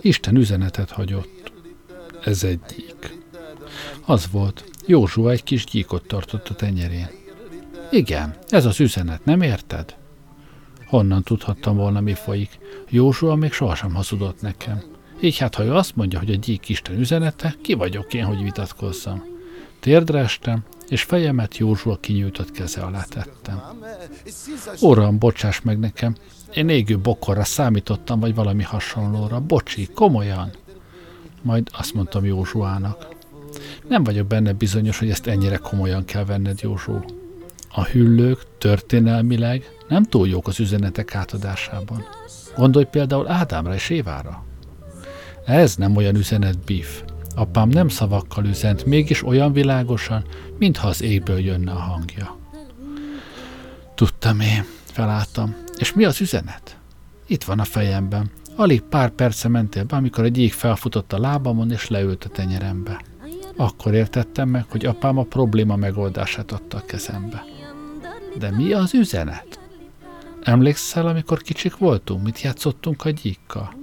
Isten 0.00 0.36
üzenetet 0.36 0.90
hagyott. 0.90 1.52
Ez 2.24 2.44
egy 2.44 2.60
gyík. 2.76 3.18
Az 4.06 4.28
volt, 4.30 4.64
Józsua 4.86 5.30
egy 5.30 5.42
kis 5.42 5.64
gyíkot 5.64 6.06
tartott 6.06 6.48
a 6.48 6.54
tenyerén. 6.54 7.08
Igen, 7.90 8.34
ez 8.48 8.64
az 8.64 8.80
üzenet, 8.80 9.24
nem 9.24 9.40
érted? 9.40 9.94
Honnan 10.94 11.22
tudhattam 11.22 11.76
volna, 11.76 12.00
mi 12.00 12.14
folyik? 12.14 12.58
Józsua 12.88 13.34
még 13.34 13.52
sohasem 13.52 13.94
hazudott 13.94 14.40
nekem. 14.40 14.82
Így 15.20 15.38
hát, 15.38 15.54
ha 15.54 15.64
ő 15.64 15.74
azt 15.74 15.96
mondja, 15.96 16.18
hogy 16.18 16.30
a 16.30 16.34
gyík 16.34 16.68
Isten 16.68 16.98
üzenete, 16.98 17.54
ki 17.62 17.74
vagyok 17.74 18.14
én, 18.14 18.24
hogy 18.24 18.42
vitatkozzam? 18.42 19.22
Térdre 19.80 20.18
estem, 20.18 20.64
és 20.88 21.02
fejemet 21.02 21.56
Józsua 21.56 21.96
kinyújtott 21.96 22.50
keze 22.50 22.80
alá 22.80 23.02
tettem. 23.02 23.62
Uram, 24.80 25.18
bocsáss 25.18 25.60
meg 25.60 25.78
nekem, 25.78 26.14
én 26.52 26.68
égő 26.68 26.98
bokorra 26.98 27.44
számítottam, 27.44 28.20
vagy 28.20 28.34
valami 28.34 28.62
hasonlóra. 28.62 29.40
Bocsi, 29.40 29.88
komolyan. 29.94 30.50
Majd 31.42 31.68
azt 31.72 31.94
mondtam 31.94 32.24
Józsuának. 32.24 33.08
Nem 33.88 34.04
vagyok 34.04 34.26
benne 34.26 34.52
bizonyos, 34.52 34.98
hogy 34.98 35.10
ezt 35.10 35.26
ennyire 35.26 35.56
komolyan 35.56 36.04
kell 36.04 36.24
venned, 36.24 36.60
Józsó. 36.60 37.04
A 37.68 37.84
hüllők 37.84 38.58
történelmileg 38.58 39.73
nem 39.88 40.02
túl 40.04 40.28
jók 40.28 40.48
az 40.48 40.60
üzenetek 40.60 41.14
átadásában. 41.14 42.04
Gondolj 42.56 42.84
például 42.84 43.30
Ádámra 43.30 43.74
és 43.74 43.90
Évára. 43.90 44.44
Ez 45.44 45.76
nem 45.76 45.96
olyan 45.96 46.16
üzenet, 46.16 46.58
Biff. 46.58 47.02
Apám 47.34 47.68
nem 47.68 47.88
szavakkal 47.88 48.44
üzent, 48.44 48.84
mégis 48.84 49.24
olyan 49.24 49.52
világosan, 49.52 50.24
mintha 50.58 50.88
az 50.88 51.02
égből 51.02 51.38
jönne 51.38 51.72
a 51.72 51.78
hangja. 51.78 52.36
Tudtam 53.94 54.40
én, 54.40 54.64
felálltam. 54.84 55.54
És 55.78 55.92
mi 55.92 56.04
az 56.04 56.20
üzenet? 56.20 56.76
Itt 57.26 57.44
van 57.44 57.60
a 57.60 57.64
fejemben. 57.64 58.30
Alig 58.56 58.80
pár 58.80 59.10
perce 59.10 59.48
mentél 59.48 59.84
be, 59.84 59.96
amikor 59.96 60.24
egy 60.24 60.38
jég 60.38 60.52
felfutott 60.52 61.12
a 61.12 61.18
lábamon 61.18 61.70
és 61.70 61.88
leült 61.88 62.24
a 62.24 62.28
tenyerembe. 62.28 63.00
Akkor 63.56 63.94
értettem 63.94 64.48
meg, 64.48 64.64
hogy 64.68 64.86
apám 64.86 65.18
a 65.18 65.22
probléma 65.22 65.76
megoldását 65.76 66.52
adta 66.52 66.76
a 66.76 66.84
kezembe. 66.86 67.44
De 68.38 68.50
mi 68.50 68.72
az 68.72 68.94
üzenet? 68.94 69.53
Emlékszel, 70.44 71.06
amikor 71.06 71.42
kicsik 71.42 71.76
voltunk, 71.76 72.24
mit 72.24 72.40
játszottunk 72.40 73.04
a 73.04 73.10
gyíkkal? 73.10 73.74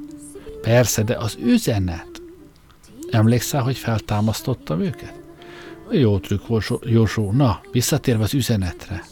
Persze, 0.62 1.04
de 1.04 1.16
az 1.16 1.38
üzenet. 1.44 2.22
Emlékszel, 3.12 3.62
hogy 3.62 3.78
feltámasztottam 3.78 4.82
őket? 4.82 5.20
Jó 5.92 6.20
trükk 6.20 6.42
Józsó. 6.84 7.32
Na, 7.32 7.62
visszatérve 7.72 8.24
az 8.24 8.34
üzenetre. 8.34 9.04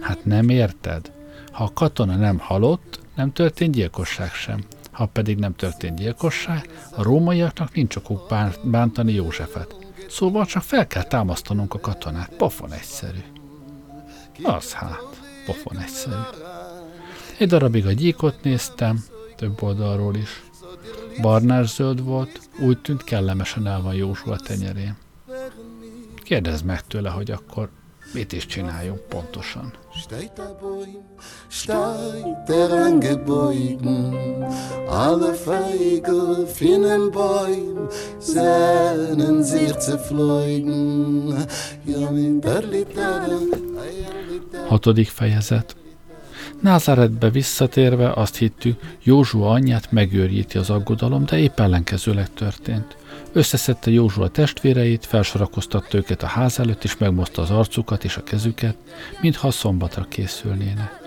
Hát 0.00 0.24
nem 0.24 0.48
érted. 0.48 1.12
Ha 1.52 1.64
a 1.64 1.72
katona 1.72 2.16
nem 2.16 2.38
halott, 2.38 3.00
nem 3.16 3.32
történt 3.32 3.74
gyilkosság 3.74 4.32
sem. 4.32 4.64
Ha 4.90 5.06
pedig 5.06 5.38
nem 5.38 5.54
történt 5.54 5.98
gyilkosság, 5.98 6.68
a 6.96 7.02
rómaiaknak 7.02 7.74
nincs 7.74 7.96
okuk 7.96 8.34
bántani 8.64 9.12
Józsefet. 9.12 9.76
Szóval 10.08 10.46
csak 10.46 10.62
fel 10.62 10.86
kell 10.86 11.02
támasztanunk 11.02 11.74
a 11.74 11.80
katonát. 11.80 12.34
Pofon 12.36 12.72
egyszerű. 12.72 13.22
Az 14.42 14.72
hát, 14.72 15.20
pofon 15.46 15.78
egyszerű. 15.78 16.14
Egy 17.42 17.48
darabig 17.48 17.86
a 17.86 17.92
gyíkot 17.92 18.42
néztem, 18.42 19.04
több 19.36 19.62
oldalról 19.62 20.14
is. 20.14 20.42
Barnás-zöld 21.20 22.04
volt, 22.04 22.40
úgy 22.60 22.78
tűnt 22.78 23.04
kellemesen 23.04 23.66
el 23.66 23.82
van 23.82 23.94
Józsua 23.94 24.36
tenyerén. 24.36 24.96
Kérdezd 26.22 26.64
meg 26.64 26.86
tőle, 26.86 27.10
hogy 27.10 27.30
akkor 27.30 27.70
mit 28.14 28.32
is 28.32 28.46
csináljunk 28.46 29.00
pontosan. 29.00 29.72
Hatodik 44.68 45.08
fejezet 45.08 45.76
Názáretbe 46.60 47.30
visszatérve 47.30 48.12
azt 48.12 48.36
hittük, 48.36 48.80
Józsua 49.02 49.50
anyját 49.50 49.92
megőrjíti 49.92 50.58
az 50.58 50.70
aggodalom, 50.70 51.24
de 51.24 51.38
épp 51.38 51.60
ellenkezőleg 51.60 52.34
történt. 52.34 52.96
Összeszedte 53.32 53.90
Józsua 53.90 54.28
testvéreit, 54.28 55.06
felsorakoztatta 55.06 55.96
őket 55.96 56.22
a 56.22 56.26
ház 56.26 56.58
előtt, 56.58 56.84
és 56.84 56.96
megmoszta 56.96 57.42
az 57.42 57.50
arcukat 57.50 58.04
és 58.04 58.16
a 58.16 58.22
kezüket, 58.22 58.76
mintha 59.20 59.48
a 59.48 59.50
szombatra 59.50 60.06
készülnének. 60.08 61.00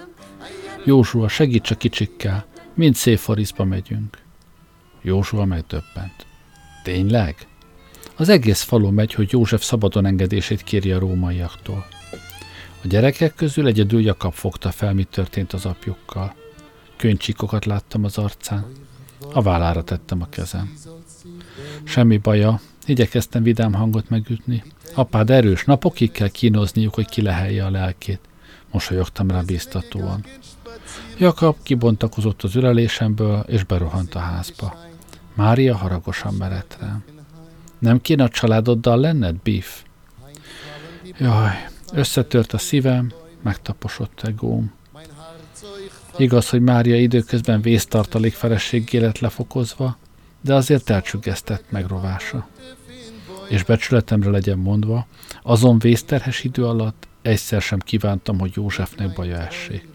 Józsua, 0.86 1.28
segíts 1.28 1.72
a 1.72 1.76
kicsikkel, 1.76 2.46
mind 2.74 2.96
Széfariszba 2.96 3.64
megyünk. 3.64 4.18
Józsua 5.02 5.46
megdöbbent. 5.46 6.26
Tényleg? 6.84 7.36
Az 8.16 8.30
egész 8.30 8.62
falu 8.62 8.92
megy, 8.92 9.14
hogy 9.14 9.32
József 9.32 9.64
szabadon 9.64 10.06
engedését 10.06 10.64
kéri 10.64 10.92
a 10.92 11.00
rómaiaktól. 11.00 11.86
A 12.86 12.88
gyerekek 12.88 13.36
közül 13.36 13.68
egyedül 13.68 14.02
Jakab 14.02 14.34
fogta 14.34 14.72
fel, 14.72 14.94
mi 14.94 15.04
történt 15.04 15.54
az 15.54 15.66
apjukkal. 15.66 16.36
Könycsikokat 16.96 17.66
láttam 17.66 18.04
az 18.04 18.18
arcán. 18.18 18.66
A 19.34 19.42
vállára 19.42 19.84
tettem 19.84 20.22
a 20.22 20.30
kezem. 20.30 20.74
Semmi 21.84 22.18
baja, 22.18 22.60
igyekeztem 22.86 23.44
vidám 23.44 23.74
hangot 23.74 24.10
megütni. 24.10 24.64
Apád 24.94 25.30
erős, 25.30 25.64
napokig 25.64 26.12
kell 26.12 26.28
kínozniuk, 26.28 26.94
hogy 26.94 27.10
kilehelje 27.10 27.66
a 27.66 27.70
lelkét. 27.70 28.20
Mosolyogtam 28.72 29.32
rá 29.32 29.42
bíztatóan. 29.42 30.26
Jakab 31.18 31.56
kibontakozott 31.64 32.44
az 32.44 32.56
ülelésemből, 32.56 33.40
és 33.48 33.64
berohant 33.64 34.16
a 34.16 34.20
házba. 34.20 34.78
Mária 35.34 35.76
haragosan 35.76 36.34
merett 36.34 36.78
rám. 36.80 37.04
Nem 37.80 38.02
kéne 38.02 38.24
a 38.24 38.30
családoddal 38.30 39.00
lenned, 39.00 39.36
Biff? 39.36 39.82
Jaj, 41.18 41.74
összetört 41.96 42.54
a 42.54 42.58
szívem, 42.58 43.12
megtaposott 43.42 44.22
egóm. 44.24 44.74
Igaz, 46.18 46.50
hogy 46.50 46.62
Mária 46.62 46.96
időközben 46.96 47.62
vésztartalék 47.62 48.34
feleségé 48.34 48.98
lett 48.98 49.20
lefokozva, 49.20 49.98
de 50.42 50.54
azért 50.54 50.90
elcsüggesztett 50.90 51.64
megrovása. 51.70 52.48
És 53.50 53.64
becsületemre 53.64 54.30
legyen 54.30 54.58
mondva, 54.58 55.08
azon 55.42 55.80
vészterhes 55.80 56.44
idő 56.44 56.66
alatt 56.66 57.08
egyszer 57.22 57.62
sem 57.62 57.80
kívántam, 57.80 58.40
hogy 58.40 58.52
Józsefnek 58.56 59.14
baja 59.14 59.38
essék. 59.38 59.88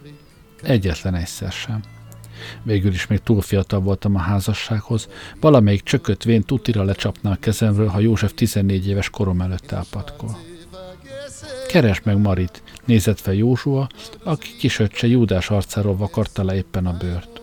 Egyetlen 0.62 1.14
egyszer 1.14 1.52
sem. 1.52 1.80
Végül 2.62 2.92
is 2.92 3.06
még 3.06 3.18
túl 3.18 3.40
fiatal 3.40 3.80
voltam 3.80 4.14
a 4.14 4.18
házassághoz, 4.18 5.08
valamelyik 5.40 5.82
csökött 5.82 6.22
vén 6.22 6.42
tutira 6.42 6.82
lecsapná 6.82 7.30
a 7.30 7.36
kezemről, 7.40 7.88
ha 7.88 7.98
József 7.98 8.32
14 8.34 8.88
éves 8.88 9.10
korom 9.10 9.40
előtt 9.40 9.70
elpatkol. 9.70 10.49
Keresd 11.70 12.04
meg 12.04 12.18
Marit, 12.18 12.62
nézett 12.84 13.20
fel 13.20 13.34
Józsua, 13.34 13.88
aki 14.22 14.56
kisöccse 14.58 15.06
Júdás 15.06 15.50
arcáról 15.50 15.96
vakarta 15.96 16.44
le 16.44 16.54
éppen 16.54 16.86
a 16.86 16.96
bőrt. 16.96 17.40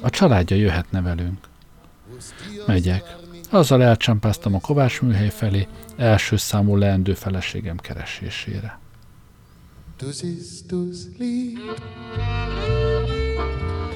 A 0.00 0.10
családja 0.10 0.56
jöhetne 0.56 1.00
velünk. 1.00 1.38
Megyek. 2.66 3.16
Azzal 3.50 3.82
elcsampáztam 3.82 4.54
a 4.54 4.60
Kovács 4.60 5.00
műhely 5.00 5.30
felé, 5.30 5.66
első 5.96 6.36
számú 6.36 6.76
leendő 6.76 7.14
feleségem 7.14 7.76
keresésére. 7.76 8.78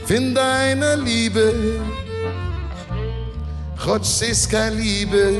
Find 0.04 0.32
deine 0.32 0.94
Liebe, 0.94 1.50
Gott 3.84 4.04
ist 4.30 4.48
kein 4.48 4.74
Liebe, 4.74 5.30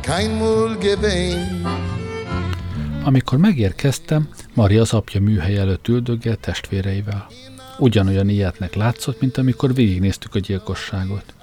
kein 0.00 0.30
Mul 0.30 0.76
gewehen. 0.76 1.85
Amikor 3.06 3.38
megérkeztem, 3.38 4.28
Maria 4.54 4.80
az 4.80 4.92
apja 4.92 5.20
műhely 5.20 5.56
előtt 5.56 5.88
üldögél 5.88 6.36
testvéreivel. 6.36 7.26
Ugyanolyan 7.78 8.28
ilyetnek 8.28 8.74
látszott, 8.74 9.20
mint 9.20 9.36
amikor 9.36 9.74
végignéztük 9.74 10.34
a 10.34 10.38
gyilkosságot. 10.38 11.34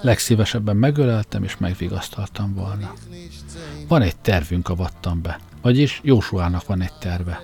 Legszívesebben 0.00 0.76
megöleltem 0.76 1.44
és 1.44 1.56
megvigasztaltam 1.56 2.54
volna. 2.54 2.92
Van 3.88 4.02
egy 4.02 4.16
tervünk, 4.16 4.68
avattam 4.68 5.22
be. 5.22 5.38
Vagyis 5.60 6.00
Jósuának 6.04 6.66
van 6.66 6.80
egy 6.80 6.92
terve. 7.00 7.40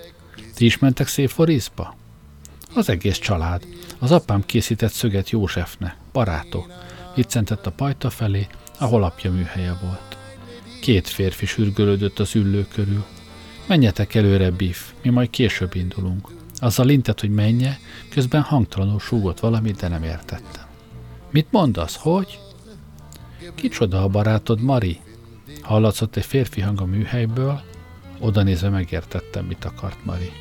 Ti 0.55 0.65
is 0.65 0.79
mentek 0.79 1.07
szép 1.07 1.29
Forizba? 1.29 1.95
Az 2.73 2.89
egész 2.89 3.17
család. 3.17 3.63
Az 3.99 4.11
apám 4.11 4.45
készített 4.45 4.91
szöget 4.91 5.29
Józsefnek, 5.29 5.95
barátok. 6.11 6.71
Viccentett 7.15 7.65
a 7.65 7.71
pajta 7.71 8.09
felé, 8.09 8.47
ahol 8.77 9.03
apja 9.03 9.31
műhelye 9.31 9.77
volt. 9.81 10.17
Két 10.81 11.07
férfi 11.07 11.45
sürgölődött 11.45 12.19
az 12.19 12.35
üllő 12.35 12.67
körül. 12.73 13.05
Menjetek 13.69 14.15
előre, 14.15 14.51
Biff, 14.51 14.91
mi 15.03 15.09
majd 15.09 15.29
később 15.29 15.75
indulunk. 15.75 16.29
Azzal 16.55 16.89
intett, 16.89 17.19
hogy 17.19 17.29
menje, 17.29 17.79
közben 18.09 18.41
hangtalanul 18.41 18.99
súgott 18.99 19.39
valamit, 19.39 19.79
de 19.79 19.87
nem 19.87 20.03
értettem. 20.03 20.63
Mit 21.31 21.51
mondasz, 21.51 21.95
hogy? 21.95 22.39
Kicsoda 23.55 24.03
a 24.03 24.07
barátod, 24.07 24.61
Mari? 24.61 24.99
Hallatszott 25.61 26.15
egy 26.15 26.25
férfi 26.25 26.61
hang 26.61 26.81
a 26.81 26.85
műhelyből, 26.85 27.61
oda 28.19 28.43
nézve 28.43 28.69
megértettem, 28.69 29.45
mit 29.45 29.65
akart 29.65 30.05
Mari. 30.05 30.31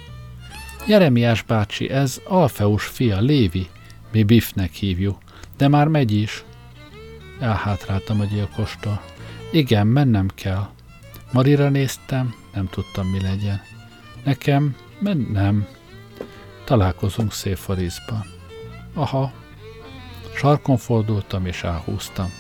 Jeremiás 0.87 1.43
bácsi, 1.43 1.91
ez 1.91 2.21
Alfeus 2.25 2.85
fia, 2.85 3.21
Lévi, 3.21 3.69
mi 4.13 4.23
Biffnek 4.23 4.73
hívjuk, 4.73 5.19
de 5.57 5.69
már 5.69 5.89
megy 5.89 6.13
is. 6.13 6.45
Elhátráltam 7.41 8.21
a 8.21 8.25
gyilkostól. 8.25 9.03
Igen, 9.53 9.87
mennem 9.87 10.29
kell. 10.35 10.69
Marira 11.33 11.69
néztem, 11.69 12.35
nem 12.55 12.67
tudtam, 12.67 13.07
mi 13.07 13.21
legyen. 13.21 13.61
Nekem 14.25 14.77
nem. 15.33 15.67
Találkozunk 16.65 17.33
szép 17.33 17.57
Farizban. 17.57 18.25
Aha. 18.95 19.33
Sarkon 20.37 20.77
fordultam 20.77 21.47
és 21.47 21.63
elhúztam. 21.63 22.33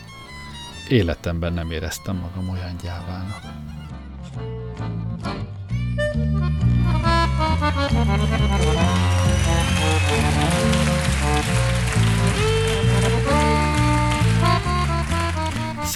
Életemben 0.89 1.53
nem 1.53 1.70
éreztem 1.70 2.16
magam 2.16 2.49
olyan 2.49 2.76
gyávának. 2.82 3.41
Szép 5.93 6.27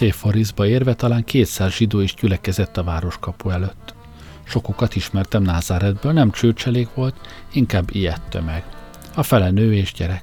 Farizba 0.01 0.67
érve 0.67 0.95
talán 0.95 1.25
kétszáz 1.25 1.73
zsidó 1.73 2.01
is 2.01 2.15
gyülekezett 2.15 2.77
a 2.77 2.85
városkapu 2.85 3.51
előtt. 3.51 3.95
Sokukat 4.43 4.97
ismertem 4.97 5.43
Názáretből, 5.43 6.13
nem 6.13 6.31
csőcselék 6.31 6.95
volt, 6.95 7.15
inkább 7.53 7.89
ilyet 7.95 8.23
tömeg. 8.29 8.65
A 9.15 9.23
fele 9.23 9.51
nő 9.51 9.75
és 9.75 9.93
gyerek. 9.93 10.23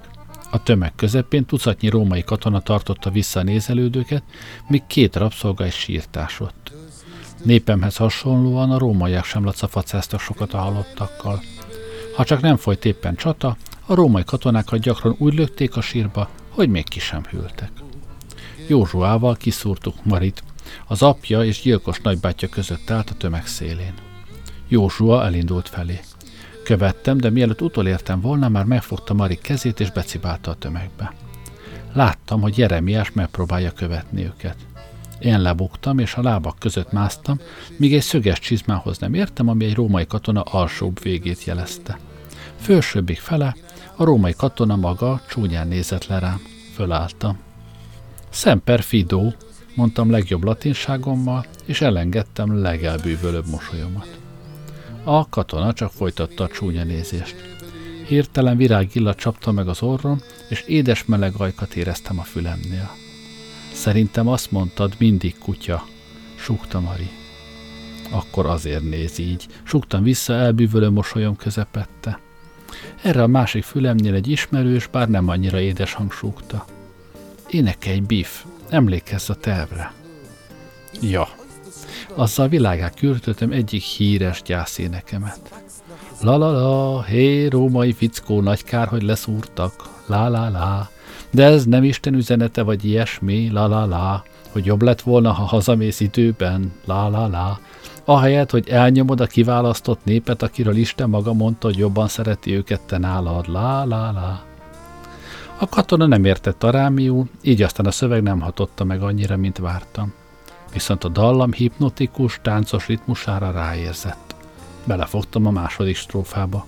A 0.51 0.63
tömeg 0.63 0.95
közepén 0.95 1.45
tucatnyi 1.45 1.89
római 1.89 2.23
katona 2.23 2.59
tartotta 2.59 3.09
vissza 3.09 3.39
a 3.39 3.43
nézelődőket, 3.43 4.23
míg 4.67 4.83
két 4.87 5.15
rabszolga 5.15 5.65
is 5.65 5.75
sírtásott. 5.75 6.71
Népemhez 7.43 7.95
hasonlóan 7.95 8.71
a 8.71 8.77
rómaiak 8.77 9.25
sem 9.25 9.43
lacafacáztak 9.43 10.19
sokat 10.19 10.53
a 10.53 10.57
halottakkal. 10.57 11.41
Ha 12.15 12.23
csak 12.23 12.41
nem 12.41 12.57
folyt 12.57 12.85
éppen 12.85 13.15
csata, 13.15 13.57
a 13.85 13.95
római 13.95 14.23
katonákat 14.23 14.79
gyakran 14.79 15.15
úgy 15.17 15.33
lökték 15.33 15.75
a 15.75 15.81
sírba, 15.81 16.29
hogy 16.49 16.69
még 16.69 16.89
ki 16.89 16.99
sem 16.99 17.23
hűltek. 17.29 17.71
Józsuával 18.69 19.35
kiszúrtuk 19.35 20.05
Marit, 20.05 20.43
az 20.87 21.01
apja 21.01 21.43
és 21.43 21.61
gyilkos 21.61 21.99
nagybátyja 21.99 22.49
között 22.49 22.89
állt 22.89 23.09
a 23.09 23.13
tömeg 23.13 23.47
szélén. 23.47 23.93
Józsua 24.67 25.23
elindult 25.23 25.69
felé. 25.69 25.99
Követtem, 26.63 27.17
de 27.17 27.29
mielőtt 27.29 27.61
utolértem 27.61 28.21
volna, 28.21 28.49
már 28.49 28.65
megfogta 28.65 29.13
Mari 29.13 29.35
kezét 29.35 29.79
és 29.79 29.91
becibálta 29.91 30.51
a 30.51 30.55
tömegbe. 30.55 31.13
Láttam, 31.93 32.41
hogy 32.41 32.57
Jeremiás 32.57 33.11
megpróbálja 33.11 33.71
követni 33.71 34.23
őket. 34.23 34.55
Én 35.19 35.41
lebuktam, 35.41 35.99
és 35.99 36.15
a 36.15 36.21
lábak 36.21 36.59
között 36.59 36.91
másztam, 36.91 37.39
míg 37.77 37.93
egy 37.93 38.01
szöges 38.01 38.39
csizmához 38.39 38.97
nem 38.97 39.13
értem, 39.13 39.47
ami 39.47 39.65
egy 39.65 39.75
római 39.75 40.05
katona 40.05 40.41
alsóbb 40.41 41.01
végét 41.01 41.43
jelezte. 41.43 41.99
Fölsőbbik 42.59 43.19
fele, 43.19 43.55
a 43.95 44.03
római 44.03 44.33
katona 44.37 44.75
maga 44.75 45.21
csúnyán 45.29 45.67
nézett 45.67 46.07
le 46.07 46.19
rám. 46.19 46.41
Fölálltam. 46.73 47.48
Semper 48.31 48.81
fido, 48.81 49.31
mondtam 49.75 50.11
legjobb 50.11 50.43
latinságommal, 50.43 51.45
és 51.65 51.81
elengedtem 51.81 52.61
legelbűvölőbb 52.61 53.47
mosolyomat. 53.47 54.19
A 55.03 55.29
katona 55.29 55.73
csak 55.73 55.91
folytatta 55.91 56.43
a 56.43 56.47
csúnya 56.47 56.83
nézést. 56.83 57.35
Hirtelen 58.07 58.57
virágilla 58.57 59.15
csapta 59.15 59.51
meg 59.51 59.67
az 59.67 59.81
orrom, 59.81 60.21
és 60.49 60.61
édes 60.61 61.05
meleg 61.05 61.33
ajkat 61.37 61.73
éreztem 61.73 62.19
a 62.19 62.23
fülemnél. 62.23 62.89
Szerintem 63.73 64.27
azt 64.27 64.51
mondtad, 64.51 64.95
mindig 64.97 65.37
kutya, 65.37 65.85
súgta 66.35 66.79
Mari. 66.79 67.09
Akkor 68.09 68.45
azért 68.45 68.83
néz 68.83 69.17
így, 69.17 69.47
súgtam 69.63 70.03
vissza 70.03 70.33
elbűvölő 70.33 70.89
mosolyom 70.89 71.35
közepette. 71.35 72.19
Erre 73.01 73.23
a 73.23 73.27
másik 73.27 73.63
fülemnél 73.63 74.13
egy 74.13 74.27
ismerős, 74.27 74.87
bár 74.87 75.09
nem 75.09 75.27
annyira 75.27 75.59
édes 75.59 75.93
hang 75.93 76.11
súgta. 76.11 76.65
Énekelj, 77.49 77.99
Biff, 77.99 78.43
emlékezz 78.69 79.29
a 79.29 79.33
tervre. 79.33 79.93
Ja, 81.01 81.27
azzal 82.15 82.47
világá 82.47 82.89
kürtöttem 82.89 83.51
egyik 83.51 83.81
híres 83.81 84.41
gyászénekemet. 84.41 85.39
La 86.21 86.37
la 86.37 86.51
la, 86.51 87.03
hé, 87.03 87.47
római 87.47 87.93
fickó, 87.93 88.41
nagy 88.41 88.63
kár, 88.63 88.87
hogy 88.87 89.01
leszúrtak, 89.01 89.73
la 90.05 90.27
la 90.27 90.49
la, 90.49 90.89
de 91.31 91.43
ez 91.43 91.65
nem 91.65 91.83
Isten 91.83 92.13
üzenete 92.13 92.61
vagy 92.61 92.85
ilyesmi, 92.85 93.49
la 93.51 93.67
la 93.67 93.85
la, 93.85 94.23
hogy 94.51 94.65
jobb 94.65 94.81
lett 94.81 95.01
volna, 95.01 95.31
ha 95.31 95.43
hazamész 95.43 95.99
időben, 95.99 96.71
la 96.85 97.09
la 97.09 97.27
la, 97.27 97.59
ahelyett, 98.05 98.51
hogy 98.51 98.69
elnyomod 98.69 99.19
a 99.21 99.25
kiválasztott 99.25 100.03
népet, 100.03 100.41
akiről 100.41 100.75
Isten 100.75 101.09
maga 101.09 101.33
mondta, 101.33 101.67
hogy 101.67 101.77
jobban 101.77 102.07
szereti 102.07 102.55
őket 102.55 102.81
te 102.81 102.97
nálad, 102.97 103.47
la 103.47 103.85
la 103.85 104.11
la. 104.11 104.48
A 105.61 105.69
katona 105.69 106.05
nem 106.05 106.25
értett 106.25 106.63
arámiú, 106.63 107.27
így 107.41 107.61
aztán 107.61 107.85
a 107.85 107.91
szöveg 107.91 108.23
nem 108.23 108.39
hatotta 108.39 108.83
meg 108.83 109.01
annyira, 109.01 109.37
mint 109.37 109.57
vártam. 109.57 110.13
Viszont 110.73 111.03
a 111.03 111.07
dallam 111.09 111.51
hipnotikus, 111.51 112.39
táncos 112.41 112.87
ritmusára 112.87 113.51
ráérzett. 113.51 114.35
Belefogtam 114.83 115.45
a 115.45 115.51
második 115.51 115.95
strófába. 115.95 116.67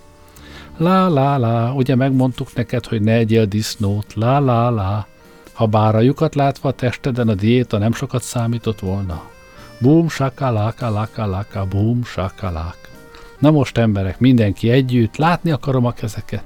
Lá, 0.77 1.07
lá, 1.07 1.37
lá, 1.37 1.71
ugye 1.71 1.95
megmondtuk 1.95 2.53
neked, 2.53 2.85
hogy 2.85 3.01
ne 3.01 3.13
egyél 3.13 3.45
disznót, 3.45 4.13
lá, 4.13 4.39
lá, 4.39 4.69
lá. 4.69 5.07
Ha 5.53 5.65
bár 5.65 5.95
a 5.95 5.99
lyukat 5.99 6.35
látva 6.35 6.69
a 6.69 6.73
testeden 6.73 7.27
a 7.27 7.35
diéta 7.35 7.77
nem 7.77 7.93
sokat 7.93 8.23
számított 8.23 8.79
volna. 8.79 9.23
Bum, 9.79 10.09
sakalaka, 10.09 10.89
laka, 10.89 11.25
laka, 11.25 11.65
bum, 11.65 12.03
sakalák. 12.03 12.77
Na 13.39 13.51
most 13.51 13.77
emberek, 13.77 14.19
mindenki 14.19 14.69
együtt, 14.69 15.15
látni 15.15 15.51
akarom 15.51 15.85
a 15.85 15.91
kezeket. 15.91 16.43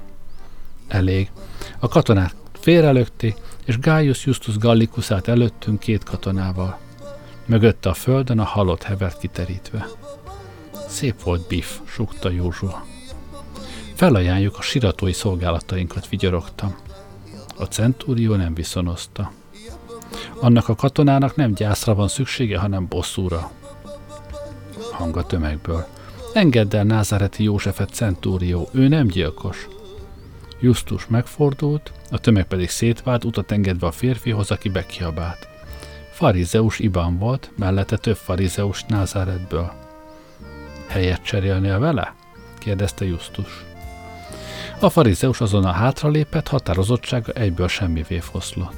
Elég. 0.88 1.30
A 1.78 1.88
katonát 1.88 2.34
félrelökték, 2.52 3.36
és 3.64 3.78
Gaius 3.78 4.26
Justus 4.26 4.58
Gallicus 4.58 5.10
állt 5.10 5.28
előttünk 5.28 5.78
két 5.78 6.02
katonával. 6.02 6.78
Mögötte 7.46 7.88
a 7.88 7.94
földön 7.94 8.38
a 8.38 8.44
halott 8.44 8.82
hevert 8.82 9.18
kiterítve. 9.18 9.86
Szép 10.88 11.22
volt 11.22 11.46
Biff, 11.48 11.78
súgta 11.84 12.30
Józsua. 12.30 12.84
Felajánljuk 13.94 14.58
a 14.58 14.62
siratói 14.62 15.12
szolgálatainkat, 15.12 16.08
vigyorogtam. 16.08 16.76
A 17.56 17.64
centúrió 17.64 18.34
nem 18.34 18.54
viszonozta. 18.54 19.32
Annak 20.40 20.68
a 20.68 20.74
katonának 20.74 21.36
nem 21.36 21.52
gyászra 21.52 21.94
van 21.94 22.08
szüksége, 22.08 22.58
hanem 22.58 22.88
bosszúra. 22.88 23.50
Hang 24.92 25.16
a 25.16 25.26
tömegből. 25.26 25.86
Engedd 26.32 26.76
el 26.76 26.84
Názáreti 26.84 27.42
Józsefet 27.42 27.90
centúrió, 27.90 28.68
ő 28.72 28.88
nem 28.88 29.06
gyilkos. 29.06 29.68
Justus 30.60 31.06
megfordult, 31.06 31.92
a 32.10 32.18
tömeg 32.18 32.46
pedig 32.46 32.68
szétvált, 32.68 33.24
utat 33.24 33.52
engedve 33.52 33.86
a 33.86 33.92
férfihoz, 33.92 34.50
aki 34.50 34.68
bekiabált. 34.68 35.48
Farizeus 36.10 36.78
Iban 36.78 37.18
volt, 37.18 37.50
mellette 37.56 37.96
több 37.96 38.16
farizeus 38.16 38.84
Názáretből. 38.84 39.72
Helyet 40.86 41.22
cserélnél 41.22 41.78
vele? 41.78 42.14
kérdezte 42.58 43.04
Justus. 43.04 43.64
A 44.80 44.90
farizeus 44.90 45.40
azonnal 45.40 45.72
hátralépett, 45.72 46.48
határozottsága 46.48 47.32
egyből 47.32 47.68
semmivé 47.68 48.18
foszlott. 48.18 48.74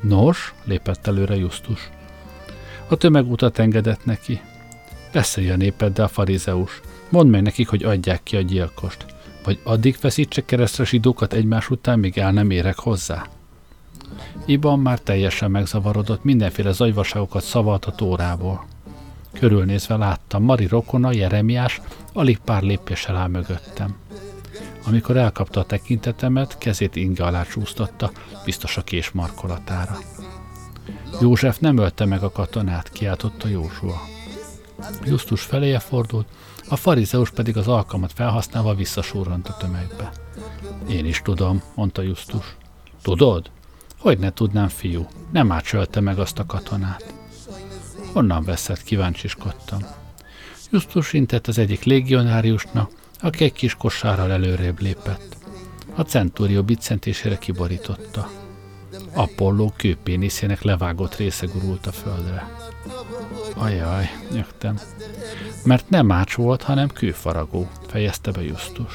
Nos, 0.00 0.54
lépett 0.64 1.06
előre 1.06 1.36
Justus. 1.36 1.90
A 2.88 2.96
tömeg 2.96 3.30
utat 3.30 3.58
engedett 3.58 4.04
neki. 4.04 4.40
Beszélj 5.12 5.50
a 5.50 5.56
népeddel, 5.56 6.08
farizeus. 6.08 6.80
Mondd 7.08 7.30
meg 7.30 7.42
nekik, 7.42 7.68
hogy 7.68 7.84
adják 7.84 8.22
ki 8.22 8.36
a 8.36 8.40
gyilkost. 8.40 9.11
Vagy 9.44 9.60
addig 9.62 9.94
feszítse 9.94 10.44
keresztre 10.44 10.84
zsidókat 10.84 11.32
egymás 11.32 11.70
után, 11.70 11.98
míg 11.98 12.18
el 12.18 12.32
nem 12.32 12.50
érek 12.50 12.78
hozzá. 12.78 13.26
Iban 14.44 14.78
már 14.78 14.98
teljesen 14.98 15.50
megzavarodott, 15.50 16.24
mindenféle 16.24 16.72
zajvaságokat 16.72 17.42
szavalt 17.42 17.84
a 17.84 17.90
tórából. 17.90 18.64
Körülnézve 19.32 19.96
láttam, 19.96 20.42
Mari 20.42 20.66
rokona, 20.66 21.12
Jeremiás, 21.12 21.80
alig 22.12 22.38
pár 22.38 22.62
lépéssel 22.62 23.16
áll 23.16 23.28
mögöttem. 23.28 23.96
Amikor 24.86 25.16
elkapta 25.16 25.60
a 25.60 25.64
tekintetemet, 25.64 26.58
kezét 26.58 26.96
inge 26.96 27.24
alá 27.24 27.42
csúsztatta, 27.42 28.10
biztos 28.44 28.76
a 28.76 28.82
kés 28.82 29.10
markolatára. 29.10 29.98
József 31.20 31.58
nem 31.58 31.78
ölte 31.78 32.04
meg 32.04 32.22
a 32.22 32.30
katonát, 32.30 32.90
kiáltotta 32.90 33.48
Józsua. 33.48 34.11
Justus 35.04 35.42
feléje 35.42 35.78
fordult, 35.78 36.26
a 36.68 36.76
farizeus 36.76 37.30
pedig 37.30 37.56
az 37.56 37.68
alkalmat 37.68 38.12
felhasználva 38.12 38.74
visszasúrant 38.74 39.48
a 39.48 39.56
tömegbe. 39.56 40.12
Én 40.88 41.06
is 41.06 41.22
tudom, 41.22 41.62
mondta 41.74 42.02
Justus. 42.02 42.56
Tudod? 43.02 43.50
Hogy 43.98 44.18
ne 44.18 44.32
tudnám, 44.32 44.68
fiú, 44.68 45.06
nem 45.32 45.52
átsölte 45.52 46.00
meg 46.00 46.18
azt 46.18 46.38
a 46.38 46.46
katonát. 46.46 47.14
Honnan 48.12 48.44
veszed, 48.44 48.82
kíváncsiskodtam. 48.82 49.80
Justus 50.70 51.12
intett 51.12 51.46
az 51.46 51.58
egyik 51.58 51.84
légionáriusnak, 51.84 52.90
aki 53.20 53.44
egy 53.44 53.52
kis 53.52 53.74
kosárral 53.74 54.32
előrébb 54.32 54.80
lépett. 54.80 55.36
A 55.94 56.02
centúrió 56.02 56.62
biccentésére 56.62 57.38
kiborította. 57.38 58.30
Apolló 59.12 59.72
kőpéniszének 59.76 60.62
levágott 60.62 61.16
része 61.16 61.46
gurult 61.46 61.86
a 61.86 61.92
földre. 61.92 62.56
Ajaj, 63.54 64.10
nyögtem. 64.32 64.78
Mert 65.64 65.90
nem 65.90 66.12
ács 66.12 66.34
volt, 66.34 66.62
hanem 66.62 66.88
kőfaragó, 66.88 67.68
fejezte 67.86 68.30
be 68.30 68.42
Justus. 68.42 68.92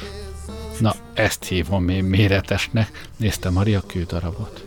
Na, 0.80 0.94
ezt 1.14 1.44
hívom 1.44 1.88
én 1.88 2.04
méretesnek, 2.04 3.08
nézte 3.16 3.50
Maria 3.50 3.80
kődarabot. 3.86 4.64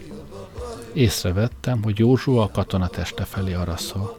Észrevettem, 0.94 1.84
hogy 1.84 2.00
Józsua 2.00 2.44
a 2.44 2.52
katona 2.52 2.88
teste 2.88 3.24
felé 3.26 3.54
araszol. 3.54 4.18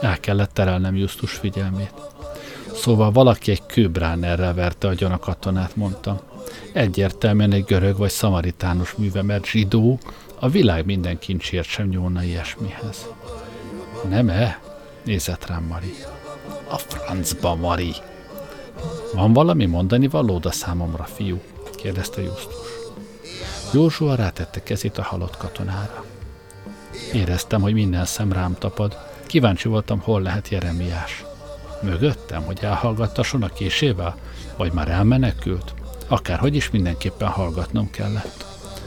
El 0.00 0.20
kellett 0.20 0.52
terelnem 0.52 0.96
Justus 0.96 1.32
figyelmét. 1.32 1.92
Szóval 2.74 3.10
valaki 3.10 3.50
egy 3.50 3.66
kőbránerrel 3.66 4.54
verte 4.54 4.88
a 4.88 4.94
gyan 4.94 5.12
a 5.12 5.18
katonát, 5.18 5.76
mondtam. 5.76 6.20
Egyértelműen 6.72 7.52
egy 7.52 7.64
görög 7.64 7.96
vagy 7.96 8.10
szamaritánus 8.10 8.94
műve, 8.94 9.22
mert 9.22 9.46
zsidó 9.46 9.98
a 10.38 10.48
világ 10.48 10.84
minden 10.84 11.18
kincsért 11.18 11.68
sem 11.68 11.88
nyúlna 11.88 12.22
ilyesmihez. 12.22 13.06
Nem-e? 14.08 14.60
Nézett 15.04 15.46
rám 15.46 15.64
Mari. 15.64 15.94
A 16.68 16.76
francba, 16.76 17.54
Mari! 17.54 17.94
Van 19.14 19.32
valami 19.32 19.66
mondani 19.66 20.08
valód 20.08 20.46
a 20.46 20.52
számomra, 20.52 21.04
fiú? 21.04 21.40
kérdezte 21.76 22.22
Justus. 22.22 22.68
Józsua 23.72 24.14
rátette 24.14 24.62
kezét 24.62 24.98
a 24.98 25.02
halott 25.02 25.36
katonára. 25.36 26.04
Éreztem, 27.12 27.60
hogy 27.60 27.72
minden 27.72 28.04
szem 28.04 28.32
rám 28.32 28.56
tapad. 28.58 28.98
Kíváncsi 29.26 29.68
voltam, 29.68 30.00
hol 30.00 30.22
lehet 30.22 30.48
Jeremiás. 30.48 31.24
Mögöttem, 31.82 32.42
hogy 32.42 32.58
elhallgattasson 32.62 33.42
a 33.42 33.48
késével? 33.48 34.16
Vagy 34.56 34.72
már 34.72 34.88
elmenekült? 34.88 35.74
Akárhogy 36.08 36.54
is 36.54 36.70
mindenképpen 36.70 37.28
hallgatnom 37.28 37.90
kellett. 37.90 38.44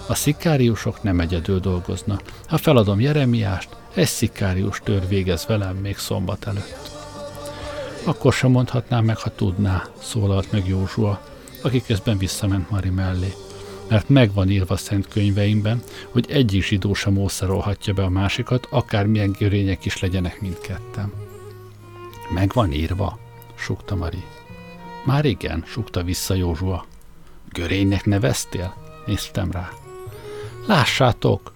A 0.07 0.15
szikáriusok 0.15 1.03
nem 1.03 1.19
egyedül 1.19 1.59
dolgoznak. 1.59 2.21
Ha 2.47 2.57
feladom 2.57 2.99
Jeremiást, 2.99 3.69
egy 3.93 4.07
szikárius 4.07 4.81
tör 4.83 5.07
végez 5.07 5.45
velem 5.45 5.75
még 5.75 5.97
szombat 5.97 6.47
előtt. 6.47 6.91
Akkor 8.03 8.33
sem 8.33 8.51
mondhatnám 8.51 9.05
meg, 9.05 9.17
ha 9.17 9.35
tudná, 9.35 9.87
szólalt 10.01 10.51
meg 10.51 10.67
Józsua, 10.67 11.21
aki 11.61 11.81
közben 11.81 12.17
visszament 12.17 12.69
Mari 12.69 12.89
mellé. 12.89 13.33
Mert 13.89 14.09
megvan 14.09 14.49
írva 14.49 14.77
szent 14.77 15.07
könyveimben, 15.07 15.81
hogy 16.09 16.31
egyik 16.31 16.63
zsidó 16.63 16.93
sem 16.93 17.17
ószerolhatja 17.17 17.93
be 17.93 18.03
a 18.03 18.09
másikat, 18.09 18.67
akármilyen 18.69 19.35
görények 19.39 19.85
is 19.85 19.99
legyenek 19.99 20.41
mindketten. 20.41 21.13
Megvan 22.33 22.71
írva, 22.71 23.19
sukta 23.55 23.95
Mari. 23.95 24.23
Már 25.05 25.25
igen, 25.25 25.63
sukta 25.65 26.03
vissza 26.03 26.33
Józsua. 26.33 26.85
Görénynek 27.49 28.05
neveztél? 28.05 28.75
Néztem 29.05 29.51
rá. 29.51 29.69
Lássátok, 30.67 31.53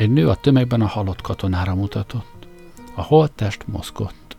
egy 0.00 0.10
nő 0.10 0.28
a 0.28 0.34
tömegben 0.34 0.80
a 0.80 0.86
halott 0.86 1.20
katonára 1.20 1.74
mutatott. 1.74 2.46
A 2.94 3.02
holttest 3.02 3.66
mozgott. 3.66 4.36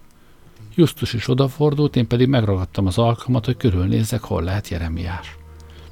Justus 0.75 1.13
is 1.13 1.27
odafordult, 1.27 1.95
én 1.95 2.07
pedig 2.07 2.27
megragadtam 2.27 2.85
az 2.85 2.97
alkalmat, 2.97 3.45
hogy 3.45 3.57
körülnézzek, 3.57 4.21
hol 4.21 4.43
lehet 4.43 4.67
Jeremiás. 4.67 5.35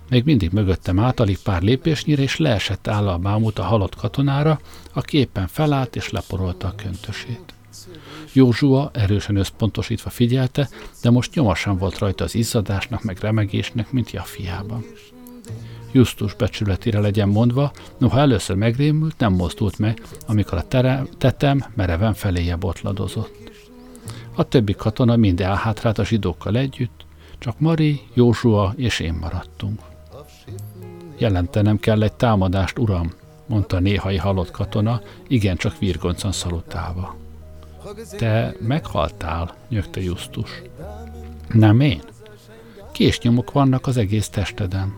Még 0.09 0.23
mindig 0.23 0.51
mögöttem 0.51 0.99
át, 0.99 1.19
alig 1.19 1.39
pár 1.39 1.61
lépésnyire, 1.61 2.21
és 2.21 2.37
leesett 2.37 2.87
állal 2.87 3.17
bámult 3.17 3.59
a 3.59 3.63
halott 3.63 3.95
katonára, 3.95 4.59
aki 4.93 5.17
éppen 5.17 5.47
felállt 5.47 5.95
és 5.95 6.09
leporolta 6.09 6.67
a 6.67 6.75
köntösét. 6.75 7.53
Józsua 8.33 8.89
erősen 8.93 9.35
összpontosítva 9.35 10.09
figyelte, 10.09 10.69
de 11.01 11.09
most 11.09 11.35
nyoma 11.35 11.55
volt 11.65 11.97
rajta 11.97 12.23
az 12.23 12.35
izzadásnak 12.35 13.03
meg 13.03 13.17
remegésnek, 13.19 13.91
mint 13.91 14.11
Jafiában. 14.11 14.85
Justus 15.91 16.33
becsületére 16.33 16.99
legyen 16.99 17.29
mondva, 17.29 17.71
noha 17.97 18.19
először 18.19 18.55
megrémült, 18.55 19.17
nem 19.17 19.33
mozdult 19.33 19.79
meg, 19.79 20.01
amikor 20.27 20.57
a 20.57 20.67
tere, 20.67 21.03
tetem 21.17 21.65
mereven 21.75 22.13
feléje 22.13 22.55
botladozott. 22.55 23.51
A 24.35 24.43
többi 24.43 24.73
katona 24.73 25.15
mind 25.15 25.41
elhátrált 25.41 25.97
a 25.97 26.05
zsidókkal 26.05 26.57
együtt, 26.57 27.05
csak 27.37 27.59
Mari, 27.59 28.01
Józsua 28.13 28.73
és 28.75 28.99
én 28.99 29.13
maradtunk. 29.13 29.81
Jelentenem 31.17 31.79
kell 31.79 32.03
egy 32.03 32.13
támadást, 32.13 32.79
uram, 32.79 33.13
mondta 33.45 33.77
a 33.77 33.79
néhai 33.79 34.17
halott 34.17 34.51
katona, 34.51 35.01
igencsak 35.27 35.77
virgoncan 35.77 36.31
szalutálva. 36.31 37.15
Te 38.17 38.55
meghaltál, 38.59 39.55
nyögte 39.69 40.01
Justus. 40.01 40.61
Nem 41.53 41.79
én. 41.79 42.01
Késnyomok 42.91 43.51
vannak 43.51 43.87
az 43.87 43.97
egész 43.97 44.29
testeden. 44.29 44.95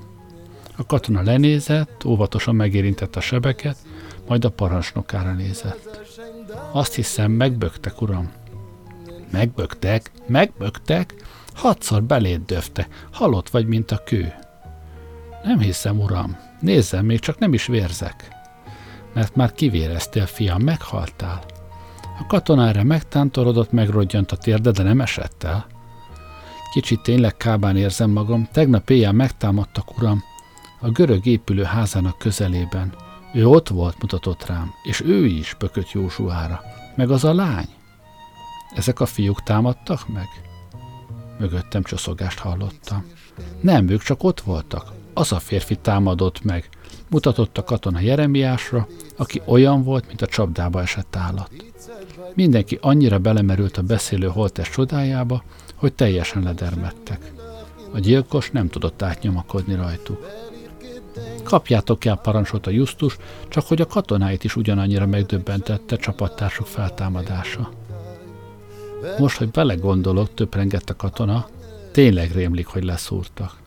A 0.81 0.85
katona 0.85 1.21
lenézett, 1.21 2.05
óvatosan 2.05 2.55
megérintett 2.55 3.15
a 3.15 3.19
sebeket, 3.19 3.77
majd 4.27 4.45
a 4.45 4.49
parancsnokára 4.49 5.33
nézett. 5.33 6.01
Azt 6.71 6.93
hiszem, 6.93 7.31
megböktek, 7.31 8.01
uram. 8.01 8.31
Megböktek? 9.31 10.11
Megböktek? 10.27 11.13
Hatszor 11.53 12.03
beléd 12.03 12.41
döfte, 12.45 12.87
halott 13.11 13.49
vagy, 13.49 13.67
mint 13.67 13.91
a 13.91 14.03
kő. 14.05 14.33
Nem 15.43 15.59
hiszem, 15.59 15.99
uram. 15.99 16.37
Nézzem, 16.59 17.05
még 17.05 17.19
csak 17.19 17.39
nem 17.39 17.53
is 17.53 17.65
vérzek. 17.65 18.27
Mert 19.13 19.35
már 19.35 19.53
kivéreztél, 19.53 20.25
fiam, 20.25 20.61
meghaltál. 20.61 21.43
A 22.19 22.25
katonára 22.27 22.83
megtántorodott, 22.83 23.71
megrodjant 23.71 24.31
a 24.31 24.35
térde, 24.35 24.71
de 24.71 24.83
nem 24.83 25.01
esett 25.01 25.43
el. 25.43 25.65
Kicsit 26.73 27.01
tényleg 27.01 27.37
kábán 27.37 27.77
érzem 27.77 28.09
magam, 28.09 28.49
tegnap 28.51 28.89
éjjel 28.89 29.11
megtámadtak, 29.11 29.97
uram, 29.97 30.23
a 30.81 30.89
görög 30.89 31.25
épülő 31.25 31.63
házának 31.63 32.17
közelében. 32.17 32.93
Ő 33.33 33.47
ott 33.47 33.67
volt, 33.67 34.01
mutatott 34.01 34.45
rám, 34.45 34.71
és 34.83 35.01
ő 35.01 35.25
is 35.25 35.53
pökött 35.53 35.91
Józsuára. 35.91 36.61
Meg 36.95 37.11
az 37.11 37.23
a 37.23 37.33
lány. 37.33 37.67
Ezek 38.75 38.99
a 38.99 39.05
fiúk 39.05 39.43
támadtak 39.43 40.07
meg? 40.07 40.27
Mögöttem 41.39 41.83
csoszogást 41.83 42.39
hallottam. 42.39 43.05
Nem, 43.61 43.89
ők 43.89 44.01
csak 44.01 44.23
ott 44.23 44.41
voltak. 44.41 44.91
Az 45.13 45.31
a 45.31 45.39
férfi 45.39 45.75
támadott 45.75 46.43
meg. 46.43 46.69
Mutatott 47.09 47.57
a 47.57 47.63
katona 47.63 47.99
Jeremiásra, 47.99 48.87
aki 49.17 49.41
olyan 49.45 49.83
volt, 49.83 50.07
mint 50.07 50.21
a 50.21 50.27
csapdába 50.27 50.81
esett 50.81 51.15
állat. 51.15 51.51
Mindenki 52.33 52.77
annyira 52.81 53.19
belemerült 53.19 53.77
a 53.77 53.81
beszélő 53.81 54.27
holtest 54.27 54.71
csodájába, 54.71 55.43
hogy 55.75 55.93
teljesen 55.93 56.43
ledermettek. 56.43 57.31
A 57.93 57.99
gyilkos 57.99 58.51
nem 58.51 58.69
tudott 58.69 59.01
átnyomakodni 59.01 59.75
rajtuk. 59.75 60.25
Kapjátok 61.51 62.05
el, 62.05 62.15
parancsolta 62.15 62.69
Justus, 62.69 63.17
csak 63.47 63.67
hogy 63.67 63.81
a 63.81 63.85
katonáit 63.85 64.43
is 64.43 64.55
ugyanannyira 64.55 65.05
megdöbbentette 65.05 65.95
csapattársuk 65.95 66.65
feltámadása. 66.65 67.71
Most, 69.19 69.37
hogy 69.37 69.49
belegondolok, 69.49 70.33
töprengett 70.33 70.89
a 70.89 70.95
katona, 70.95 71.47
tényleg 71.91 72.31
rémlik, 72.31 72.67
hogy 72.67 72.83
leszúrtak. 72.83 73.57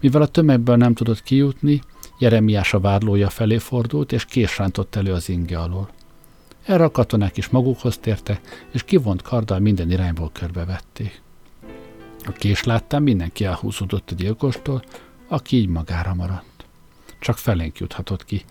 Mivel 0.00 0.22
a 0.22 0.26
tömegből 0.26 0.76
nem 0.76 0.94
tudott 0.94 1.22
kijutni, 1.22 1.82
Jeremiás 2.18 2.74
a 2.74 2.80
vádlója 2.80 3.30
felé 3.30 3.58
fordult, 3.58 4.12
és 4.12 4.24
késrántott 4.24 4.94
elő 4.94 5.12
az 5.12 5.28
inge 5.28 5.58
alól. 5.58 5.88
Erre 6.64 6.84
a 6.84 6.90
katonák 6.90 7.36
is 7.36 7.48
magukhoz 7.48 7.98
tértek, 7.98 8.66
és 8.72 8.82
kivont 8.82 9.22
karddal 9.22 9.58
minden 9.58 9.90
irányból 9.90 10.30
körbevették. 10.32 11.22
A 12.24 12.32
kés 12.32 12.64
láttán 12.64 13.02
mindenki 13.02 13.44
elhúzódott 13.44 14.10
a 14.10 14.14
gyilkostól, 14.14 14.84
aki 15.28 15.56
így 15.56 15.68
magára 15.68 16.14
maradt 16.14 16.51
csak 17.22 17.38
felénk 17.38 17.78
juthatott 17.78 18.24
ki. 18.24 18.44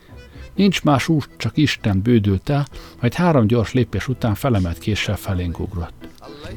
Nincs 0.55 0.83
más 0.83 1.07
út, 1.07 1.29
csak 1.37 1.57
Isten 1.57 2.01
bődült 2.01 2.49
el, 2.49 2.67
majd 2.99 3.13
három 3.13 3.47
gyors 3.47 3.73
lépés 3.73 4.07
után 4.07 4.35
felemelt 4.35 4.77
késsel 4.77 5.15
felénk 5.15 5.59
ugrott. 5.59 6.07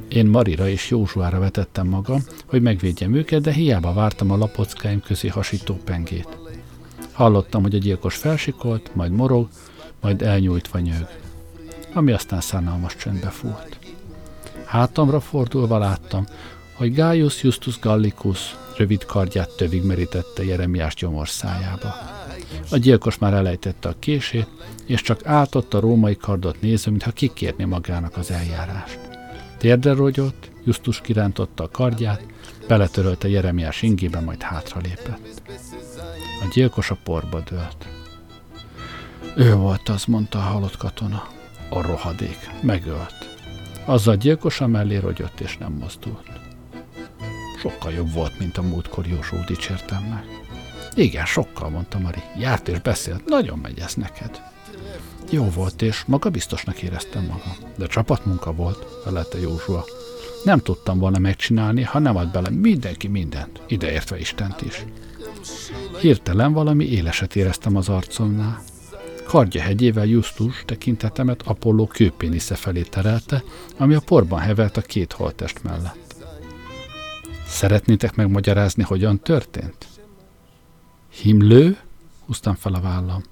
Én 0.08 0.26
Marira 0.26 0.68
és 0.68 0.90
Józsuára 0.90 1.38
vetettem 1.38 1.86
magam, 1.86 2.20
hogy 2.46 2.62
megvédjem 2.62 3.14
őket, 3.14 3.42
de 3.42 3.52
hiába 3.52 3.92
vártam 3.92 4.30
a 4.30 4.36
lapockáim 4.36 5.00
közé 5.00 5.28
hasító 5.28 5.80
pengét. 5.84 6.38
Hallottam, 7.12 7.62
hogy 7.62 7.74
a 7.74 7.78
gyilkos 7.78 8.16
felsikolt, 8.16 8.94
majd 8.94 9.12
morog, 9.12 9.48
majd 10.00 10.22
elnyújtva 10.22 10.78
nyög, 10.78 11.08
ami 11.92 12.12
aztán 12.12 12.40
szánalmas 12.40 12.96
csöndbe 12.96 13.28
fúlt. 13.28 13.78
Hátamra 14.64 15.20
fordulva 15.20 15.78
láttam, 15.78 16.26
hogy 16.75 16.95
Gaius 16.95 17.43
Justus 17.43 17.79
Gallicus 17.79 18.57
rövid 18.77 19.05
kardját 19.05 19.51
tövig 19.57 19.83
merítette 19.83 20.45
Jeremiás 20.45 20.95
gyomorszájába. 20.95 21.95
A 22.70 22.77
gyilkos 22.77 23.18
már 23.18 23.33
elejtette 23.33 23.89
a 23.89 23.95
kését, 23.99 24.49
és 24.87 25.03
csak 25.03 25.27
áltott 25.27 25.75
a 25.75 25.81
római 25.81 26.16
kardot 26.16 26.61
nézve, 26.61 26.91
mintha 26.91 27.11
kikérni 27.11 27.64
magának 27.64 28.16
az 28.16 28.31
eljárást. 28.31 28.99
Térdre 29.59 29.93
rogyott, 29.93 30.51
Justus 30.64 31.01
kirántotta 31.01 31.64
a 31.64 31.68
kardját, 31.68 32.27
beletörölte 32.68 33.29
Jeremiás 33.29 33.83
ingébe, 33.83 34.20
majd 34.20 34.43
hátralépett. 34.43 35.43
A 36.41 36.49
gyilkos 36.53 36.91
a 36.91 36.99
porba 37.05 37.41
dőlt. 37.51 37.89
Ő 39.37 39.55
volt 39.55 39.89
az, 39.89 40.05
mondta 40.05 40.39
a 40.39 40.43
halott 40.43 40.77
katona. 40.77 41.29
A 41.68 41.83
rohadék. 41.83 42.51
Megölt. 42.61 43.39
Azzal 43.85 44.16
gyilkosa 44.16 44.66
mellé 44.66 44.97
rogyott 44.97 45.41
és 45.41 45.57
nem 45.57 45.72
mozdult. 45.72 46.34
Sokkal 47.64 47.92
jobb 47.92 48.12
volt, 48.12 48.38
mint 48.38 48.58
a 48.58 48.62
múltkor 48.62 49.06
Jósó 49.06 49.36
dicsértem 49.46 50.02
meg. 50.02 50.24
Igen, 50.94 51.24
sokkal, 51.24 51.68
mondta 51.68 51.98
Mari. 51.98 52.22
Járt 52.38 52.68
és 52.68 52.80
beszélt, 52.80 53.24
nagyon 53.24 53.58
megy 53.58 53.78
ez 53.78 53.94
neked. 53.94 54.42
Jó 55.30 55.44
volt, 55.44 55.82
és 55.82 56.04
maga 56.06 56.30
biztosnak 56.30 56.82
éreztem 56.82 57.22
magam. 57.22 57.72
De 57.76 57.86
csapatmunka 57.86 58.52
volt, 58.52 58.86
felelte 59.04 59.38
Józsua. 59.40 59.84
Nem 60.42 60.58
tudtam 60.58 60.98
volna 60.98 61.18
megcsinálni, 61.18 61.82
ha 61.82 61.98
nem 61.98 62.16
ad 62.16 62.30
bele 62.30 62.50
mindenki 62.50 63.08
mindent, 63.08 63.60
ideértve 63.66 64.18
Istent 64.18 64.62
is. 64.62 64.84
Hirtelen 66.00 66.52
valami 66.52 66.84
éleset 66.84 67.36
éreztem 67.36 67.76
az 67.76 67.88
arcomnál. 67.88 68.62
Kardja 69.26 69.62
hegyével 69.62 70.06
Justus 70.06 70.62
tekintetemet 70.66 71.42
Apollo 71.42 71.86
kőpénisze 71.86 72.54
felé 72.54 72.82
terelte, 72.82 73.42
ami 73.78 73.94
a 73.94 74.00
porban 74.00 74.38
hevelt 74.38 74.76
a 74.76 74.80
két 74.80 75.12
holtest 75.12 75.62
mellett. 75.62 76.03
Szeretnétek 77.55 78.14
megmagyarázni, 78.14 78.82
hogyan 78.82 79.20
történt? 79.20 79.86
Himlő? 81.11 81.78
Húztam 82.26 82.55
fel 82.55 82.74
a 82.74 82.80
vállam. 82.80 83.22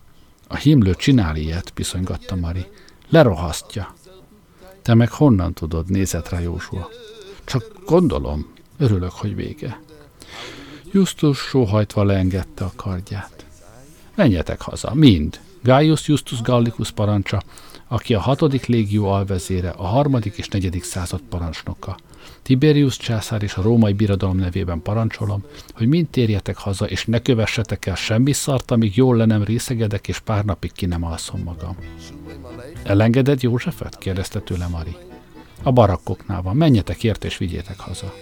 A 0.49 0.57
himlő 0.57 0.95
csinál 0.95 1.37
ilyet, 1.37 1.71
piszonygatta 1.71 2.37
Mari. 2.37 2.67
Lerohasztja. 3.09 3.95
Te 4.83 4.95
meg 4.95 5.11
honnan 5.11 5.53
tudod, 5.53 5.91
nézett 5.91 6.29
rá 6.29 6.41
Józsua. 6.41 6.89
Csak 7.45 7.83
gondolom, 7.87 8.53
örülök, 8.79 9.11
hogy 9.11 9.35
vége. 9.35 9.81
Justus 10.93 11.39
sóhajtva 11.39 12.05
leengedte 12.05 12.65
a 12.65 12.73
kardját. 12.77 13.45
Menjetek 14.15 14.61
haza, 14.61 14.95
mind. 14.95 15.41
Gaius 15.63 16.09
Justus 16.09 16.41
Gallicus 16.41 16.91
parancsa, 16.91 17.43
aki 17.89 18.15
a 18.15 18.21
hatodik 18.21 18.67
légió 18.67 19.07
alvezére, 19.07 19.71
a 19.71 19.87
harmadik 19.87 20.37
és 20.37 20.49
negyedik 20.49 20.85
század 20.85 21.21
parancsnoka. 21.21 21.97
Tiberius 22.43 22.97
császár 22.97 23.43
és 23.43 23.55
a 23.55 23.63
római 23.63 23.93
birodalom 23.93 24.37
nevében 24.37 24.83
parancsolom, 24.83 25.45
hogy 25.73 25.87
mind 25.87 26.09
térjetek 26.09 26.57
haza, 26.57 26.89
és 26.89 27.05
ne 27.05 27.19
kövessetek 27.19 27.87
el 27.87 27.95
semmi 27.95 28.33
szart, 28.33 28.71
amíg 28.71 28.97
jól 28.97 29.17
le 29.17 29.25
nem 29.25 29.45
részegedek, 29.45 30.09
és 30.09 30.19
pár 30.19 30.45
napig 30.45 30.73
ki 30.73 30.87
nem 30.87 31.05
alszom 31.05 31.43
magam. 31.43 31.77
Elengeded 32.83 33.43
Józsefet? 33.43 33.99
kérdezte 33.99 34.41
tőle 34.41 34.67
Mari. 34.67 34.97
A 35.63 35.73
barakkoknál 35.73 36.43
van, 36.43 36.57
menjetek 36.57 37.05
ért 37.05 37.25
és 37.25 37.39
vigyétek 37.39 37.79
haza. 37.79 38.15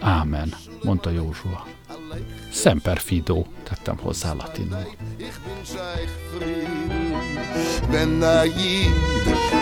Ámen, 0.00 0.54
mondta 0.82 1.10
Józsua. 1.10 1.73
Semper 2.50 2.98
fido, 2.98 3.44
tettem 3.62 3.96
hozzá 3.96 4.32
latinul. 4.32 4.86
Wenn 7.90 8.18
naiv 8.18 8.92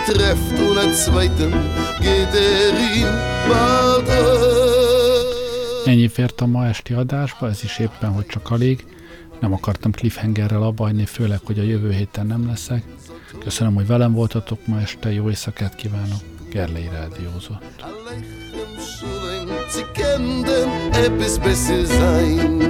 trefft 0.05 0.59
un 0.59 0.77
a 0.77 0.91
zweiten 0.91 1.51
geht 1.99 2.33
er 2.33 2.73
ihm 2.95 3.31
Ennyi 5.85 6.07
fért 6.07 6.41
a 6.41 6.45
ma 6.45 6.65
esti 6.65 6.93
adásba, 6.93 7.47
ez 7.49 7.63
is 7.63 7.79
éppen, 7.79 8.11
hogy 8.11 8.25
csak 8.25 8.51
alig. 8.51 8.85
Nem 9.39 9.53
akartam 9.53 9.91
cliffhangerrel 9.91 10.63
abajni, 10.63 11.05
főleg, 11.05 11.39
hogy 11.43 11.59
a 11.59 11.63
jövő 11.63 11.91
héten 11.91 12.25
nem 12.25 12.47
leszek. 12.47 12.83
Köszönöm, 13.39 13.73
hogy 13.73 13.87
velem 13.87 14.13
voltatok 14.13 14.67
ma 14.67 14.79
este, 14.79 15.11
jó 15.11 15.29
éjszakát 15.29 15.75
kívánok. 15.75 16.19
Gerlei 16.49 16.89
Rádiózott. 16.91 17.83
Sie 19.67 19.83
kennen 19.93 20.43
denn 20.43 21.03
etwas 21.05 21.39
besser 21.39 21.85
sein. 21.85 22.63